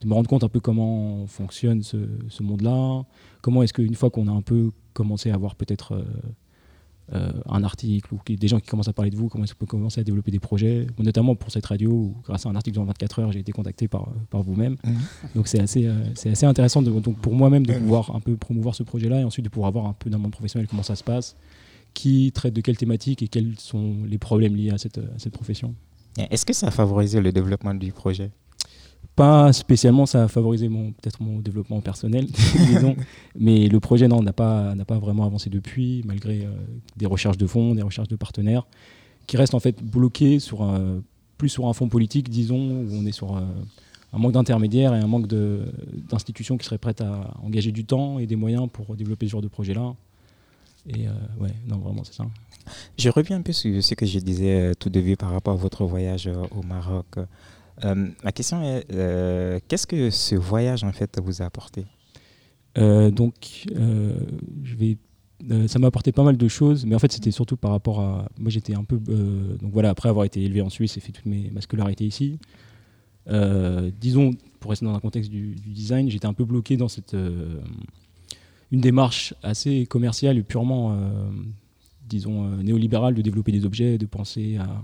de 0.00 0.08
me 0.08 0.14
rendre 0.14 0.28
compte 0.28 0.42
un 0.44 0.48
peu 0.48 0.60
comment 0.60 1.26
fonctionne 1.26 1.82
ce, 1.82 1.96
ce 2.28 2.42
monde-là. 2.42 3.04
Comment 3.42 3.62
est-ce 3.62 3.72
qu'une 3.72 3.94
fois 3.94 4.10
qu'on 4.10 4.26
a 4.28 4.32
un 4.32 4.42
peu 4.42 4.70
commencé 4.94 5.30
à 5.30 5.34
avoir 5.34 5.54
peut-être 5.54 5.92
euh, 5.92 6.04
euh, 7.12 7.32
un 7.46 7.62
article 7.64 8.14
ou 8.14 8.20
des 8.26 8.48
gens 8.48 8.58
qui 8.60 8.66
commencent 8.66 8.88
à 8.88 8.94
parler 8.94 9.10
de 9.10 9.16
vous, 9.16 9.28
comment 9.28 9.44
est-ce 9.44 9.52
qu'on 9.52 9.66
peut 9.66 9.66
commencer 9.66 10.00
à 10.00 10.04
développer 10.04 10.30
des 10.30 10.38
projets, 10.38 10.86
notamment 10.98 11.34
pour 11.34 11.50
cette 11.50 11.66
radio 11.66 11.90
où 11.90 12.16
grâce 12.24 12.46
à 12.46 12.48
un 12.48 12.56
article 12.56 12.76
dans 12.76 12.84
24 12.84 13.18
heures, 13.18 13.32
j'ai 13.32 13.40
été 13.40 13.52
contacté 13.52 13.88
par, 13.88 14.08
par 14.30 14.42
vous-même. 14.42 14.76
Mhm. 14.84 14.94
Donc 15.34 15.48
c'est 15.48 15.60
assez, 15.60 15.86
euh, 15.86 15.92
c'est 16.14 16.30
assez 16.30 16.46
intéressant 16.46 16.80
de, 16.80 16.90
donc 16.90 17.18
pour 17.18 17.34
moi-même 17.34 17.66
de 17.66 17.74
pouvoir 17.74 18.14
un 18.16 18.20
peu 18.20 18.36
promouvoir 18.36 18.74
ce 18.74 18.82
projet-là 18.82 19.20
et 19.20 19.24
ensuite 19.24 19.44
de 19.44 19.50
pouvoir 19.50 19.70
voir 19.70 19.86
un 19.86 19.92
peu 19.92 20.08
d'un 20.08 20.18
monde 20.18 20.32
professionnel 20.32 20.66
comment 20.66 20.82
ça 20.82 20.96
se 20.96 21.04
passe, 21.04 21.36
qui 21.92 22.32
traite 22.32 22.54
de 22.54 22.62
quelles 22.62 22.78
thématiques 22.78 23.22
et 23.22 23.28
quels 23.28 23.58
sont 23.58 23.96
les 24.06 24.18
problèmes 24.18 24.56
liés 24.56 24.70
à 24.70 24.78
cette, 24.78 24.98
à 24.98 25.18
cette 25.18 25.34
profession. 25.34 25.74
Est-ce 26.16 26.46
que 26.46 26.52
ça 26.52 26.68
a 26.68 26.70
favorisé 26.70 27.20
le 27.20 27.32
développement 27.32 27.74
du 27.74 27.92
projet? 27.92 28.30
Pas 29.16 29.52
spécialement, 29.52 30.06
ça 30.06 30.24
a 30.24 30.28
favorisé 30.28 30.68
peut-être 30.68 31.22
mon 31.22 31.38
développement 31.38 31.80
personnel, 31.80 32.26
disons. 32.66 32.96
Mais 33.38 33.68
le 33.68 33.78
projet, 33.80 34.08
non, 34.08 34.22
n'a 34.22 34.32
pas, 34.32 34.74
pas 34.86 34.98
vraiment 34.98 35.24
avancé 35.24 35.50
depuis, 35.50 36.02
malgré 36.04 36.44
euh, 36.44 36.50
des 36.96 37.06
recherches 37.06 37.38
de 37.38 37.46
fonds, 37.46 37.74
des 37.74 37.82
recherches 37.82 38.08
de 38.08 38.16
partenaires, 38.16 38.66
qui 39.26 39.36
restent 39.36 39.54
en 39.54 39.60
fait 39.60 39.82
bloqués 39.82 40.38
sur 40.40 40.68
plus 41.38 41.48
sur 41.48 41.66
un 41.66 41.72
fond 41.72 41.88
politique, 41.88 42.28
disons, 42.28 42.58
où 42.70 42.88
on 42.92 43.06
est 43.06 43.12
sur 43.12 43.36
euh, 43.36 43.40
un 44.12 44.18
manque 44.18 44.32
d'intermédiaires 44.32 44.94
et 44.94 44.98
un 44.98 45.06
manque 45.06 45.26
de- 45.26 45.64
d'institutions 46.10 46.56
qui 46.56 46.64
seraient 46.64 46.78
prêtes 46.78 47.00
à 47.00 47.34
engager 47.42 47.72
du 47.72 47.84
temps 47.84 48.18
et 48.18 48.26
des 48.26 48.36
moyens 48.36 48.68
pour 48.72 48.94
développer 48.96 49.26
ce 49.26 49.32
genre 49.32 49.42
de 49.42 49.48
projet-là. 49.48 49.94
Et 50.88 51.08
euh, 51.08 51.10
ouais, 51.40 51.54
non, 51.68 51.78
vraiment, 51.78 52.04
c'est 52.04 52.14
ça. 52.14 52.26
Je 52.98 53.08
reviens 53.08 53.36
un 53.38 53.42
peu 53.42 53.52
sur 53.52 53.82
ce 53.82 53.94
que 53.94 54.06
je 54.06 54.18
disais 54.18 54.74
tout 54.78 54.90
début 54.90 55.16
par 55.16 55.30
rapport 55.30 55.54
à 55.54 55.56
votre 55.56 55.84
voyage 55.84 56.28
au 56.50 56.62
Maroc. 56.62 57.06
Euh, 57.82 58.08
ma 58.22 58.32
question 58.32 58.62
est, 58.62 58.86
euh, 58.92 59.58
qu'est-ce 59.66 59.86
que 59.86 60.10
ce 60.10 60.34
voyage 60.34 60.84
en 60.84 60.92
fait 60.92 61.18
vous 61.22 61.42
a 61.42 61.46
apporté? 61.46 61.86
Euh, 62.78 63.10
donc, 63.10 63.66
ça 65.66 65.78
m'a 65.78 65.88
apporté 65.88 66.12
pas 66.12 66.22
mal 66.22 66.36
de 66.36 66.48
choses, 66.48 66.86
mais 66.86 66.94
en 66.94 66.98
fait, 66.98 67.12
c'était 67.12 67.30
surtout 67.30 67.56
par 67.56 67.70
rapport 67.70 68.00
à. 68.00 68.28
Moi, 68.38 68.50
j'étais 68.50 68.74
un 68.74 68.84
peu. 68.84 68.98
donc 68.98 69.72
voilà, 69.72 69.90
après 69.90 70.08
avoir 70.08 70.24
été 70.24 70.42
élevé 70.42 70.60
en 70.60 70.70
Suisse 70.70 70.96
et 70.96 71.00
fait 71.00 71.12
toute 71.12 71.26
ma 71.26 71.60
scolarité 71.60 72.04
ici, 72.04 72.38
disons, 74.00 74.30
pour 74.60 74.70
rester 74.70 74.86
dans 74.86 74.94
un 74.94 75.00
contexte 75.00 75.30
du, 75.30 75.54
du 75.54 75.70
design, 75.70 76.10
j'étais 76.10 76.26
un 76.26 76.34
peu 76.34 76.44
bloqué 76.44 76.76
dans 76.76 76.88
cette. 76.88 77.16
une 78.72 78.80
démarche 78.80 79.34
assez 79.42 79.86
commerciale 79.86 80.38
et 80.38 80.42
purement, 80.42 80.96
disons, 82.08 82.48
néolibérale 82.56 83.14
de 83.14 83.22
développer 83.22 83.52
des 83.52 83.64
objets, 83.64 83.98
de 83.98 84.06
penser 84.06 84.56
à 84.56 84.82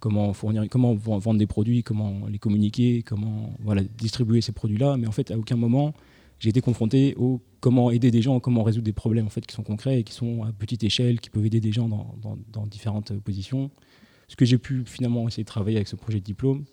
comment 0.00 0.32
fournir, 0.32 0.66
comment 0.68 0.94
vendre 0.94 1.38
des 1.38 1.46
produits, 1.46 1.82
comment 1.82 2.26
les 2.26 2.38
communiquer, 2.38 3.02
comment 3.02 3.54
voilà, 3.60 3.82
distribuer 3.82 4.40
ces 4.40 4.52
produits-là. 4.52 4.96
Mais 4.96 5.06
en 5.06 5.12
fait, 5.12 5.30
à 5.30 5.38
aucun 5.38 5.56
moment, 5.56 5.94
j'ai 6.40 6.48
été 6.48 6.60
confronté 6.62 7.14
au 7.16 7.40
comment 7.60 7.90
aider 7.90 8.10
des 8.10 8.22
gens, 8.22 8.40
comment 8.40 8.62
résoudre 8.62 8.86
des 8.86 8.94
problèmes 8.94 9.26
en 9.26 9.30
fait, 9.30 9.46
qui 9.46 9.54
sont 9.54 9.62
concrets 9.62 10.00
et 10.00 10.04
qui 10.04 10.14
sont 10.14 10.42
à 10.42 10.52
petite 10.52 10.82
échelle, 10.82 11.20
qui 11.20 11.28
peuvent 11.30 11.44
aider 11.44 11.60
des 11.60 11.70
gens 11.70 11.88
dans, 11.88 12.66
différentes 12.66 13.12
positions. 13.20 13.70
Ce 14.26 14.36
que 14.36 14.44
j'ai 14.44 14.58
pu 14.58 14.82
finalement 14.86 15.28
essayer 15.28 15.44
de 15.44 15.48
travailler 15.48 15.76
avec 15.76 15.88
ce 15.88 15.96
projet 15.96 16.18
de 16.18 16.24
diplôme. 16.24 16.64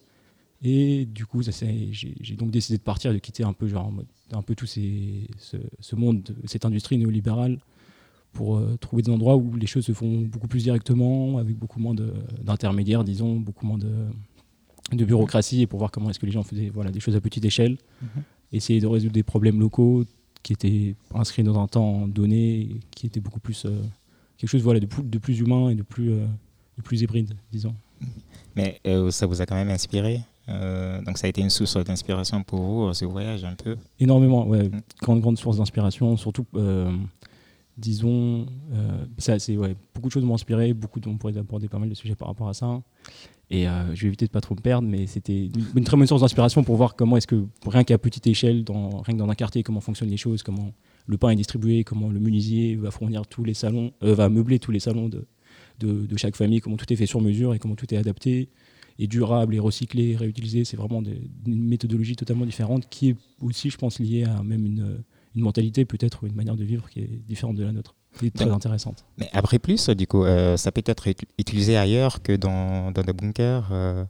Et 0.64 1.06
du 1.06 1.26
coup, 1.26 1.42
j'ai 1.44 2.36
donc 2.36 2.50
décidé 2.50 2.78
de 2.78 2.84
partir, 2.84 3.14
de 3.14 3.20
quitter 3.20 3.44
un 3.44 3.54
peu, 3.54 3.68
genre, 3.68 3.94
un 4.32 4.42
peu 4.42 4.56
tout 4.56 4.66
ce, 4.66 5.96
monde, 5.96 6.24
de- 6.24 6.36
cette 6.46 6.66
industrie 6.66 6.98
néolibérale, 6.98 7.60
pour 8.34 8.58
euh, 8.58 8.78
trouver 8.80 9.02
des 9.02 9.12
endroits 9.12 9.36
où 9.36 9.56
les 9.56 9.68
choses 9.68 9.86
se 9.86 9.92
font 9.94 10.22
beaucoup 10.22 10.48
plus 10.48 10.64
directement, 10.64 11.38
avec 11.38 11.56
beaucoup 11.58 11.80
moins 11.80 11.96
d'intermédiaires, 12.44 13.04
disons, 13.04 13.36
beaucoup 13.38 13.66
moins 13.66 13.78
de, 13.78 13.92
de 14.94 15.06
bureaucratie, 15.06 15.62
et 15.62 15.68
pour 15.68 15.80
voir 15.80 15.92
comment 15.92 16.10
est-ce 16.10 16.20
que 16.20 16.26
les 16.26 16.32
gens 16.32 16.44
faisaient 16.44 16.70
voilà, 16.70 16.92
des 16.92 17.00
choses 17.00 17.16
à 17.16 17.22
petite 17.22 17.46
échelle, 17.46 17.78
Mhm. 18.02 18.24
essayer 18.54 18.80
de 18.80 18.88
résoudre 18.88 19.14
des 19.14 19.24
problèmes 19.24 19.60
locaux 19.60 20.04
qui 20.44 20.54
étaient 20.54 20.96
inscrits 21.16 21.44
dans 21.44 21.60
un 21.60 21.68
temps 21.68 22.08
donné, 22.08 22.80
qui 22.92 23.08
étaient 23.08 23.20
beaucoup 23.20 23.40
plus 23.40 23.66
euh, 23.66 23.82
quelque 24.38 24.50
chose 24.50 24.62
voilà, 24.62 24.80
de, 24.80 24.86
plus, 24.86 25.04
de 25.04 25.18
plus 25.18 25.40
humain 25.40 25.70
et 25.70 25.76
de 25.76 25.84
plus, 25.84 26.12
euh, 26.12 26.26
de 26.78 26.82
plus 26.84 27.02
hybride, 27.02 27.34
disons. 27.52 27.74
Mais 28.56 28.80
euh, 28.86 29.10
ça 29.10 29.26
vous 29.26 29.42
a 29.42 29.46
quand 29.46 29.56
même 29.56 29.70
inspiré 29.70 30.22
Euh, 30.50 31.02
Donc 31.02 31.18
ça 31.18 31.28
a 31.28 31.30
été 31.30 31.42
une 31.42 31.50
source 31.50 31.76
d'inspiration 31.84 32.42
pour 32.42 32.62
vous, 32.62 32.94
ce 32.94 33.04
voyage 33.04 33.44
un 33.44 33.56
peu? 33.56 33.76
Énormément, 34.00 34.48
ouais. 34.48 34.72
Grande, 35.02 35.20
grande 35.20 35.38
source 35.38 35.58
d'inspiration. 35.58 36.16
Surtout, 36.16 36.46
euh, 36.56 36.90
disons, 37.78 38.48
euh, 38.74 39.06
c'est, 39.18 39.56
ouais, 39.56 39.76
beaucoup 39.94 40.08
de 40.08 40.12
choses 40.12 40.24
m'ont 40.24 40.34
inspiré. 40.34 40.74
Beaucoup 40.74 41.00
de, 41.00 41.08
on 41.08 41.18
pourrait 41.18 41.38
aborder 41.38 41.68
pas 41.68 41.80
mal 41.80 41.90
de 41.90 41.94
sujets 41.94 42.16
par 42.16 42.28
rapport 42.28 42.50
à 42.50 42.54
ça. 42.54 42.82
Et 43.50 43.68
euh, 43.68 43.96
je 43.96 44.02
vais 44.02 44.08
éviter 44.08 44.26
de 44.26 44.32
pas 44.32 44.42
trop 44.42 44.56
me 44.56 44.60
perdre, 44.62 44.88
mais 44.88 45.08
c'était 45.08 45.50
une, 45.76 45.84
très 45.86 45.96
bonne 45.96 46.08
source 46.08 46.22
d'inspiration 46.22 46.64
pour 46.64 46.76
voir 46.76 46.96
comment 46.96 47.16
est-ce 47.16 47.28
que, 47.28 47.46
rien 47.66 47.84
qu'à 47.84 47.98
petite 47.98 48.28
échelle, 48.28 48.64
dans, 48.66 49.02
rien 49.02 49.14
que 49.16 49.20
dans 49.20 49.30
un 49.30 49.36
quartier, 49.36 49.64
comment 49.64 49.80
fonctionnent 49.80 50.10
les 50.10 50.18
choses, 50.18 50.44
comment 50.44 50.74
le 51.06 51.18
pain 51.18 51.30
est 51.30 51.36
distribué, 51.36 51.86
comment 51.86 52.10
le 52.10 52.20
menuisier 52.20 52.76
va 52.76 52.92
fournir 52.92 53.26
tous 53.26 53.46
les 53.46 53.54
salons, 53.54 53.94
euh, 54.04 54.14
va 54.14 54.28
meubler 54.28 54.60
tous 54.60 54.72
les 54.72 54.82
salons 54.82 55.08
de, 55.08 55.26
de, 55.80 56.18
chaque 56.18 56.36
famille, 56.36 56.60
comment 56.60 56.76
tout 56.76 56.92
est 56.92 56.98
fait 56.98 57.06
sur 57.06 57.22
mesure 57.22 57.54
et 57.54 57.60
comment 57.60 57.76
tout 57.76 57.94
est 57.94 57.98
adapté 57.98 58.50
et 59.00 59.08
durable 59.08 59.56
et 59.56 59.60
recyclé, 59.60 60.18
réutilisé. 60.18 60.66
C'est 60.66 60.76
vraiment 60.76 61.02
une 61.02 61.64
méthodologie 61.64 62.18
totalement 62.18 62.46
différente 62.46 62.90
qui 62.90 63.10
est 63.10 63.16
aussi, 63.42 63.70
je 63.70 63.78
pense, 63.78 64.00
liée 64.00 64.26
à 64.26 64.44
même 64.44 64.66
une, 64.66 65.04
une 65.38 65.44
mentalité 65.44 65.86
peut-être 65.86 66.24
ou 66.24 66.28
une 66.28 66.36
manière 66.36 66.56
de 66.56 66.64
vivre 66.64 66.90
qui 66.90 67.00
est 67.00 67.10
différente 67.28 67.56
de 67.56 67.64
la 67.64 67.72
nôtre. 67.72 67.96
Et 68.24 68.32
très 68.32 68.50
intéressante. 68.50 69.06
Mais 69.20 69.30
après 69.32 69.60
plus, 69.60 69.90
du 69.92 70.08
coup, 70.08 70.24
euh, 70.24 70.58
ça 70.58 70.72
peut 70.72 70.82
être 70.86 71.08
ut- 71.08 71.16
utilisé 71.38 71.78
ailleurs 71.78 72.22
que 72.24 72.36
dans, 72.36 72.92
dans 72.92 73.04
des 73.04 73.14
bunkers, 73.14 73.70
euh, 73.72 74.04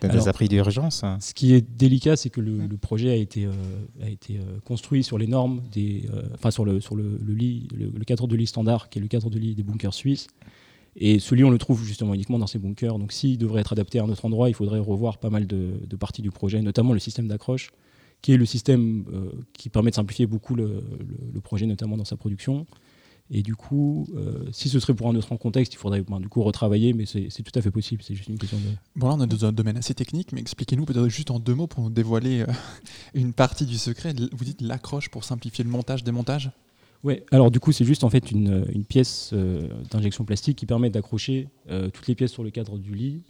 dans 0.00 0.08
Alors, 0.08 0.22
des 0.22 0.28
abris 0.30 0.48
d'urgence. 0.48 1.04
hein. 1.04 1.18
Ce 1.20 1.34
qui 1.34 1.52
est 1.52 1.60
délicat, 1.60 2.16
c'est 2.16 2.30
que 2.30 2.40
le, 2.40 2.66
le 2.66 2.76
projet 2.78 3.10
a 3.10 3.16
été, 3.16 3.44
euh, 3.44 3.52
a 4.02 4.08
été 4.08 4.40
construit 4.64 5.02
sur 5.04 5.18
les 5.18 5.26
normes, 5.26 5.60
des, 5.72 6.08
enfin 6.34 6.50
sur, 6.50 6.64
le, 6.64 6.80
sur 6.80 6.96
le, 6.96 7.18
le 7.22 7.34
lit, 7.34 7.68
le, 7.76 7.90
le 7.94 8.04
cadre 8.04 8.26
de 8.26 8.34
lit 8.36 8.46
standard, 8.46 8.88
qui 8.88 8.98
est 8.98 9.02
le 9.02 9.08
cadre 9.08 9.28
de 9.28 9.38
lit 9.38 9.54
des 9.54 9.62
bunkers 9.64 9.92
suisses. 9.94 10.26
Et 10.96 11.18
ce 11.18 11.34
lit, 11.34 11.44
on 11.44 11.50
le 11.50 11.58
trouve 11.58 11.84
justement 11.84 12.14
uniquement 12.14 12.38
dans 12.38 12.46
ces 12.46 12.58
bunkers. 12.58 12.98
Donc 12.98 13.12
s'il 13.12 13.36
devrait 13.36 13.60
être 13.60 13.72
adapté 13.72 13.98
à 13.98 14.04
un 14.04 14.08
autre 14.08 14.24
endroit, 14.24 14.48
il 14.48 14.54
faudrait 14.54 14.78
revoir 14.78 15.18
pas 15.18 15.30
mal 15.30 15.46
de, 15.46 15.72
de 15.86 15.96
parties 15.96 16.22
du 16.22 16.30
projet, 16.30 16.62
notamment 16.62 16.92
le 16.94 16.98
système 17.00 17.28
d'accroche, 17.28 17.70
qui 18.22 18.32
est 18.32 18.36
le 18.36 18.46
système 18.46 19.04
euh, 19.12 19.30
qui 19.52 19.68
permet 19.68 19.90
de 19.90 19.96
simplifier 19.96 20.26
beaucoup 20.26 20.54
le, 20.54 20.64
le- 20.66 20.82
le 21.34 21.40
projet, 21.40 21.66
notamment 21.66 21.96
dans 21.96 22.04
sa 22.04 22.16
production. 22.16 22.66
Et 23.34 23.42
du 23.42 23.54
coup, 23.56 24.06
euh, 24.14 24.44
si 24.52 24.68
ce 24.68 24.78
serait 24.78 24.94
pour 24.94 25.08
un 25.08 25.14
autre 25.14 25.34
contexte, 25.36 25.72
il 25.72 25.78
faudrait 25.78 26.02
ben, 26.02 26.20
du 26.20 26.28
coup 26.28 26.42
retravailler, 26.42 26.92
mais 26.92 27.06
c'est 27.06 27.28
tout 27.42 27.58
à 27.58 27.62
fait 27.62 27.70
possible. 27.70 28.02
C'est 28.02 28.14
juste 28.14 28.28
une 28.28 28.38
question 28.38 28.58
de, 28.58 28.64
Bon, 28.94 29.08
là, 29.08 29.14
on 29.18 29.22
est 29.22 29.26
dans 29.26 29.46
un 29.46 29.52
domaine 29.52 29.76
assez 29.78 29.94
technique, 29.94 30.32
mais 30.32 30.40
expliquez-nous 30.40 30.84
peut-être 30.84 31.08
juste 31.08 31.30
en 31.30 31.38
deux 31.38 31.54
mots 31.54 31.66
pour 31.66 31.82
nous 31.82 31.90
dévoiler 31.90 32.42
euh, 32.42 32.46
une 33.14 33.32
partie 33.32 33.64
du 33.64 33.78
secret. 33.78 34.14
Vous 34.32 34.44
dites 34.44 34.60
l'accroche 34.60 35.08
pour 35.08 35.24
simplifier 35.24 35.64
le 35.64 35.70
montage, 35.70 36.04
démontage? 36.04 36.50
Ouais, 37.04 37.24
alors 37.32 37.50
du 37.50 37.58
coup, 37.58 37.72
c'est 37.72 37.84
juste 37.86 38.04
en 38.04 38.10
fait 38.10 38.30
une, 38.30 38.64
une 38.72 38.84
pièce 38.84 39.30
euh, 39.32 39.66
d'injection 39.90 40.24
plastique 40.24 40.58
qui 40.58 40.66
permet 40.66 40.90
d'accrocher 40.90 41.48
toutes 41.92 42.06
les 42.06 42.14
pièces 42.14 42.30
sur 42.32 42.44
le 42.44 42.50
cadre 42.50 42.78
du 42.78 42.94
lit 42.94 43.22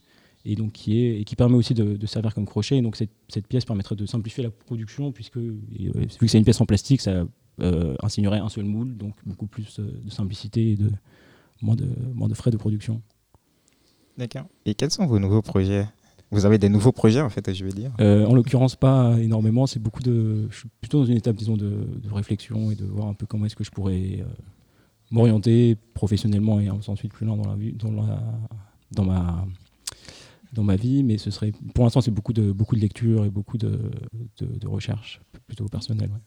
et 0.45 0.55
donc 0.57 0.73
qui 0.73 0.99
est 0.99 1.21
et 1.21 1.25
qui 1.25 1.37
permet 1.37 1.57
aussi 1.57 1.75
de, 1.75 1.97
de 1.97 2.07
servir 2.07 2.35
comme 2.35 2.47
crochet. 2.47 2.77
Et 2.79 2.83
donc 2.83 2.97
cette, 2.97 3.11
cette 3.29 3.47
pièce 3.47 3.65
permettrait 3.65 3.97
de 3.97 4.07
simplifier 4.07 4.43
la 4.45 4.51
production 4.51 5.13
puisque 5.13 5.37
et, 5.37 5.89
euh, 5.89 5.93
vu 6.01 6.07
que 6.19 6.27
c'est 6.27 6.39
une 6.39 6.45
pièce 6.45 6.61
en 6.61 6.67
plastique, 6.67 7.01
ça 7.01 7.25
euh, 7.61 7.95
insignerait 8.03 8.39
un 8.39 8.49
seul 8.49 8.65
moule, 8.65 8.97
donc 8.97 9.15
beaucoup 9.27 9.47
plus 9.47 9.79
euh, 9.79 10.01
de 10.05 10.11
simplicité 10.11 10.73
et 10.73 10.77
de 10.77 10.91
moins 11.61 11.77
de 11.77 11.87
moins 12.15 12.29
de 12.29 12.35
frais 12.35 12.51
de 12.51 12.57
production. 12.57 13.03
D'accord. 14.19 14.47
Et 14.67 14.75
quels 14.75 14.91
sont 14.91 15.07
vos 15.07 15.19
nouveaux 15.19 15.43
projets? 15.43 15.87
Vous 16.31 16.47
avez 16.47 16.57
des 16.57 16.71
nouveaux 16.71 16.93
projets, 16.93 17.21
en 17.21 17.29
fait, 17.29 17.53
je 17.53 17.63
veux 17.63 17.73
dire 17.73 17.93
Euh, 18.01 18.25
en 18.27 18.35
l'occurrence, 18.35 18.75
pas 18.75 19.19
énormément. 19.21 19.67
C'est 19.67 19.81
beaucoup 19.81 20.03
de. 20.03 20.49
Je 20.51 20.61
suis 20.61 20.69
plutôt 20.81 21.01
dans 21.01 21.05
une 21.05 21.17
étape, 21.19 21.37
disons, 21.37 21.59
de, 21.59 21.87
de 22.03 22.11
réflexion 22.11 22.71
et 22.71 22.75
de 22.75 22.87
voir 22.87 23.09
un 23.09 23.15
peu 23.15 23.27
comment 23.27 23.45
est-ce 23.45 23.55
que 23.57 23.65
je 23.65 23.71
pourrais 23.71 24.21
euh, 24.21 24.25
m'orienter 25.11 25.77
professionnellement 25.93 26.59
et 26.59 26.71
ensuite 26.71 27.13
plus 27.13 27.27
loin 27.27 27.37
dans 27.37 27.49
la 27.49 27.55
vie, 27.57 27.73
dans, 27.73 27.93
la- 27.93 28.23
dans 28.93 29.05
ma 29.05 29.47
dans 30.53 30.65
ma 30.65 30.77
vie. 30.77 31.03
Mais 31.03 31.19
ce 31.19 31.31
serait, 31.31 31.53
pour 31.75 31.85
l'instant, 31.85 32.01
c'est 32.01 32.11
beaucoup 32.11 32.33
de 32.33 32.53
beaucoup 32.53 32.77
de 32.77 32.81
lecture 32.81 33.25
et 33.25 33.31
beaucoup 33.31 33.59
de, 33.59 33.91
de, 34.39 34.47
de 34.47 34.69
recherche, 34.69 35.21
plutôt 35.47 35.67
personnelle. 35.67 36.11
ouais. 36.11 36.21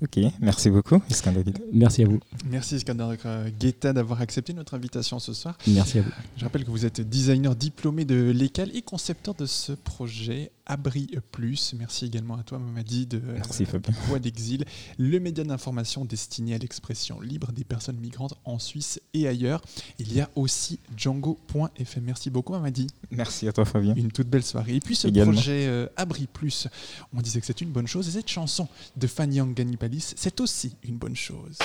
Ok, 0.00 0.16
merci 0.40 0.70
beaucoup, 0.70 1.02
Iskander 1.10 1.42
Guida. 1.42 1.58
Merci 1.72 2.04
à 2.04 2.06
vous. 2.06 2.20
Merci 2.48 2.76
Iskander 2.76 3.16
euh, 3.26 3.50
Guetta 3.58 3.92
d'avoir 3.92 4.20
accepté 4.20 4.52
notre 4.52 4.74
invitation 4.74 5.18
ce 5.18 5.32
soir. 5.32 5.58
Merci 5.66 5.98
à 5.98 6.02
vous. 6.02 6.10
Je 6.36 6.44
rappelle 6.44 6.64
que 6.64 6.70
vous 6.70 6.86
êtes 6.86 7.00
designer 7.00 7.56
diplômé 7.56 8.04
de 8.04 8.30
l'ECAL 8.30 8.70
et 8.76 8.82
concepteur 8.82 9.34
de 9.34 9.44
ce 9.44 9.72
projet 9.72 10.52
Abri 10.68 11.08
Plus. 11.32 11.74
Merci 11.78 12.04
également 12.06 12.36
à 12.36 12.42
toi 12.42 12.58
Mamadi 12.58 13.06
de 13.06 13.18
Merci. 13.18 13.66
Voix 14.06 14.18
d'Exil, 14.18 14.64
le 14.98 15.18
média 15.18 15.42
d'information 15.42 16.04
destiné 16.04 16.54
à 16.54 16.58
l'expression 16.58 17.20
libre 17.20 17.52
des 17.52 17.64
personnes 17.64 17.96
migrantes 17.98 18.34
en 18.44 18.58
Suisse 18.58 19.00
et 19.14 19.26
ailleurs. 19.26 19.62
Il 19.98 20.12
y 20.12 20.20
a 20.20 20.28
aussi 20.36 20.78
Django.fm. 20.96 22.04
Merci 22.04 22.30
beaucoup 22.30 22.52
Mamadi. 22.52 22.86
Merci 23.10 23.48
à 23.48 23.52
toi, 23.52 23.64
Fabien. 23.64 23.94
Une 23.96 24.12
toute 24.12 24.28
belle 24.28 24.44
soirée. 24.44 24.76
Et 24.76 24.80
puis 24.80 24.94
ce 24.94 25.08
Également. 25.08 25.32
projet 25.32 25.66
euh, 25.66 25.86
Abri 25.96 26.26
Plus, 26.32 26.68
on 27.12 27.20
disait 27.20 27.40
que 27.40 27.46
c'est 27.46 27.60
une 27.60 27.70
bonne 27.70 27.86
chose. 27.86 28.08
Et 28.08 28.12
cette 28.12 28.28
chanson 28.28 28.68
de 28.96 29.06
Fanny 29.06 29.40
Anganipalis, 29.40 30.12
c'est 30.16 30.40
aussi 30.40 30.74
une 30.82 30.96
bonne 30.96 31.16
chose. 31.16 31.56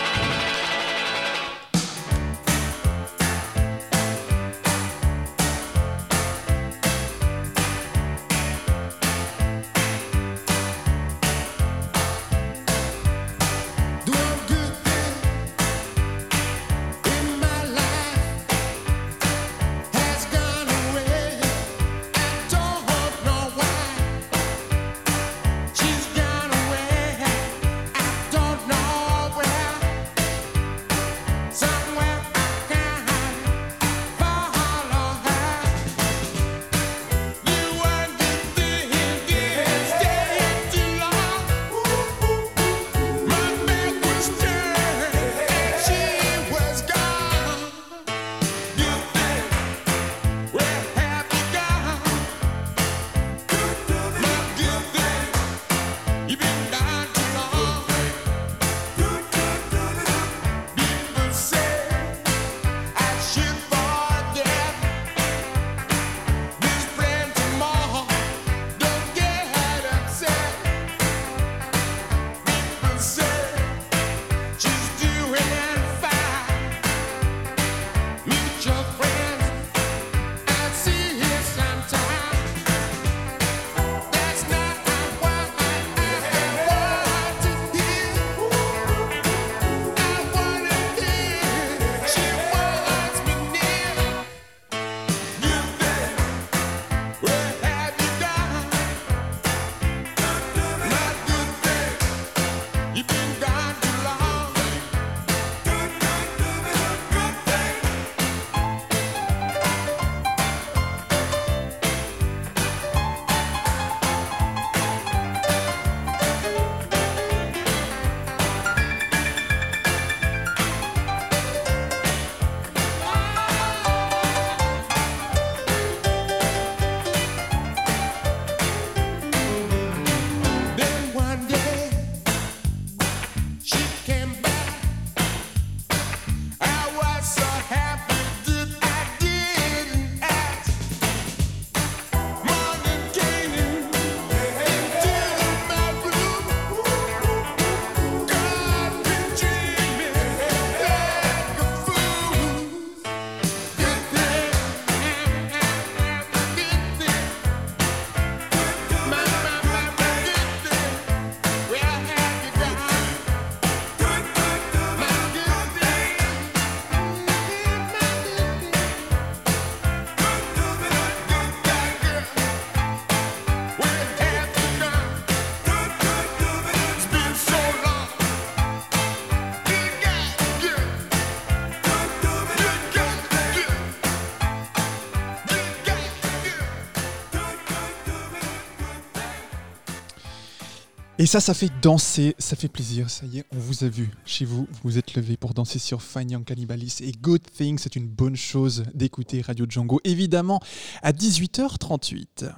Et 191.24 191.26
ça, 191.26 191.40
ça 191.40 191.54
fait 191.54 191.72
danser, 191.82 192.36
ça 192.38 192.58
fait 192.58 192.68
plaisir. 192.68 193.10
Ça 193.10 193.26
y 193.26 193.40
est, 193.40 193.46
on 193.54 193.58
vous 193.58 193.86
a 193.86 193.88
vu 193.88 194.10
chez 194.26 194.44
vous. 194.44 194.68
Vous 194.70 194.80
vous 194.84 194.98
êtes 194.98 195.14
levé 195.14 195.38
pour 195.38 195.54
danser 195.54 195.80
sur 195.80 196.02
Fine 196.02 196.32
Young 196.32 196.44
Cannibalistes. 196.44 197.00
Et 197.00 197.14
Good 197.14 197.44
Thing, 197.50 197.80
c'est 197.80 197.96
une 197.96 198.10
bonne 198.10 198.36
chose 198.36 198.84
d'écouter 198.94 199.40
Radio 199.40 199.66
Django, 199.70 200.02
évidemment, 200.04 200.60
à 201.02 201.14
18h38. 201.14 202.52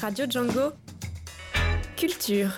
Radio 0.00 0.26
Django. 0.30 0.70
Culture. 1.96 2.52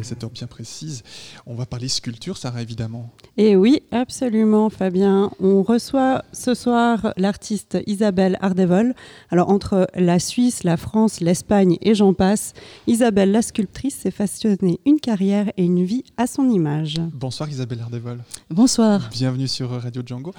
À 0.00 0.04
cette 0.04 0.24
heure 0.24 0.30
bien 0.30 0.46
précise, 0.46 1.02
on 1.46 1.54
va 1.54 1.66
parler 1.66 1.88
sculpture, 1.88 2.36
Sarah, 2.36 2.62
évidemment. 2.62 3.10
Et 3.36 3.56
oui, 3.56 3.82
absolument, 3.92 4.70
Fabien. 4.70 5.30
On 5.40 5.62
reçoit 5.62 6.24
ce 6.32 6.54
soir 6.54 7.12
l'artiste 7.16 7.78
Isabelle 7.86 8.36
Ardevol. 8.40 8.94
Alors, 9.30 9.50
entre 9.50 9.88
la 9.94 10.18
Suisse, 10.18 10.64
la 10.64 10.76
France, 10.76 11.20
l'Espagne 11.20 11.76
et 11.80 11.94
j'en 11.94 12.14
passe, 12.14 12.52
Isabelle, 12.86 13.32
la 13.32 13.42
sculptrice, 13.42 13.96
s'est 13.96 14.10
façonnée 14.10 14.80
une 14.86 15.00
carrière 15.00 15.52
et 15.56 15.64
une 15.64 15.84
vie 15.84 16.04
à 16.16 16.26
son 16.26 16.48
image. 16.48 16.96
Bonsoir, 17.12 17.48
Isabelle 17.48 17.80
Ardevol. 17.80 18.18
Bonsoir. 18.50 19.08
Bienvenue 19.10 19.48
sur 19.48 19.70
Radio 19.70 20.02
Django. 20.04 20.32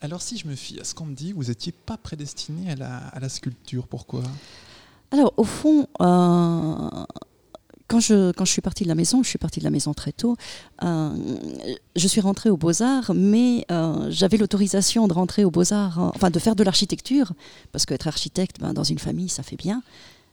Alors, 0.00 0.20
si 0.20 0.36
je 0.36 0.48
me 0.48 0.54
fie 0.54 0.80
à 0.80 0.84
ce 0.84 0.94
qu'on 0.94 1.06
me 1.06 1.14
dit, 1.14 1.32
vous 1.32 1.44
n'étiez 1.44 1.72
pas 1.72 1.96
prédestinée 1.96 2.72
à 2.72 2.76
la, 2.76 2.96
à 2.96 3.20
la 3.20 3.28
sculpture. 3.28 3.86
Pourquoi? 3.86 4.22
Alors, 5.12 5.34
au 5.36 5.44
fond, 5.44 5.86
euh, 6.00 6.88
quand 8.08 8.44
je 8.44 8.50
suis 8.50 8.62
partie 8.62 8.84
de 8.84 8.88
la 8.88 8.94
maison, 8.94 9.22
je 9.22 9.28
suis 9.28 9.38
partie 9.38 9.60
de 9.60 9.64
la 9.64 9.70
maison 9.70 9.94
très 9.94 10.12
tôt, 10.12 10.36
euh, 10.82 11.14
je 11.96 12.08
suis 12.08 12.20
rentrée 12.20 12.50
aux 12.50 12.56
Beaux-Arts, 12.56 13.12
mais 13.14 13.64
euh, 13.70 14.06
j'avais 14.10 14.36
l'autorisation 14.36 15.08
de 15.08 15.12
rentrer 15.12 15.44
aux 15.44 15.50
Beaux-Arts, 15.50 15.98
euh, 15.98 16.10
enfin 16.14 16.30
de 16.30 16.38
faire 16.38 16.56
de 16.56 16.64
l'architecture, 16.64 17.32
parce 17.70 17.86
qu'être 17.86 18.08
architecte, 18.08 18.60
ben, 18.60 18.72
dans 18.72 18.84
une 18.84 18.98
famille, 18.98 19.28
ça 19.28 19.42
fait 19.42 19.56
bien. 19.56 19.82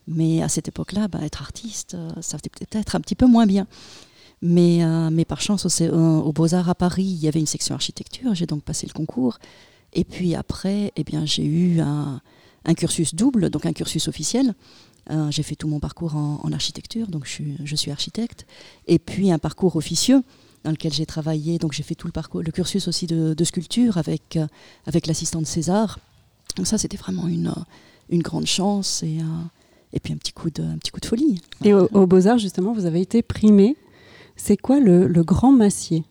Mais 0.06 0.42
à 0.42 0.48
cette 0.48 0.68
époque-là, 0.68 1.08
ben, 1.08 1.20
être 1.22 1.42
artiste, 1.42 1.94
euh, 1.94 2.10
ça 2.20 2.38
fait 2.38 2.50
peut-être 2.50 2.96
un 2.96 3.00
petit 3.00 3.14
peu 3.14 3.26
moins 3.26 3.46
bien. 3.46 3.66
Mais, 4.42 4.82
par 5.28 5.42
chance, 5.42 5.66
au, 5.66 5.94
au 5.94 6.32
Beaux-Arts 6.32 6.70
à 6.70 6.74
Paris, 6.74 7.04
il 7.04 7.22
y 7.22 7.28
avait 7.28 7.40
une 7.40 7.46
section 7.46 7.74
architecture, 7.74 8.34
j'ai 8.34 8.46
donc 8.46 8.62
passé 8.62 8.86
le 8.86 8.94
concours. 8.94 9.38
Et 9.92 10.04
puis 10.04 10.34
après, 10.34 10.92
eh 10.96 11.04
j'ai 11.24 11.44
eu 11.44 11.80
un 11.80 12.74
cursus 12.74 13.14
double, 13.14 13.50
donc 13.50 13.66
un 13.66 13.74
cursus 13.74 14.08
officiel. 14.08 14.54
Euh, 15.10 15.30
j'ai 15.30 15.42
fait 15.42 15.56
tout 15.56 15.68
mon 15.68 15.80
parcours 15.80 16.14
en, 16.14 16.40
en 16.42 16.52
architecture, 16.52 17.08
donc 17.08 17.24
je 17.26 17.30
suis, 17.30 17.56
je 17.64 17.76
suis, 17.76 17.90
architecte. 17.90 18.46
Et 18.86 18.98
puis 18.98 19.32
un 19.32 19.38
parcours 19.38 19.76
officieux 19.76 20.22
dans 20.64 20.70
lequel 20.70 20.92
j'ai 20.92 21.06
travaillé, 21.06 21.58
donc 21.58 21.72
j'ai 21.72 21.82
fait 21.82 21.94
tout 21.94 22.06
le 22.06 22.12
parcours, 22.12 22.42
le 22.42 22.52
cursus 22.52 22.86
aussi 22.86 23.06
de, 23.06 23.34
de 23.34 23.44
sculpture 23.44 23.98
avec, 23.98 24.36
euh, 24.36 24.46
avec 24.86 25.06
l'assistante 25.06 25.46
César. 25.46 25.98
Donc 26.56 26.66
ça, 26.66 26.78
c'était 26.78 26.96
vraiment 26.96 27.26
une, 27.28 27.52
une 28.10 28.22
grande 28.22 28.46
chance 28.46 29.02
et, 29.02 29.18
euh, 29.20 29.44
et 29.92 30.00
puis 30.00 30.12
un 30.12 30.16
petit 30.16 30.32
coup 30.32 30.50
de, 30.50 30.62
un 30.62 30.78
petit 30.78 30.90
coup 30.90 31.00
de 31.00 31.06
folie. 31.06 31.40
Et 31.64 31.74
au, 31.74 31.88
au 31.92 32.06
Beaux-Arts, 32.06 32.38
justement, 32.38 32.72
vous 32.72 32.86
avez 32.86 33.00
été 33.00 33.22
primé. 33.22 33.76
C'est 34.36 34.56
quoi 34.56 34.80
le, 34.80 35.06
le 35.06 35.22
Grand 35.24 35.52
Massier? 35.52 36.04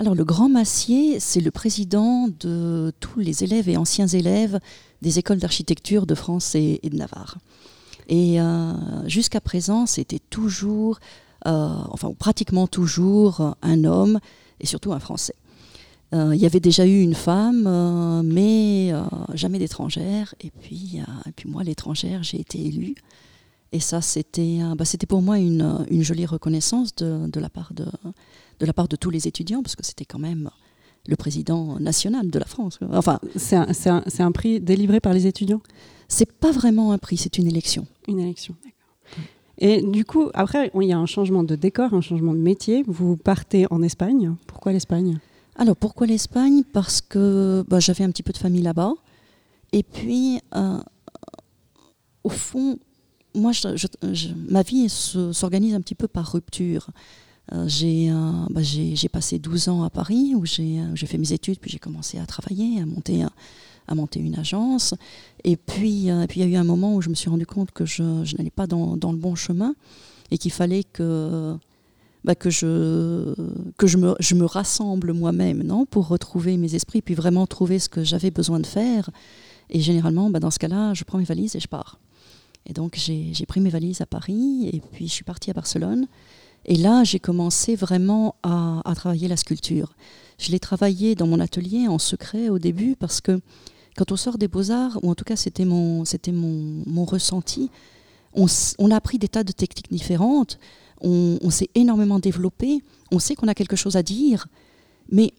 Alors 0.00 0.14
le 0.14 0.24
Grand 0.24 0.48
Massier, 0.48 1.20
c'est 1.20 1.40
le 1.40 1.50
président 1.50 2.28
de 2.40 2.92
tous 3.00 3.20
les 3.20 3.44
élèves 3.44 3.68
et 3.68 3.76
anciens 3.76 4.08
élèves 4.08 4.58
des 5.02 5.18
écoles 5.18 5.38
d'architecture 5.38 6.04
de 6.04 6.14
France 6.14 6.54
et, 6.56 6.80
et, 6.82 6.90
de 6.90 6.96
Navarre. 6.96 7.38
Et 8.08 8.40
euh, 8.40 8.72
jusqu'à 9.08 9.40
présent, 9.40 9.86
c'était 9.86 10.20
toujours, 10.30 10.98
euh, 11.46 11.68
enfin 11.90 12.12
pratiquement 12.18 12.66
toujours, 12.66 13.56
un 13.62 13.84
homme 13.84 14.20
et 14.60 14.66
surtout 14.66 14.92
un 14.92 15.00
Français. 15.00 15.34
Euh, 16.12 16.34
il 16.34 16.40
y 16.40 16.46
avait 16.46 16.60
déjà 16.60 16.86
eu 16.86 17.00
une 17.00 17.14
femme, 17.14 18.22
mais 18.24 18.92
jamais 19.32 19.58
d'étrangère. 19.58 20.34
Et 20.40 20.50
puis, 20.50 21.00
puis 21.36 21.48
moi, 21.48 21.64
l'étrangère, 21.64 22.22
j'ai 22.22 22.40
été 22.40 22.64
élue. 22.64 22.94
Et 23.72 23.80
ça, 23.80 24.00
c'était 24.00 24.60
bah, 24.76 24.84
pour 25.08 25.22
moi 25.22 25.38
une, 25.38 25.84
une, 25.90 26.02
jolie 26.02 26.26
reconnaissance 26.26 26.94
de, 26.94 27.26
de, 27.26 27.40
la 27.40 27.48
part 27.48 27.72
de, 27.74 27.86
de 28.60 28.66
la 28.66 28.72
part 28.72 28.86
de 28.86 28.94
tous 28.94 29.10
les 29.10 29.26
étudiants, 29.26 29.62
parce 29.62 29.74
que 29.74 29.84
c'était 29.84 30.04
quand 30.04 30.20
même 30.20 30.50
le 31.08 31.16
président 31.16 31.78
national 31.80 32.30
de 32.30 32.38
la 32.38 32.46
France. 32.46 32.78
Enfin, 32.92 33.18
c'est 33.36 33.56
un, 33.56 34.02
un, 34.18 34.32
prix 34.32 34.60
délivré 34.60 35.00
par 35.00 35.12
les 35.12 35.26
étudiants? 35.26 35.60
C'est 36.14 36.30
pas 36.30 36.52
vraiment 36.52 36.92
un 36.92 36.98
prix, 36.98 37.16
c'est 37.16 37.38
une 37.38 37.48
élection. 37.48 37.88
Une 38.06 38.20
élection, 38.20 38.54
d'accord. 38.62 39.26
Et 39.58 39.82
du 39.82 40.04
coup, 40.04 40.30
après, 40.32 40.70
il 40.80 40.86
y 40.86 40.92
a 40.92 40.98
un 40.98 41.06
changement 41.06 41.42
de 41.42 41.56
décor, 41.56 41.92
un 41.92 42.00
changement 42.00 42.34
de 42.34 42.38
métier. 42.38 42.84
Vous 42.86 43.16
partez 43.16 43.66
en 43.72 43.82
Espagne. 43.82 44.36
Pourquoi 44.46 44.70
l'Espagne? 44.70 45.18
Alors, 45.56 45.74
pourquoi 45.74 46.06
l'Espagne? 46.06 46.62
Parce 46.72 47.00
que 47.00 47.64
bah, 47.66 47.80
j'avais 47.80 48.04
un 48.04 48.10
petit 48.10 48.22
peu 48.22 48.32
de 48.32 48.38
famille 48.38 48.62
là-bas. 48.62 48.92
Et 49.72 49.82
puis, 49.82 50.38
euh, 50.54 50.78
au 52.22 52.28
fond, 52.28 52.78
moi, 53.34 53.50
je, 53.50 53.76
je, 53.76 53.88
je, 54.12 54.28
ma 54.48 54.62
vie 54.62 54.88
s'organise 54.88 55.74
un 55.74 55.80
petit 55.80 55.96
peu 55.96 56.06
par 56.06 56.30
rupture. 56.30 56.90
Euh, 57.52 57.66
j'ai 57.66 58.12
euh, 58.12 58.30
bah, 58.50 58.60
passé 59.12 59.40
12 59.40 59.68
ans 59.68 59.82
à 59.82 59.90
Paris 59.90 60.34
où 60.36 60.46
j'ai 60.46 61.06
fait 61.06 61.18
mes 61.18 61.32
études, 61.32 61.58
puis 61.58 61.72
j'ai 61.72 61.80
commencé 61.80 62.20
à 62.20 62.26
travailler, 62.26 62.80
à 62.80 62.86
monter, 62.86 63.24
à 63.86 63.94
monter 63.94 64.20
une 64.20 64.38
agence. 64.38 64.94
Et 65.44 65.56
puis, 65.56 66.10
euh, 66.10 66.26
puis 66.26 66.40
il 66.40 66.48
y 66.48 66.54
a 66.54 66.56
eu 66.56 66.60
un 66.60 66.64
moment 66.64 66.94
où 66.94 67.02
je 67.02 67.08
me 67.08 67.14
suis 67.14 67.30
rendu 67.30 67.46
compte 67.46 67.70
que 67.70 67.84
je, 67.84 68.02
n'allais 68.36 68.50
pas 68.50 68.66
dans, 68.66 68.94
le 68.94 69.16
bon 69.16 69.34
chemin 69.34 69.74
et 70.30 70.38
qu'il 70.38 70.52
fallait 70.52 70.84
que, 70.84 71.56
bah, 72.24 72.34
que, 72.34 72.50
je, 72.50 73.34
que 73.76 73.86
je, 73.86 73.98
me, 73.98 74.14
je 74.20 74.34
me 74.34 74.44
rassemble 74.44 75.12
moi-même 75.12 75.62
non 75.62 75.86
pour 75.86 76.08
retrouver 76.08 76.56
mes 76.56 76.74
esprits, 76.74 77.02
puis 77.02 77.14
vraiment 77.14 77.46
trouver 77.46 77.78
ce 77.78 77.88
que 77.88 78.02
j'avais 78.02 78.30
besoin 78.30 78.60
de 78.60 78.66
faire. 78.66 79.10
Et 79.70 79.80
généralement, 79.80 80.30
bah, 80.30 80.40
dans 80.40 80.50
ce 80.50 80.58
cas-là, 80.58 80.94
je 80.94 81.04
prends 81.04 81.18
mes 81.18 81.24
valises 81.24 81.56
et 81.56 81.60
je 81.60 81.68
pars. 81.68 81.98
Et 82.66 82.72
donc 82.72 82.96
j'ai 82.96 83.46
pris 83.46 83.60
mes 83.60 83.70
valises 83.70 84.00
à 84.00 84.06
Paris 84.06 84.70
et 84.72 84.80
puis 84.92 85.06
je 85.06 85.12
suis 85.12 85.24
partie 85.24 85.50
à 85.50 85.52
Barcelone. 85.52 86.06
Et 86.66 86.76
là, 86.76 87.04
j'ai 87.04 87.18
commencé 87.18 87.76
vraiment 87.76 88.36
à, 88.42 88.82
travailler 88.96 89.28
la 89.28 89.36
sculpture. 89.36 89.94
Je 90.38 90.50
l'ai 90.50 90.58
travaillé 90.58 91.14
dans 91.14 91.26
mon 91.26 91.40
atelier 91.40 91.88
en 91.88 91.98
secret 91.98 92.48
au 92.48 92.58
début 92.58 92.96
parce 92.96 93.20
que 93.20 93.40
quand 93.96 94.12
on 94.12 94.16
sort 94.16 94.38
des 94.38 94.48
beaux-arts, 94.48 94.98
ou 95.02 95.10
en 95.10 95.14
tout 95.14 95.24
cas 95.24 95.36
c'était 95.36 95.64
mon, 95.64 96.04
mon, 96.28 96.82
mon 96.86 97.04
ressenti, 97.04 97.70
on, 98.34 98.90
a 98.90 98.96
appris 98.96 99.18
des 99.18 99.28
tas 99.28 99.44
de 99.44 99.52
techniques 99.52 99.90
différentes, 99.90 100.58
on, 101.00 101.50
s'est 101.50 101.68
énormément 101.74 102.18
développé, 102.18 102.82
on 103.12 103.18
sait 103.18 103.34
qu'on 103.34 103.48
a 103.48 103.54
quelque 103.54 103.76
chose 103.76 103.96
à 103.96 104.02
dire, 104.02 104.46
mais 105.10 105.34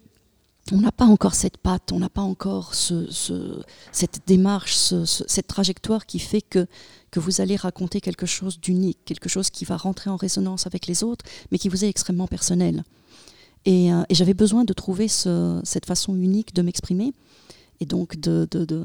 on 0.71 0.77
n'a 0.77 0.91
pas 0.91 1.05
encore 1.05 1.35
cette 1.35 1.57
patte, 1.57 1.91
on 1.91 1.99
n'a 1.99 2.09
pas 2.09 2.21
encore 2.21 2.73
ce, 2.73 3.09
ce, 3.11 3.61
cette 3.91 4.21
démarche, 4.27 4.75
ce, 4.75 5.05
cette 5.05 5.47
trajectoire 5.47 6.05
qui 6.05 6.19
fait 6.19 6.41
que, 6.41 6.67
que 7.11 7.19
vous 7.19 7.41
allez 7.41 7.55
raconter 7.55 7.99
quelque 7.99 8.25
chose 8.25 8.59
d'unique, 8.59 8.99
quelque 9.05 9.29
chose 9.29 9.49
qui 9.49 9.65
va 9.65 9.77
rentrer 9.77 10.09
en 10.09 10.15
résonance 10.15 10.65
avec 10.67 10.87
les 10.87 11.03
autres, 11.03 11.25
mais 11.51 11.57
qui 11.57 11.69
vous 11.69 11.83
est 11.83 11.89
extrêmement 11.89 12.27
personnel. 12.27 12.83
Et, 13.65 13.91
euh, 13.91 14.03
et 14.09 14.15
j'avais 14.15 14.33
besoin 14.35 14.63
de 14.63 14.73
trouver 14.73 15.07
ce, 15.07 15.59
cette 15.63 15.85
façon 15.85 16.15
unique 16.15 16.53
de 16.53 16.61
m'exprimer, 16.61 17.13
et 17.79 17.85
donc 17.85 18.19
de, 18.19 18.47
de, 18.49 18.65
de, 18.65 18.83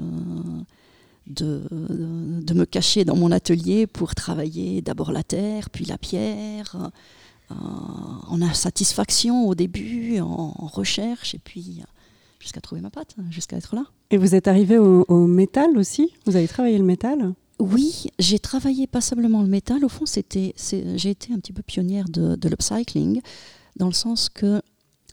de, 1.26 1.62
de 1.70 2.54
me 2.54 2.64
cacher 2.64 3.04
dans 3.04 3.16
mon 3.16 3.30
atelier 3.30 3.86
pour 3.86 4.14
travailler 4.14 4.82
d'abord 4.82 5.12
la 5.12 5.22
terre, 5.22 5.70
puis 5.70 5.84
la 5.84 5.98
pierre 5.98 6.90
euh, 7.50 7.54
en 7.54 8.40
insatisfaction 8.42 9.48
au 9.48 9.54
début, 9.54 10.20
en, 10.20 10.54
en 10.56 10.66
recherche, 10.66 11.34
et 11.34 11.38
puis 11.38 11.78
euh, 11.80 11.84
jusqu'à 12.38 12.60
trouver 12.60 12.80
ma 12.80 12.90
patte, 12.90 13.16
jusqu'à 13.30 13.56
être 13.56 13.74
là. 13.74 13.84
Et 14.10 14.16
vous 14.16 14.34
êtes 14.34 14.48
arrivé 14.48 14.78
au, 14.78 15.04
au, 15.08 15.26
métal 15.26 15.76
aussi? 15.76 16.12
Vous 16.26 16.36
avez 16.36 16.48
travaillé 16.48 16.78
le 16.78 16.84
métal? 16.84 17.34
Oui, 17.58 18.06
j'ai 18.18 18.38
travaillé 18.38 18.86
passablement 18.86 19.42
le 19.42 19.48
métal. 19.48 19.84
Au 19.84 19.88
fond, 19.88 20.06
c'était, 20.06 20.54
j'ai 20.56 21.10
été 21.10 21.32
un 21.32 21.38
petit 21.38 21.52
peu 21.52 21.62
pionnière 21.62 22.08
de, 22.08 22.34
de 22.34 22.48
l'upcycling, 22.48 23.20
dans 23.76 23.86
le 23.86 23.92
sens 23.92 24.28
que 24.28 24.62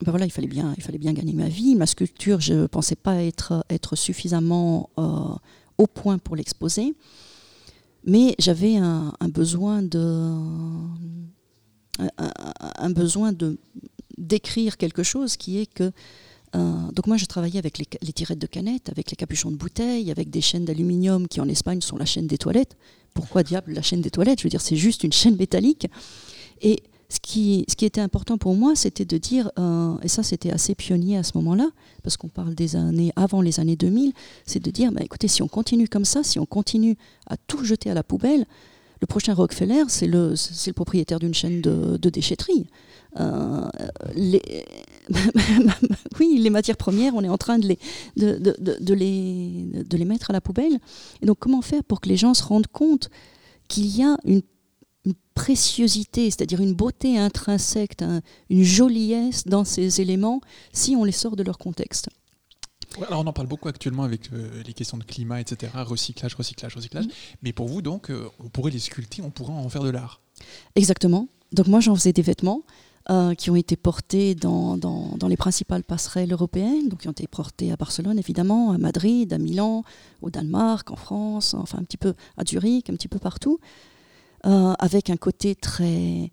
ben 0.03 0.11
voilà, 0.11 0.25
il 0.25 0.31
fallait 0.31 0.47
bien, 0.47 0.73
gagner 1.13 1.33
ma 1.33 1.47
vie. 1.47 1.75
Ma 1.75 1.85
sculpture, 1.85 2.39
je 2.39 2.53
ne 2.53 2.67
pensais 2.67 2.95
pas 2.95 3.23
être, 3.23 3.63
suffisamment 3.95 4.89
euh, 4.97 5.35
au 5.77 5.87
point 5.87 6.17
pour 6.17 6.35
l'exposer, 6.35 6.93
mais 8.05 8.35
j'avais 8.39 8.77
un, 8.77 9.13
un 9.19 9.27
besoin 9.29 9.81
de 9.81 10.33
un, 11.99 12.09
un, 12.77 12.89
besoin 12.91 13.33
de 13.33 13.57
d'écrire 14.17 14.77
quelque 14.77 15.03
chose 15.03 15.35
qui 15.35 15.59
est 15.59 15.65
que 15.65 15.91
euh, 16.55 16.91
donc 16.93 17.07
moi 17.07 17.17
je 17.17 17.25
travaillais 17.25 17.59
avec 17.59 17.77
les, 17.77 17.85
les, 18.01 18.13
tirettes 18.13 18.39
de 18.39 18.47
canettes, 18.47 18.89
avec 18.89 19.09
les 19.09 19.17
capuchons 19.17 19.51
de 19.51 19.57
bouteilles, 19.57 20.11
avec 20.11 20.29
des 20.29 20.41
chaînes 20.41 20.65
d'aluminium 20.65 21.27
qui 21.27 21.41
en 21.41 21.49
Espagne 21.49 21.81
sont 21.81 21.97
la 21.97 22.05
chaîne 22.05 22.27
des 22.27 22.37
toilettes. 22.37 22.77
Pourquoi 23.13 23.43
diable 23.43 23.73
la 23.73 23.81
chaîne 23.81 24.01
des 24.01 24.11
toilettes? 24.11 24.39
Je 24.39 24.43
veux 24.43 24.49
dire 24.49 24.61
c'est 24.61 24.75
juste 24.75 25.03
une 25.03 25.11
chaîne 25.11 25.35
métallique. 25.35 25.87
Et 26.61 26.83
ce 27.09 27.19
qui, 27.21 27.65
était 27.81 28.01
important 28.01 28.37
pour 28.37 28.55
moi, 28.55 28.75
c'était 28.75 29.05
de 29.05 29.17
dire, 29.17 29.49
euh, 29.57 29.95
et 30.03 30.09
ça 30.09 30.23
c'était 30.23 30.51
assez 30.51 30.75
pionnier 30.75 31.17
à 31.17 31.23
ce 31.23 31.31
moment-là, 31.35 31.69
parce 32.03 32.17
qu'on 32.17 32.27
parle 32.27 32.53
des 32.53 32.75
années 32.75 33.13
avant 33.15 33.41
les 33.41 33.61
années 33.61 33.77
2000, 33.77 34.11
c'est 34.45 34.61
de 34.61 34.69
dire, 34.71 34.91
bah, 34.91 35.01
écoutez, 35.03 35.29
si 35.29 35.41
on 35.41 35.47
continue 35.47 35.87
comme 35.87 36.03
ça, 36.03 36.23
si 36.23 36.37
on 36.37 36.45
continue 36.45 36.97
à 37.27 37.37
tout 37.37 37.63
jeter 37.63 37.89
à 37.89 37.93
la 37.93 38.03
poubelle, 38.03 38.45
le 38.99 39.07
prochain 39.07 39.33
Rockefeller, 39.33 39.83
c'est 39.87 40.07
le, 40.07 40.33
propriétaire 40.73 41.19
d'une 41.19 41.33
chaîne 41.33 41.61
de, 41.61 42.09
déchetterie. 42.09 42.67
Euh, 43.19 43.67
oui, 46.19 46.37
les 46.39 46.49
matières 46.49 46.77
premières, 46.77 47.13
on 47.15 47.23
est 47.23 47.29
en 47.29 47.37
train 47.37 47.59
de 47.59 47.67
les, 47.67 47.77
mettre 50.05 50.31
à 50.31 50.33
la 50.33 50.41
poubelle. 50.41 50.79
Et 51.21 51.25
donc, 51.25 51.37
comment 51.39 51.61
faire 51.61 51.83
pour 51.83 52.01
que 52.01 52.09
les 52.09 52.17
gens 52.17 52.33
se 52.33 52.43
rendent 52.43 52.67
compte 52.67 53.09
qu'il 53.67 53.95
y 53.95 54.03
a 54.03 54.17
une 54.25 54.41
préciosité, 55.37 56.29
c'est-à-dire 56.31 56.61
une 56.61 56.73
beauté 56.73 57.17
intrinsèque, 57.17 58.01
un- 58.01 58.21
une 58.49 58.63
joliesse 58.63 59.43
dans 59.45 59.63
ces 59.63 60.01
éléments 60.01 60.41
si 60.73 60.95
on 60.95 61.03
les 61.03 61.11
sort 61.11 61.35
de 61.35 61.43
leur 61.43 61.57
contexte. 61.57 62.09
Ouais, 62.97 63.05
alors 63.07 63.21
on 63.21 63.27
en 63.27 63.33
parle 63.33 63.47
beaucoup 63.47 63.67
actuellement 63.67 64.03
avec 64.03 64.31
euh, 64.33 64.63
les 64.65 64.73
questions 64.73 64.97
de 64.97 65.03
climat, 65.03 65.39
etc. 65.41 65.71
Recyclage, 65.75 66.33
recyclage, 66.35 66.75
recyclage. 66.75 67.05
Mm. 67.05 67.09
Mais 67.43 67.53
pour 67.53 67.67
vous, 67.67 67.81
donc, 67.81 68.09
euh, 68.09 68.29
on 68.39 68.49
pourrait 68.49 68.71
les 68.71 68.79
sculpter, 68.79 69.21
on 69.21 69.29
pourrait 69.29 69.53
en 69.53 69.69
faire 69.69 69.83
de 69.83 69.89
l'art. 69.89 70.21
Exactement. 70.75 71.27
Donc 71.51 71.67
moi, 71.67 71.79
j'en 71.81 71.95
faisais 71.95 72.13
des 72.13 72.21
vêtements 72.21 72.61
euh, 73.09 73.33
qui 73.35 73.49
ont 73.49 73.55
été 73.55 73.75
portés 73.77 74.35
dans, 74.35 74.77
dans- 74.77 75.15
dans 75.17 75.27
les 75.29 75.37
principales 75.37 75.83
passerelles 75.83 76.31
européennes, 76.33 76.89
donc 76.89 77.01
qui 77.01 77.07
ont 77.07 77.11
été 77.19 77.27
portés 77.27 77.71
à 77.71 77.75
Barcelone, 77.77 78.17
évidemment, 78.19 78.71
à 78.71 78.77
Madrid, 78.77 79.31
à 79.31 79.37
Milan, 79.37 79.83
au 80.21 80.29
Danemark, 80.29 80.89
en 80.91 80.95
France, 80.97 81.53
enfin 81.53 81.77
un 81.79 81.83
petit 81.83 81.97
peu 81.97 82.13
à 82.37 82.43
Zurich, 82.45 82.89
un 82.89 82.95
petit 82.95 83.07
peu 83.07 83.19
partout, 83.19 83.59
euh, 84.45 84.73
avec 84.79 85.09
un 85.09 85.17
côté 85.17 85.55
très 85.55 86.31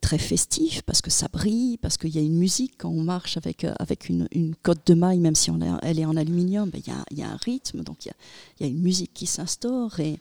très 0.00 0.18
festif 0.18 0.82
parce 0.82 1.00
que 1.00 1.10
ça 1.10 1.28
brille, 1.32 1.78
parce 1.78 1.96
qu'il 1.96 2.14
y 2.14 2.18
a 2.18 2.20
une 2.20 2.36
musique 2.36 2.74
quand 2.76 2.90
on 2.90 3.02
marche 3.02 3.38
avec, 3.38 3.64
euh, 3.64 3.72
avec 3.78 4.10
une, 4.10 4.28
une 4.32 4.54
cotte 4.54 4.86
de 4.86 4.92
maille, 4.92 5.18
même 5.18 5.34
si 5.34 5.50
on 5.50 5.58
elle 5.80 5.98
est 5.98 6.04
en 6.04 6.14
aluminium, 6.16 6.68
ben, 6.68 6.82
il 6.84 6.92
y, 6.92 6.94
a, 6.94 7.04
y 7.10 7.22
a 7.22 7.30
un 7.30 7.36
rythme, 7.36 7.82
donc 7.82 8.04
il 8.04 8.12
y 8.60 8.64
y 8.64 8.66
a 8.66 8.70
une 8.70 8.82
musique 8.82 9.12
qui 9.14 9.24
s'instaure. 9.24 9.98
Et, 10.00 10.18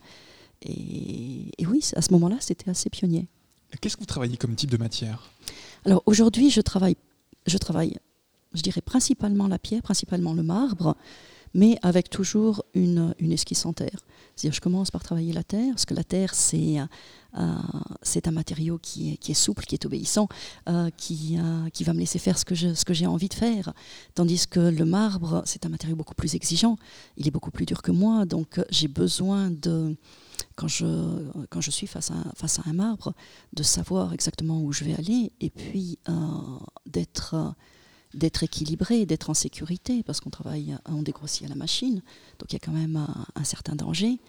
et, 0.61 1.51
et 1.57 1.65
oui, 1.65 1.83
à 1.97 2.01
ce 2.01 2.13
moment-là, 2.13 2.37
c'était 2.39 2.69
assez 2.69 2.89
pionnier. 2.89 3.27
Qu'est-ce 3.81 3.97
que 3.97 4.01
vous 4.01 4.05
travaillez 4.05 4.37
comme 4.37 4.55
type 4.55 4.71
de 4.71 4.77
matière? 4.77 5.29
Alors 5.85 6.01
aujourd'hui, 6.05 6.49
je 6.49 6.61
travaille, 6.61 6.95
je 7.45 7.57
travaille, 7.57 7.97
je 8.53 8.61
dirais 8.61 8.81
principalement 8.81 9.47
la 9.49 9.59
pierre, 9.59 9.81
principalement 9.81 10.33
le 10.33 10.43
marbre, 10.43 10.95
mais 11.53 11.77
avec 11.81 12.09
toujours 12.09 12.63
une, 12.73 13.13
une 13.19 13.33
esquisse 13.33 13.65
en 13.65 13.73
terre. 13.73 13.99
C'est-à-dire, 14.35 14.55
je 14.55 14.61
commence 14.61 14.91
par 14.91 15.03
travailler 15.03 15.33
la 15.33 15.43
terre, 15.43 15.71
parce 15.71 15.85
que 15.85 15.93
la 15.93 16.03
terre, 16.03 16.33
c'est 16.33 16.79
euh, 16.79 16.85
c'est 18.01 18.27
un 18.27 18.31
matériau 18.31 18.77
qui 18.77 19.17
est, 19.27 19.33
souple, 19.33 19.65
qui 19.65 19.75
est 19.75 19.85
obéissant, 19.85 20.27
euh, 20.69 20.89
qui, 20.97 21.37
euh, 21.39 21.69
qui 21.69 21.83
va 21.83 21.93
me 21.93 21.99
laisser 21.99 22.19
faire 22.19 22.37
ce 22.37 22.45
que 22.45 22.93
j'ai 22.93 23.05
envie 23.07 23.29
de 23.29 23.33
faire. 23.33 23.73
Tandis 24.13 24.47
que 24.47 24.59
le 24.59 24.85
marbre, 24.85 25.41
c'est 25.45 25.65
un 25.65 25.69
matériau 25.69 25.95
beaucoup 25.95 26.15
plus 26.15 26.35
exigeant, 26.35 26.77
il 27.17 27.27
est 27.27 27.31
beaucoup 27.31 27.51
plus 27.51 27.65
dur 27.65 27.81
que 27.81 27.91
moi, 27.91 28.25
donc 28.25 28.59
euh, 28.59 28.63
j'ai 28.69 28.87
besoin 28.87 29.49
de, 29.49 29.95
quand 30.55 30.67
je, 30.67 30.85
quand 31.49 31.61
je 31.61 31.71
suis 31.71 31.87
face 31.87 32.11
à, 32.11 32.15
face 32.35 32.59
à 32.59 32.63
un 32.65 32.73
marbre, 32.73 33.13
de 33.53 33.63
savoir 33.63 34.13
exactement 34.13 34.61
où 34.61 34.71
je 34.71 34.83
vais 34.83 34.93
aller 34.93 35.31
et 35.39 35.49
puis 35.49 35.97
euh, 36.09 36.13
d'être 36.85 37.33
euh, 37.35 37.49
d'être 38.13 38.43
équilibré, 38.43 39.07
d'être 39.07 39.31
en 39.31 39.33
sécurité, 39.33 40.03
parce 40.03 40.19
qu'on 40.21 40.29
travaille, 40.29 40.77
on 40.85 41.01
dégrossit 41.01 41.47
à 41.47 41.49
la 41.49 41.55
machine, 41.55 42.03
donc 42.37 42.51
il 42.51 42.53
y 42.53 42.55
a 42.57 42.59
quand 42.59 42.71
même 42.71 43.07
un 43.33 43.43
certain 43.43 43.75
danger. 43.75 44.19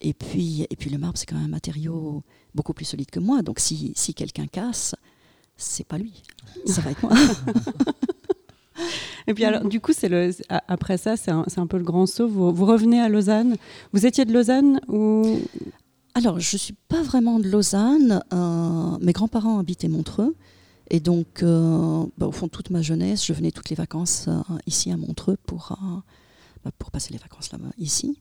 Et 0.00 0.12
puis, 0.12 0.66
et 0.68 0.76
puis 0.76 0.90
le 0.90 0.98
marbre, 0.98 1.18
c'est 1.18 1.26
quand 1.26 1.36
même 1.36 1.46
un 1.46 1.48
matériau 1.48 2.22
beaucoup 2.54 2.72
plus 2.72 2.84
solide 2.84 3.10
que 3.10 3.20
moi, 3.20 3.42
donc 3.42 3.58
si, 3.60 3.92
si 3.96 4.14
quelqu'un 4.14 4.46
casse, 4.46 4.94
c'est 5.56 5.86
pas 5.86 5.98
lui, 5.98 6.22
ça 6.66 6.80
va 6.82 6.90
être 6.90 7.02
moi. 7.02 7.12
Et 9.26 9.34
puis 9.34 9.44
alors, 9.44 9.64
du 9.64 9.80
coup, 9.80 9.92
c'est 9.92 10.08
le, 10.08 10.30
après 10.68 10.98
ça, 10.98 11.16
c'est 11.16 11.30
un, 11.30 11.44
c'est 11.48 11.58
un 11.58 11.66
peu 11.66 11.78
le 11.78 11.84
grand 11.84 12.06
saut. 12.06 12.28
Vous, 12.28 12.52
vous 12.52 12.66
revenez 12.66 13.00
à 13.00 13.08
Lausanne. 13.08 13.56
Vous 13.92 14.06
étiez 14.06 14.24
de 14.24 14.32
Lausanne 14.32 14.80
ou? 14.88 15.40
Alors, 16.14 16.38
je 16.40 16.54
ne 16.54 16.58
suis 16.58 16.74
pas 16.88 17.02
vraiment 17.02 17.38
de 17.40 17.48
Lausanne. 17.48 18.22
euh, 18.32 18.98
mes 19.00 19.12
grands-parents 19.12 19.58
habitaient 19.58 19.88
Montreux. 19.88 20.36
Et 20.88 21.00
donc, 21.00 21.42
euh, 21.42 22.04
bah, 22.16 22.26
au 22.26 22.32
fond, 22.32 22.48
toute 22.48 22.70
ma 22.70 22.80
jeunesse, 22.80 23.26
je 23.26 23.32
venais 23.32 23.50
toutes 23.50 23.70
les 23.70 23.76
vacances 23.76 24.26
euh, 24.28 24.40
ici 24.66 24.92
à 24.92 24.96
Montreux 24.96 25.36
pour, 25.44 25.76
bah, 26.64 26.70
pour 26.78 26.92
passer 26.92 27.12
les 27.12 27.18
vacances 27.18 27.50
là-bas, 27.50 27.70
ici. 27.78 28.18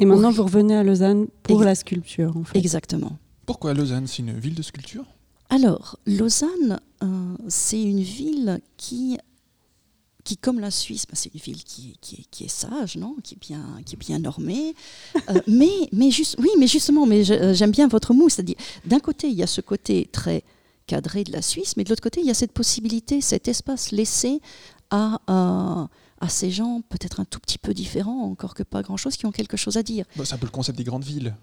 Et 0.00 0.04
maintenant, 0.04 0.30
vous 0.30 0.42
revenez 0.44 0.74
à 0.76 0.82
Lausanne 0.82 1.26
pour 1.42 1.60
Ex- 1.60 1.64
la 1.66 1.74
sculpture, 1.74 2.36
en 2.36 2.44
fait. 2.44 2.58
Exactement. 2.58 3.18
Pourquoi 3.46 3.74
Lausanne 3.74 4.06
C'est 4.06 4.18
une 4.18 4.38
ville 4.38 4.54
de 4.54 4.62
sculpture? 4.62 5.04
Alors, 5.50 5.98
Lausanne, 6.06 6.80
euh, 7.02 7.06
c'est 7.48 7.80
une 7.80 8.00
ville 8.00 8.60
qui, 8.76 9.16
qui 10.24 10.36
comme 10.36 10.58
la 10.58 10.72
Suisse, 10.72 11.04
bah, 11.08 11.14
c'est 11.14 11.32
une 11.32 11.40
ville 11.40 11.62
qui, 11.62 11.90
est- 11.92 12.00
qui 12.00 12.26
qui 12.30 12.44
est 12.44 12.48
sage, 12.48 12.96
non? 12.96 13.14
Qui, 13.22 13.34
est 13.34 13.38
bien, 13.40 13.64
qui 13.86 13.94
est 13.94 13.98
bien 13.98 14.18
normée. 14.18 14.74
Euh, 15.30 15.40
mais, 15.48 15.70
mais 15.92 16.10
juste, 16.12 16.36
oui, 16.38 16.48
mais 16.58 16.66
justement, 16.68 17.04
mais 17.06 17.28
euh, 17.30 17.52
j'aime 17.54 17.70
bien 17.72 17.88
votre 17.88 18.12
mot. 18.14 18.28
C'est-à-dire, 18.28 18.56
d'un 18.84 19.00
côté, 19.00 19.28
il 19.28 19.34
y 19.34 19.42
a 19.42 19.46
ce 19.48 19.60
côté 19.60 20.08
très 20.12 20.44
cadré 20.86 21.24
de 21.24 21.32
la 21.32 21.42
Suisse, 21.42 21.76
mais 21.76 21.82
de 21.84 21.88
l'autre 21.88 22.02
côté, 22.02 22.20
il 22.20 22.26
y 22.26 22.30
a 22.30 22.34
cette 22.34 22.52
possibilité, 22.52 23.20
cet 23.20 23.48
espace 23.48 23.90
laissé 23.92 24.40
à, 24.90 25.20
à, 25.26 25.88
à 26.20 26.28
ces 26.28 26.50
gens 26.50 26.80
peut-être 26.88 27.20
un 27.20 27.24
tout 27.24 27.40
petit 27.40 27.58
peu 27.58 27.74
différents, 27.74 28.22
encore 28.22 28.54
que 28.54 28.62
pas 28.62 28.82
grand-chose, 28.82 29.16
qui 29.16 29.26
ont 29.26 29.32
quelque 29.32 29.56
chose 29.56 29.76
à 29.76 29.82
dire. 29.82 30.04
Bah, 30.16 30.24
C'est 30.24 30.34
un 30.34 30.38
peu 30.38 30.46
le 30.46 30.50
concept 30.52 30.78
des 30.78 30.84
grandes 30.84 31.04
villes. 31.04 31.34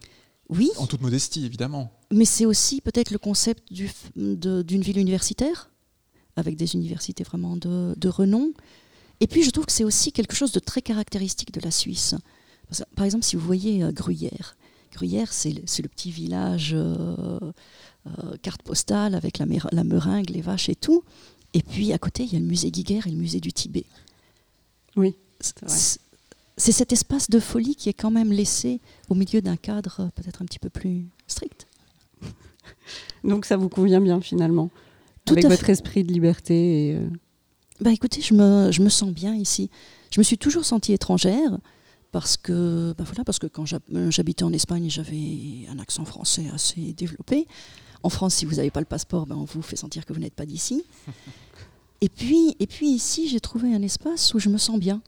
Oui. 0.49 0.69
En 0.77 0.87
toute 0.87 1.01
modestie, 1.01 1.45
évidemment. 1.45 1.91
Mais 2.11 2.25
c'est 2.25 2.45
aussi 2.45 2.81
peut-être 2.81 3.11
le 3.11 3.17
concept 3.19 3.71
du 3.71 3.89
de- 4.15 4.61
d'une 4.61 4.81
ville 4.81 4.97
universitaire, 4.99 5.69
avec 6.35 6.55
des 6.57 6.75
universités 6.75 7.23
vraiment 7.23 7.55
de, 7.55 7.93
de 7.97 8.09
renom. 8.09 8.51
Et 9.19 9.27
puis 9.27 9.43
je 9.43 9.51
trouve 9.51 9.65
que 9.67 9.71
c'est 9.71 9.83
aussi 9.85 10.11
quelque 10.11 10.35
chose 10.35 10.51
de 10.51 10.59
très 10.59 10.81
caractéristique 10.81 11.53
de 11.53 11.61
la 11.61 11.71
Suisse. 11.71 12.15
Par 12.95 13.05
exemple, 13.05 13.23
si 13.23 13.35
vous 13.35 13.45
voyez 13.45 13.83
euh, 13.83 13.91
Gruyère, 13.91 14.57
Gruyère, 14.91 15.31
c'est 15.31 15.51
le, 15.51 15.61
c'est 15.65 15.81
le 15.83 15.89
petit 15.89 16.11
village 16.11 16.71
euh, 16.73 17.39
euh, 18.07 18.37
carte 18.41 18.63
postale 18.63 19.15
avec 19.15 19.37
la, 19.37 19.45
mer- 19.45 19.69
la 19.71 19.83
meringue, 19.83 20.29
les 20.31 20.41
vaches 20.41 20.69
et 20.69 20.75
tout. 20.75 21.03
Et 21.53 21.61
puis 21.61 21.93
à 21.93 21.97
côté, 21.99 22.23
il 22.23 22.33
y 22.33 22.35
a 22.35 22.39
le 22.39 22.45
musée 22.45 22.71
Guiguerre 22.71 23.05
et 23.07 23.11
le 23.11 23.17
musée 23.17 23.39
du 23.39 23.53
Tibet. 23.53 23.85
Oui. 24.95 25.15
C'est 25.67 25.99
c'est 26.55 26.71
cet 26.71 26.93
espace 26.93 27.29
de 27.29 27.39
folie 27.39 27.75
qui 27.75 27.89
est 27.89 27.93
quand 27.93 28.11
même 28.11 28.31
laissé 28.31 28.79
au 29.09 29.15
milieu 29.15 29.41
d'un 29.41 29.55
cadre 29.57 30.11
peut-être 30.15 30.41
un 30.41 30.45
petit 30.45 30.59
peu 30.59 30.69
plus 30.69 31.07
strict. 31.27 31.65
Donc 33.23 33.45
ça 33.45 33.57
vous 33.57 33.69
convient 33.69 33.99
bien 34.01 34.21
finalement, 34.21 34.69
Tout 35.25 35.33
avec 35.33 35.45
votre 35.45 35.65
fait. 35.65 35.71
esprit 35.71 36.03
de 36.03 36.13
liberté. 36.13 36.89
Et, 36.89 36.95
euh, 36.95 37.07
Bah 37.81 37.91
écoutez, 37.91 38.21
je 38.21 38.35
me, 38.35 38.71
je 38.71 38.81
me 38.83 38.89
sens 38.89 39.11
bien 39.11 39.33
ici. 39.33 39.71
Je 40.11 40.19
me 40.19 40.23
suis 40.23 40.37
toujours 40.37 40.63
sentie 40.63 40.93
étrangère 40.93 41.57
parce 42.11 42.37
que, 42.37 42.93
bah 42.95 43.03
voilà, 43.03 43.23
parce 43.23 43.39
que 43.39 43.47
quand 43.47 43.65
euh, 43.73 44.11
j'habitais 44.11 44.43
en 44.43 44.53
Espagne, 44.53 44.87
j'avais 44.89 45.65
un 45.69 45.79
accent 45.79 46.05
français 46.05 46.45
assez 46.53 46.93
développé. 46.93 47.47
En 48.03 48.09
France, 48.09 48.35
si 48.35 48.45
vous 48.45 48.55
n'avez 48.55 48.69
pas 48.69 48.81
le 48.81 48.85
passeport, 48.85 49.25
ben, 49.25 49.35
on 49.35 49.45
vous 49.45 49.61
fait 49.63 49.77
sentir 49.77 50.05
que 50.05 50.13
vous 50.13 50.19
n'êtes 50.19 50.35
pas 50.35 50.45
d'ici. 50.45 50.83
Et 52.03 52.09
puis, 52.09 52.57
et 52.59 52.67
puis 52.67 52.89
ici, 52.89 53.29
j'ai 53.29 53.39
trouvé 53.39 53.73
un 53.73 53.81
espace 53.81 54.33
où 54.33 54.39
je 54.39 54.49
me 54.49 54.57
sens 54.57 54.77
bien. 54.77 55.01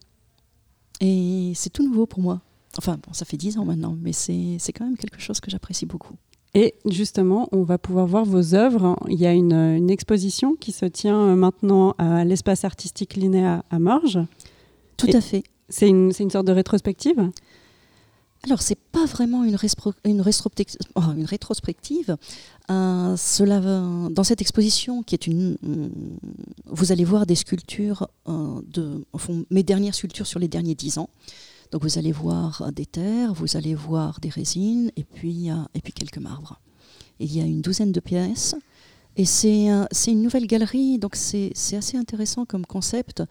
Et 1.02 1.52
c'est 1.54 1.70
tout 1.70 1.84
nouveau 1.84 2.06
pour 2.06 2.22
moi. 2.22 2.40
Enfin, 2.78 2.98
bon, 3.06 3.12
ça 3.12 3.26
fait 3.26 3.36
dix 3.36 3.58
ans 3.58 3.66
maintenant, 3.66 3.98
mais 4.02 4.14
c'est 4.14 4.72
quand 4.74 4.86
même 4.86 4.96
quelque 4.96 5.20
chose 5.20 5.42
que 5.42 5.52
j'apprécie 5.52 5.86
beaucoup. 5.86 6.14
Et 6.54 6.74
justement, 6.86 7.50
on 7.52 7.64
va 7.64 7.78
pouvoir 7.78 8.08
voir 8.08 8.24
vos 8.24 8.56
œuvres. 8.56 8.98
Il 9.10 9.20
y 9.20 9.26
a 9.26 9.34
une, 9.34 9.52
une 9.52 9.90
exposition 9.90 10.56
qui 10.56 10.72
se 10.72 10.86
tient 10.86 11.20
euh, 11.20 11.36
maintenant 11.36 11.96
à 11.98 12.24
l'espace 12.24 12.64
artistique 12.64 13.18
Linéa 13.18 13.66
à 13.70 13.78
Morges. 13.78 14.22
Tout 14.96 15.10
Et 15.10 15.16
à 15.18 15.20
fait. 15.20 15.44
C'est 15.68 15.90
une, 15.90 16.14
c'est 16.14 16.24
une 16.24 16.30
sorte 16.30 16.48
de 16.48 16.54
rétrospective? 16.54 17.30
Alors, 18.46 18.62
c'est 18.62 18.78
pas 18.78 19.06
vraiment 19.06 19.44
une, 19.44 19.58
oh, 19.86 19.92
une 20.06 20.22
rétrospective. 21.26 22.16
Dans 22.70 23.16
cette 23.18 24.42
exposition, 24.42 25.02
qui 25.02 25.16
est 25.16 25.26
une, 25.26 25.58
vous 26.66 26.92
allez 26.92 27.06
voir 27.06 27.26
des 27.26 27.34
sculptures 27.34 28.08
euh, 28.28 28.62
de, 28.68 29.04
mes 29.50 29.64
dernières 29.64 29.96
sculptures 29.96 30.28
sur 30.28 30.40
les 30.40 30.48
derniers 30.48 30.76
dix 30.76 31.00
ans. 31.00 31.10
Donc, 31.72 31.82
vous 31.82 31.98
allez 31.98 32.12
voir 32.12 32.72
des 32.72 32.86
terres, 32.86 33.34
vous 33.34 33.58
allez 33.58 33.74
voir 33.74 34.20
des 34.20 34.30
résines, 34.30 34.92
et 34.96 35.04
puis, 35.04 35.50
euh, 35.50 35.56
et 35.74 35.82
puis 35.82 35.92
quelques 35.92 36.20
marbres. 36.20 36.60
Il 37.20 37.36
y 37.36 37.42
a 37.42 37.46
une 37.46 37.62
douzaine 37.62 37.92
de 37.92 38.00
pièces. 38.00 38.56
Et 39.18 39.26
c'est 39.26 39.66
une 40.08 40.22
nouvelle 40.22 40.46
galerie, 40.46 41.00
donc 41.00 41.16
c'est 41.16 41.54
assez 41.74 41.98
intéressant 41.98 42.46
comme 42.46 42.66
concept. 42.66 43.24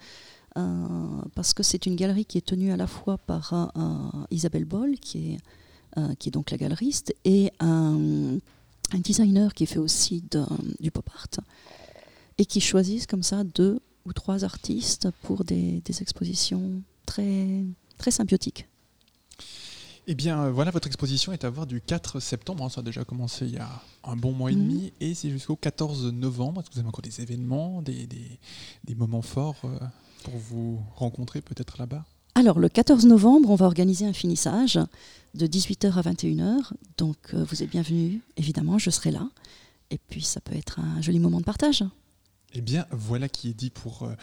Parce 1.34 1.52
que 1.54 1.62
c'est 1.62 1.86
une 1.86 1.96
galerie 1.96 2.24
qui 2.24 2.38
est 2.38 2.46
tenue 2.46 2.72
à 2.72 2.76
la 2.76 2.86
fois 2.86 3.18
par 3.18 3.72
Isabelle 4.30 4.64
Boll, 4.64 4.98
qui 4.98 5.32
est, 5.96 6.14
qui 6.18 6.28
est 6.28 6.32
donc 6.32 6.50
la 6.50 6.56
galeriste, 6.56 7.14
et 7.24 7.52
un, 7.60 8.36
un 8.92 8.98
designer 8.98 9.52
qui 9.54 9.66
fait 9.66 9.78
aussi 9.78 10.22
de- 10.30 10.44
du 10.80 10.90
pop 10.90 11.08
art, 11.14 11.28
et 12.38 12.44
qui 12.46 12.60
choisissent 12.60 13.06
comme 13.06 13.22
ça 13.22 13.42
deux 13.44 13.80
ou 14.06 14.12
trois 14.12 14.44
artistes 14.44 15.08
pour 15.22 15.44
des, 15.44 15.80
des 15.84 16.02
expositions 16.02 16.82
très, 17.06 17.64
très 17.98 18.10
symbiotiques. 18.10 18.68
Eh 20.06 20.14
bien, 20.14 20.42
euh, 20.42 20.50
voilà, 20.52 20.70
votre 20.70 20.86
exposition 20.86 21.32
est 21.32 21.44
à 21.44 21.50
voir 21.50 21.66
du 21.66 21.80
4 21.80 22.20
septembre. 22.20 22.62
hein, 22.64 22.68
ça 22.68 22.80
a 22.80 22.84
déjà 22.84 23.04
commencé 23.04 23.46
il 23.46 23.54
y 23.54 23.58
a 23.58 23.80
un 24.04 24.16
bon 24.16 24.32
mois 24.32 24.52
et 24.52 24.54
Mhm. 24.54 24.68
demi. 24.68 24.92
Et 25.00 25.14
c'est 25.14 25.30
jusqu'au 25.30 25.56
14 25.56 26.12
novembre. 26.12 26.60
Est-ce 26.60 26.68
que 26.68 26.74
vous 26.74 26.80
avez 26.80 26.88
encore 26.88 27.00
des 27.02 27.22
événements, 27.22 27.80
des, 27.80 28.06
des- 28.06 28.38
des 28.84 28.94
moments 28.94 29.22
forts 29.22 29.56
euh, 29.64 29.78
pour 30.24 30.34
vous 30.36 30.80
rencontrer 30.96 31.40
peut-être 31.40 31.78
là-bas 31.78 32.04
Alors, 32.34 32.58
le 32.58 32.68
14 32.68 33.06
novembre, 33.06 33.50
on 33.50 33.54
va 33.54 33.66
organiser 33.66 34.06
un 34.06 34.12
finissage 34.12 34.80
de 35.34 35.46
18h 35.46 35.92
à 35.92 36.02
21h. 36.02 36.72
Donc, 36.98 37.16
euh, 37.34 37.44
vous 37.44 37.62
êtes 37.62 37.70
bienvenus, 37.70 38.20
évidemment, 38.36 38.78
je 38.78 38.90
serai 38.90 39.12
là. 39.12 39.28
Et 39.90 39.98
puis, 39.98 40.22
ça 40.22 40.40
peut 40.40 40.56
être 40.56 40.80
un 40.80 41.00
joli 41.02 41.20
moment 41.20 41.38
de 41.38 41.44
partage. 41.44 41.84
Eh 42.56 42.60
bien, 42.60 42.86
voilà 42.92 43.28
qui 43.28 43.50
est 43.50 43.54
dit 43.54 43.70
pour, 43.70 44.04
euh, 44.04 44.14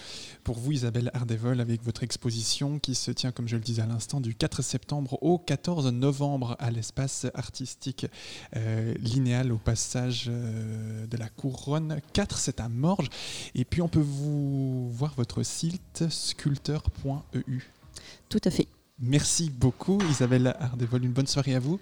pour 0.46 0.58
vous, 0.58 0.72
Isabelle 0.72 1.12
Ardevol, 1.14 1.60
avec 1.60 1.84
votre 1.84 2.04
exposition 2.04 2.80
qui 2.80 2.96
se 2.96 3.12
tient, 3.12 3.34
comme 3.34 3.50
je 3.50 3.58
le 3.58 3.62
disais 3.62 3.82
à 3.82 3.86
l'instant, 3.86 4.22
du 4.22 4.34
4 4.36 4.62
septembre 4.62 5.22
au 5.22 5.38
14 5.38 5.88
novembre 5.92 6.56
à 6.60 6.72
l'espace 6.72 7.28
artistique 7.34 8.08
euh, 8.56 8.94
linéal 9.00 9.52
au 9.52 9.58
passage 9.58 10.28
euh, 10.30 11.06
de 11.08 11.18
la 11.18 11.28
Couronne 11.28 12.00
4, 12.14 12.38
c'est 12.38 12.62
à 12.62 12.70
Morges. 12.70 13.10
Et 13.54 13.66
puis, 13.66 13.82
on 13.82 13.90
peut 13.90 14.00
vous 14.00 14.90
voir 14.92 15.14
votre 15.18 15.44
site 15.44 16.06
sculpteur.eu. 16.10 17.60
Tout 18.30 18.42
à 18.46 18.50
fait. 18.50 18.68
Merci 19.00 19.50
beaucoup, 19.50 20.00
Isabelle 20.10 20.56
Ardevol. 20.58 21.04
Une 21.04 21.12
bonne 21.12 21.28
soirée 21.28 21.56
à 21.56 21.60
vous. 21.60 21.82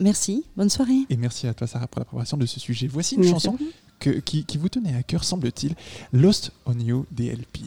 Merci, 0.00 0.44
bonne 0.56 0.70
soirée. 0.70 1.06
Et 1.10 1.16
merci 1.16 1.46
à 1.46 1.54
toi, 1.54 1.68
Sarah, 1.68 1.86
pour 1.86 2.00
la 2.00 2.06
préparation 2.06 2.38
de 2.38 2.46
ce 2.46 2.58
sujet. 2.58 2.88
Voici 2.88 3.14
une 3.14 3.20
Merci 3.20 3.34
chanson. 3.34 3.58
Qui, 4.00 4.44
qui 4.44 4.58
vous 4.58 4.68
tenait 4.68 4.94
à 4.94 5.02
cœur, 5.02 5.24
semble-t-il, 5.24 5.74
Lost 6.12 6.52
on 6.66 6.78
You 6.78 7.06
DLP. 7.10 7.60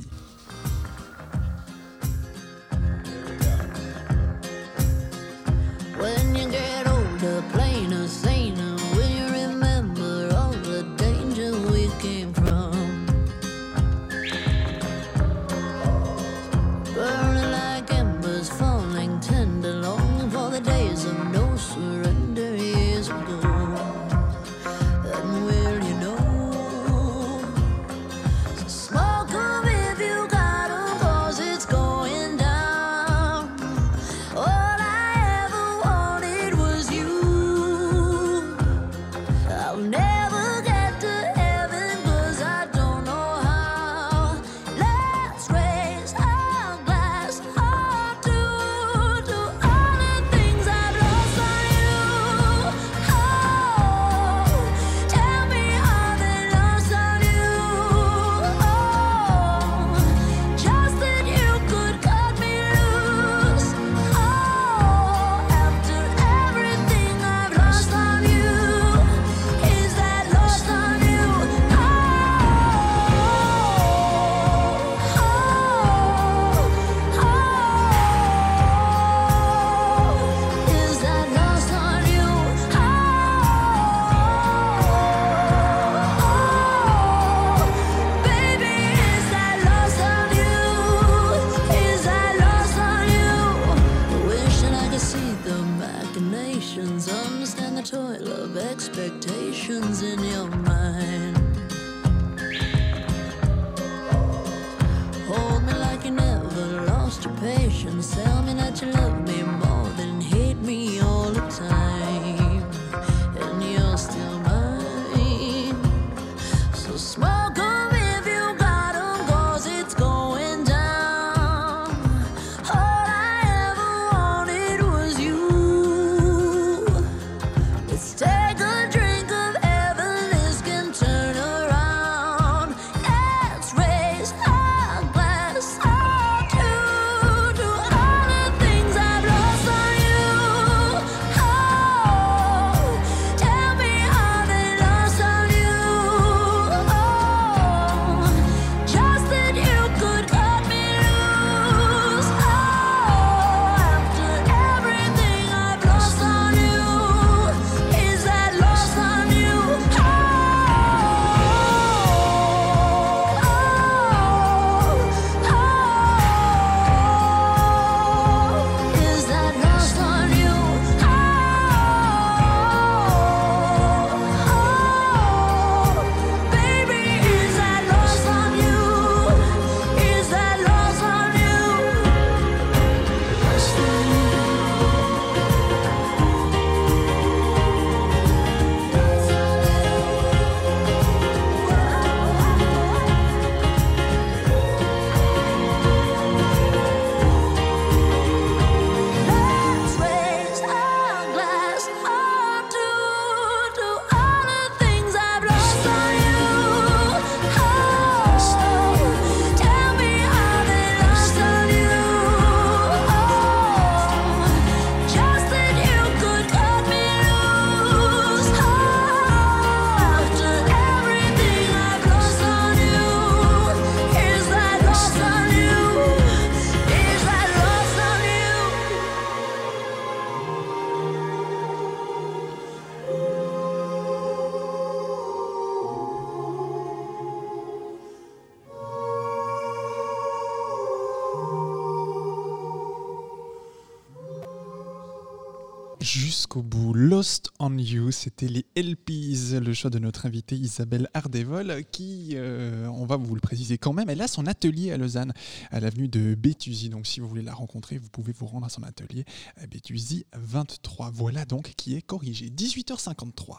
You, 247.84 248.12
c'était 248.12 248.48
les 248.48 248.66
LPs, 248.76 249.54
le 249.62 249.74
choix 249.74 249.90
de 249.90 250.00
notre 250.00 250.26
invitée 250.26 250.56
Isabelle 250.56 251.10
Ardevol, 251.14 251.84
qui, 251.92 252.32
euh, 252.34 252.88
on 252.88 253.06
va 253.06 253.18
vous 253.18 253.36
le 253.36 253.42
préciser 253.42 253.78
quand 253.78 253.94
même, 253.94 254.10
elle 254.10 254.22
a 254.22 254.28
son 254.28 254.48
atelier 254.48 254.92
à 254.92 254.98
Lausanne, 254.98 255.34
à 255.72 255.80
l'avenue 255.80 256.08
de 256.08 256.34
Béthusy. 256.36 256.90
Donc 256.90 257.06
si 257.08 257.20
vous 257.20 257.28
voulez 257.28 257.42
la 257.42 257.54
rencontrer, 257.54 257.98
vous 257.98 258.10
pouvez 258.10 258.32
vous 258.32 258.46
rendre 258.46 258.66
à 258.66 258.70
son 258.70 258.84
atelier 258.84 259.26
à 259.62 259.68
Béthusy 259.68 260.26
23. 260.36 261.12
Voilà 261.14 261.46
donc 261.46 261.74
qui 261.76 261.96
est 261.96 262.02
corrigé. 262.02 262.50
18h53. 262.50 263.58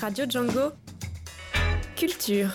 Radio 0.00 0.24
Django. 0.28 0.70
Culture. 1.96 2.50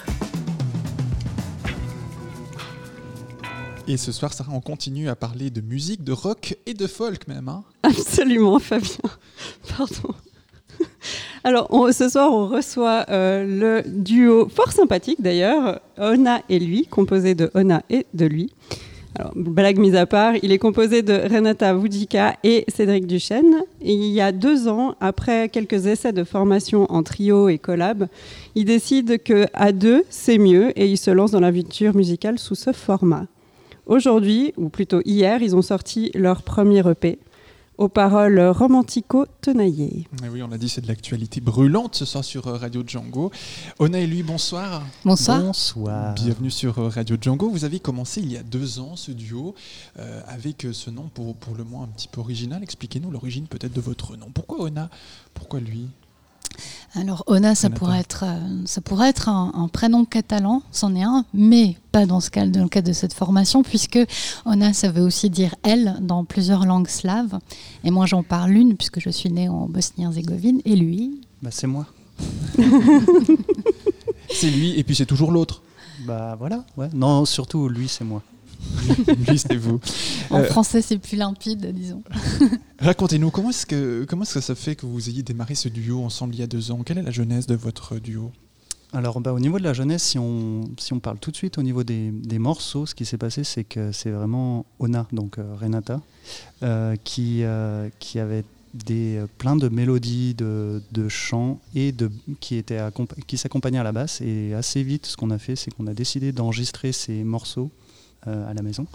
Et 3.90 3.96
ce 3.98 4.12
soir, 4.12 4.34
Sarah, 4.34 4.52
on 4.54 4.60
continue 4.60 5.08
à 5.08 5.16
parler 5.16 5.50
de 5.50 5.62
musique, 5.62 6.04
de 6.04 6.12
rock 6.12 6.58
et 6.66 6.74
de 6.74 6.88
folk 6.88 7.28
même. 7.28 7.48
hein. 7.48 7.64
Absolument, 7.84 8.60
Fabien. 8.60 8.90
Pardon. 9.70 10.14
Alors, 11.43 11.69
ce 11.93 12.09
soir, 12.09 12.32
on 12.34 12.47
reçoit 12.47 13.05
euh, 13.09 13.82
le 13.84 13.89
duo 13.89 14.47
fort 14.49 14.71
sympathique 14.71 15.21
d'ailleurs, 15.21 15.80
Ona 15.97 16.41
et 16.49 16.59
lui, 16.59 16.88
composé 16.88 17.36
de 17.36 17.49
Ona 17.53 17.84
et 17.89 18.05
de 18.13 18.25
lui. 18.25 18.51
Alors, 19.19 19.32
blague 19.36 19.80
mise 19.80 19.95
à 19.95 20.05
part, 20.05 20.36
il 20.43 20.51
est 20.51 20.59
composé 20.59 21.01
de 21.01 21.13
Renata 21.13 21.73
Vujika 21.73 22.36
et 22.43 22.65
Cédric 22.67 23.07
Duchesne. 23.07 23.63
Et 23.82 23.93
il 23.93 24.11
y 24.11 24.21
a 24.21 24.32
deux 24.32 24.67
ans, 24.67 24.93
après 24.99 25.49
quelques 25.49 25.88
essais 25.88 26.13
de 26.13 26.23
formation 26.23 26.86
en 26.91 27.01
trio 27.01 27.49
et 27.49 27.57
collab, 27.57 28.07
il 28.53 28.65
décide 28.65 29.23
que 29.23 29.47
à 29.53 29.71
deux, 29.71 30.03
c'est 30.11 30.38
mieux 30.38 30.71
et 30.80 30.86
il 30.86 30.97
se 30.97 31.09
lance 31.09 31.32
dans 31.32 31.39
l'aventure 31.39 31.95
musicale 31.95 32.38
sous 32.38 32.53
ce 32.53 32.73
format. 32.73 33.25
Aujourd'hui, 33.88 34.53
ou 34.55 34.69
plutôt 34.69 35.01
hier, 35.03 35.41
ils 35.41 35.55
ont 35.55 35.61
sorti 35.63 36.11
leur 36.13 36.43
premier 36.43 36.88
EP, 36.88 37.17
aux 37.78 37.89
paroles 37.89 38.39
romantico-tenaillées. 38.39 40.07
Eh 40.23 40.30
oui, 40.30 40.41
on 40.41 40.47
l'a 40.47 40.57
dit, 40.57 40.69
c'est 40.69 40.82
de 40.82 40.88
l'actualité 40.88 41.41
brûlante 41.41 41.95
ce 41.95 42.05
soir 42.05 42.23
sur 42.23 42.47
euh, 42.47 42.57
Radio 42.57 42.84
Django. 42.86 43.32
Ona 43.80 43.99
et 43.99 44.07
lui, 44.07 44.23
bonsoir. 44.23 44.84
Bonsoir. 45.05 45.41
Bonsoir. 45.41 46.13
Bienvenue 46.15 46.51
sur 46.51 46.80
euh, 46.80 46.89
Radio 46.89 47.17
Django. 47.19 47.49
Vous 47.49 47.65
avez 47.65 47.80
commencé 47.80 48.21
il 48.21 48.32
y 48.32 48.38
a 48.38 48.43
deux 48.43 48.80
ans 48.80 48.95
ce 48.95 49.11
duo 49.11 49.53
euh, 49.99 50.21
avec 50.28 50.67
ce 50.71 50.89
nom 50.89 51.09
pour, 51.13 51.36
pour 51.36 51.55
le 51.55 51.63
moins 51.63 51.84
un 51.84 51.88
petit 51.88 52.07
peu 52.07 52.19
original. 52.19 52.63
Expliquez-nous 52.63 53.11
l'origine 53.11 53.47
peut-être 53.47 53.73
de 53.73 53.82
votre 53.82 54.17
nom. 54.17 54.28
Pourquoi 54.34 54.61
Ona? 54.61 54.89
Pourquoi 55.34 55.59
lui? 55.59 55.88
Alors 56.95 57.24
Ona, 57.28 57.55
ça 57.55 57.68
Renata. 57.68 57.80
pourrait 57.80 57.99
être, 57.99 58.24
euh, 58.26 58.62
ça 58.66 58.82
pourrait 58.82 59.10
être 59.10 59.30
un, 59.30 59.51
un 59.55 59.68
prénom 59.68 60.05
catalan, 60.05 60.62
c'en 60.72 60.95
est 60.95 61.03
un, 61.03 61.26
mais 61.34 61.78
pas 61.91 62.05
dans, 62.05 62.20
ce 62.20 62.30
cas, 62.30 62.45
dans 62.47 62.64
le 62.64 62.70
cadre 62.70 62.88
de 62.88 62.93
cette 62.93 63.14
formation, 63.14 63.64
puisque 63.64 63.99
Ona, 64.45 64.74
ça 64.74 64.89
veut 64.91 65.01
aussi 65.03 65.30
dire 65.30 65.55
elle 65.64 65.97
dans 66.01 66.24
plusieurs 66.26 66.66
langues 66.66 66.88
slaves. 66.88 67.39
Et 67.84 67.91
moi, 67.91 68.05
j'en 68.05 68.24
parle 68.24 68.51
une, 68.51 68.76
puisque 68.76 68.99
je 68.99 69.10
suis 69.10 69.32
née 69.32 69.49
en 69.49 69.68
Bosnie-Herzégovine, 69.68 70.62
et 70.66 70.76
lui, 70.76 71.22
Bah, 71.41 71.49
c'est 71.51 71.68
moi. 71.68 71.86
C'est 74.30 74.49
lui 74.49 74.78
et 74.78 74.84
puis 74.84 74.95
c'est 74.95 75.05
toujours 75.05 75.32
l'autre. 75.32 75.62
Bah 76.05 76.36
voilà, 76.38 76.64
ouais. 76.78 76.89
Non, 76.93 77.26
surtout 77.26 77.70
lui, 77.70 77.88
c'est 77.88 78.03
moi. 78.03 78.22
lui, 79.28 79.39
c'est 79.39 79.55
vous. 79.55 79.80
en 80.30 80.39
Euh, 80.39 80.43
français, 80.45 80.82
c'est 80.82 80.97
plus 80.97 81.18
limpide, 81.18 81.72
disons. 81.74 82.03
Racontez-nous, 82.80 83.32
comment 83.32 83.49
est-ce 83.49 83.66
que, 83.66 84.05
comment 84.08 84.24
est-ce 84.24 84.36
que 84.36 84.41
ça 84.41 84.55
fait 84.55 84.76
que 84.76 84.86
vous 84.86 85.10
ayez 85.10 85.24
démarré 85.24 85.55
ce 85.55 85.70
duo 85.70 86.03
ensemble 86.03 86.36
il 86.36 86.39
y 86.39 86.43
a 86.43 86.47
deux 86.47 86.72
ans? 86.72 86.84
Quelle 86.84 86.99
est 86.99 87.03
la 87.03 87.12
genèse 87.12 87.47
de 87.47 87.55
votre 87.55 87.97
duo? 87.97 88.32
Alors, 88.93 89.20
bah, 89.20 89.34
au 89.34 89.39
niveau 89.39 89.60
de 89.60 89.64
la 89.64 89.74
jeunesse, 89.74 90.03
si 90.03 90.18
on, 90.18 90.70
si 90.80 90.93
on 90.93 90.99
parle 90.99 91.20
tout 91.20 91.32
de 91.32 91.36
suite 91.36 91.58
au 91.58 91.64
niveau 91.64 91.84
des, 91.84 92.12
des 92.12 92.39
morceaux, 92.39 92.86
ce 92.86 92.95
qui 92.95 93.05
s'est 93.05 93.18
passé, 93.18 93.43
c'est 93.43 93.66
que 93.66 93.91
c'est 93.91 94.12
vraiment 94.12 94.66
Ona, 94.80 95.08
donc 95.12 95.38
euh, 95.38 95.55
Renata, 95.60 96.01
euh, 96.64 96.95
qui, 97.03 97.43
euh, 97.43 97.89
qui 97.99 98.20
avait 98.20 98.45
des, 98.74 99.22
plein 99.38 99.58
de 99.58 99.68
mélodies, 99.68 100.36
de, 100.36 100.82
de 100.93 101.10
chants 101.10 101.60
et 101.76 101.91
de, 101.91 102.10
qui, 102.39 102.64
qui 103.28 103.38
s'accompagnaient 103.38 103.80
à 103.80 103.84
la 103.84 103.91
basse. 103.91 104.22
Et 104.22 104.53
assez 104.53 104.84
vite, 104.84 105.05
ce 105.05 105.18
qu'on 105.18 105.32
a 105.32 105.38
fait, 105.38 105.58
c'est 105.58 105.70
qu'on 105.72 105.88
a 105.88 105.93
décidé 105.93 106.32
d'enregistrer 106.32 106.93
ces 106.93 107.24
morceaux 107.26 107.70
à 108.28 108.53
la 108.53 108.61
maison. 108.61 108.86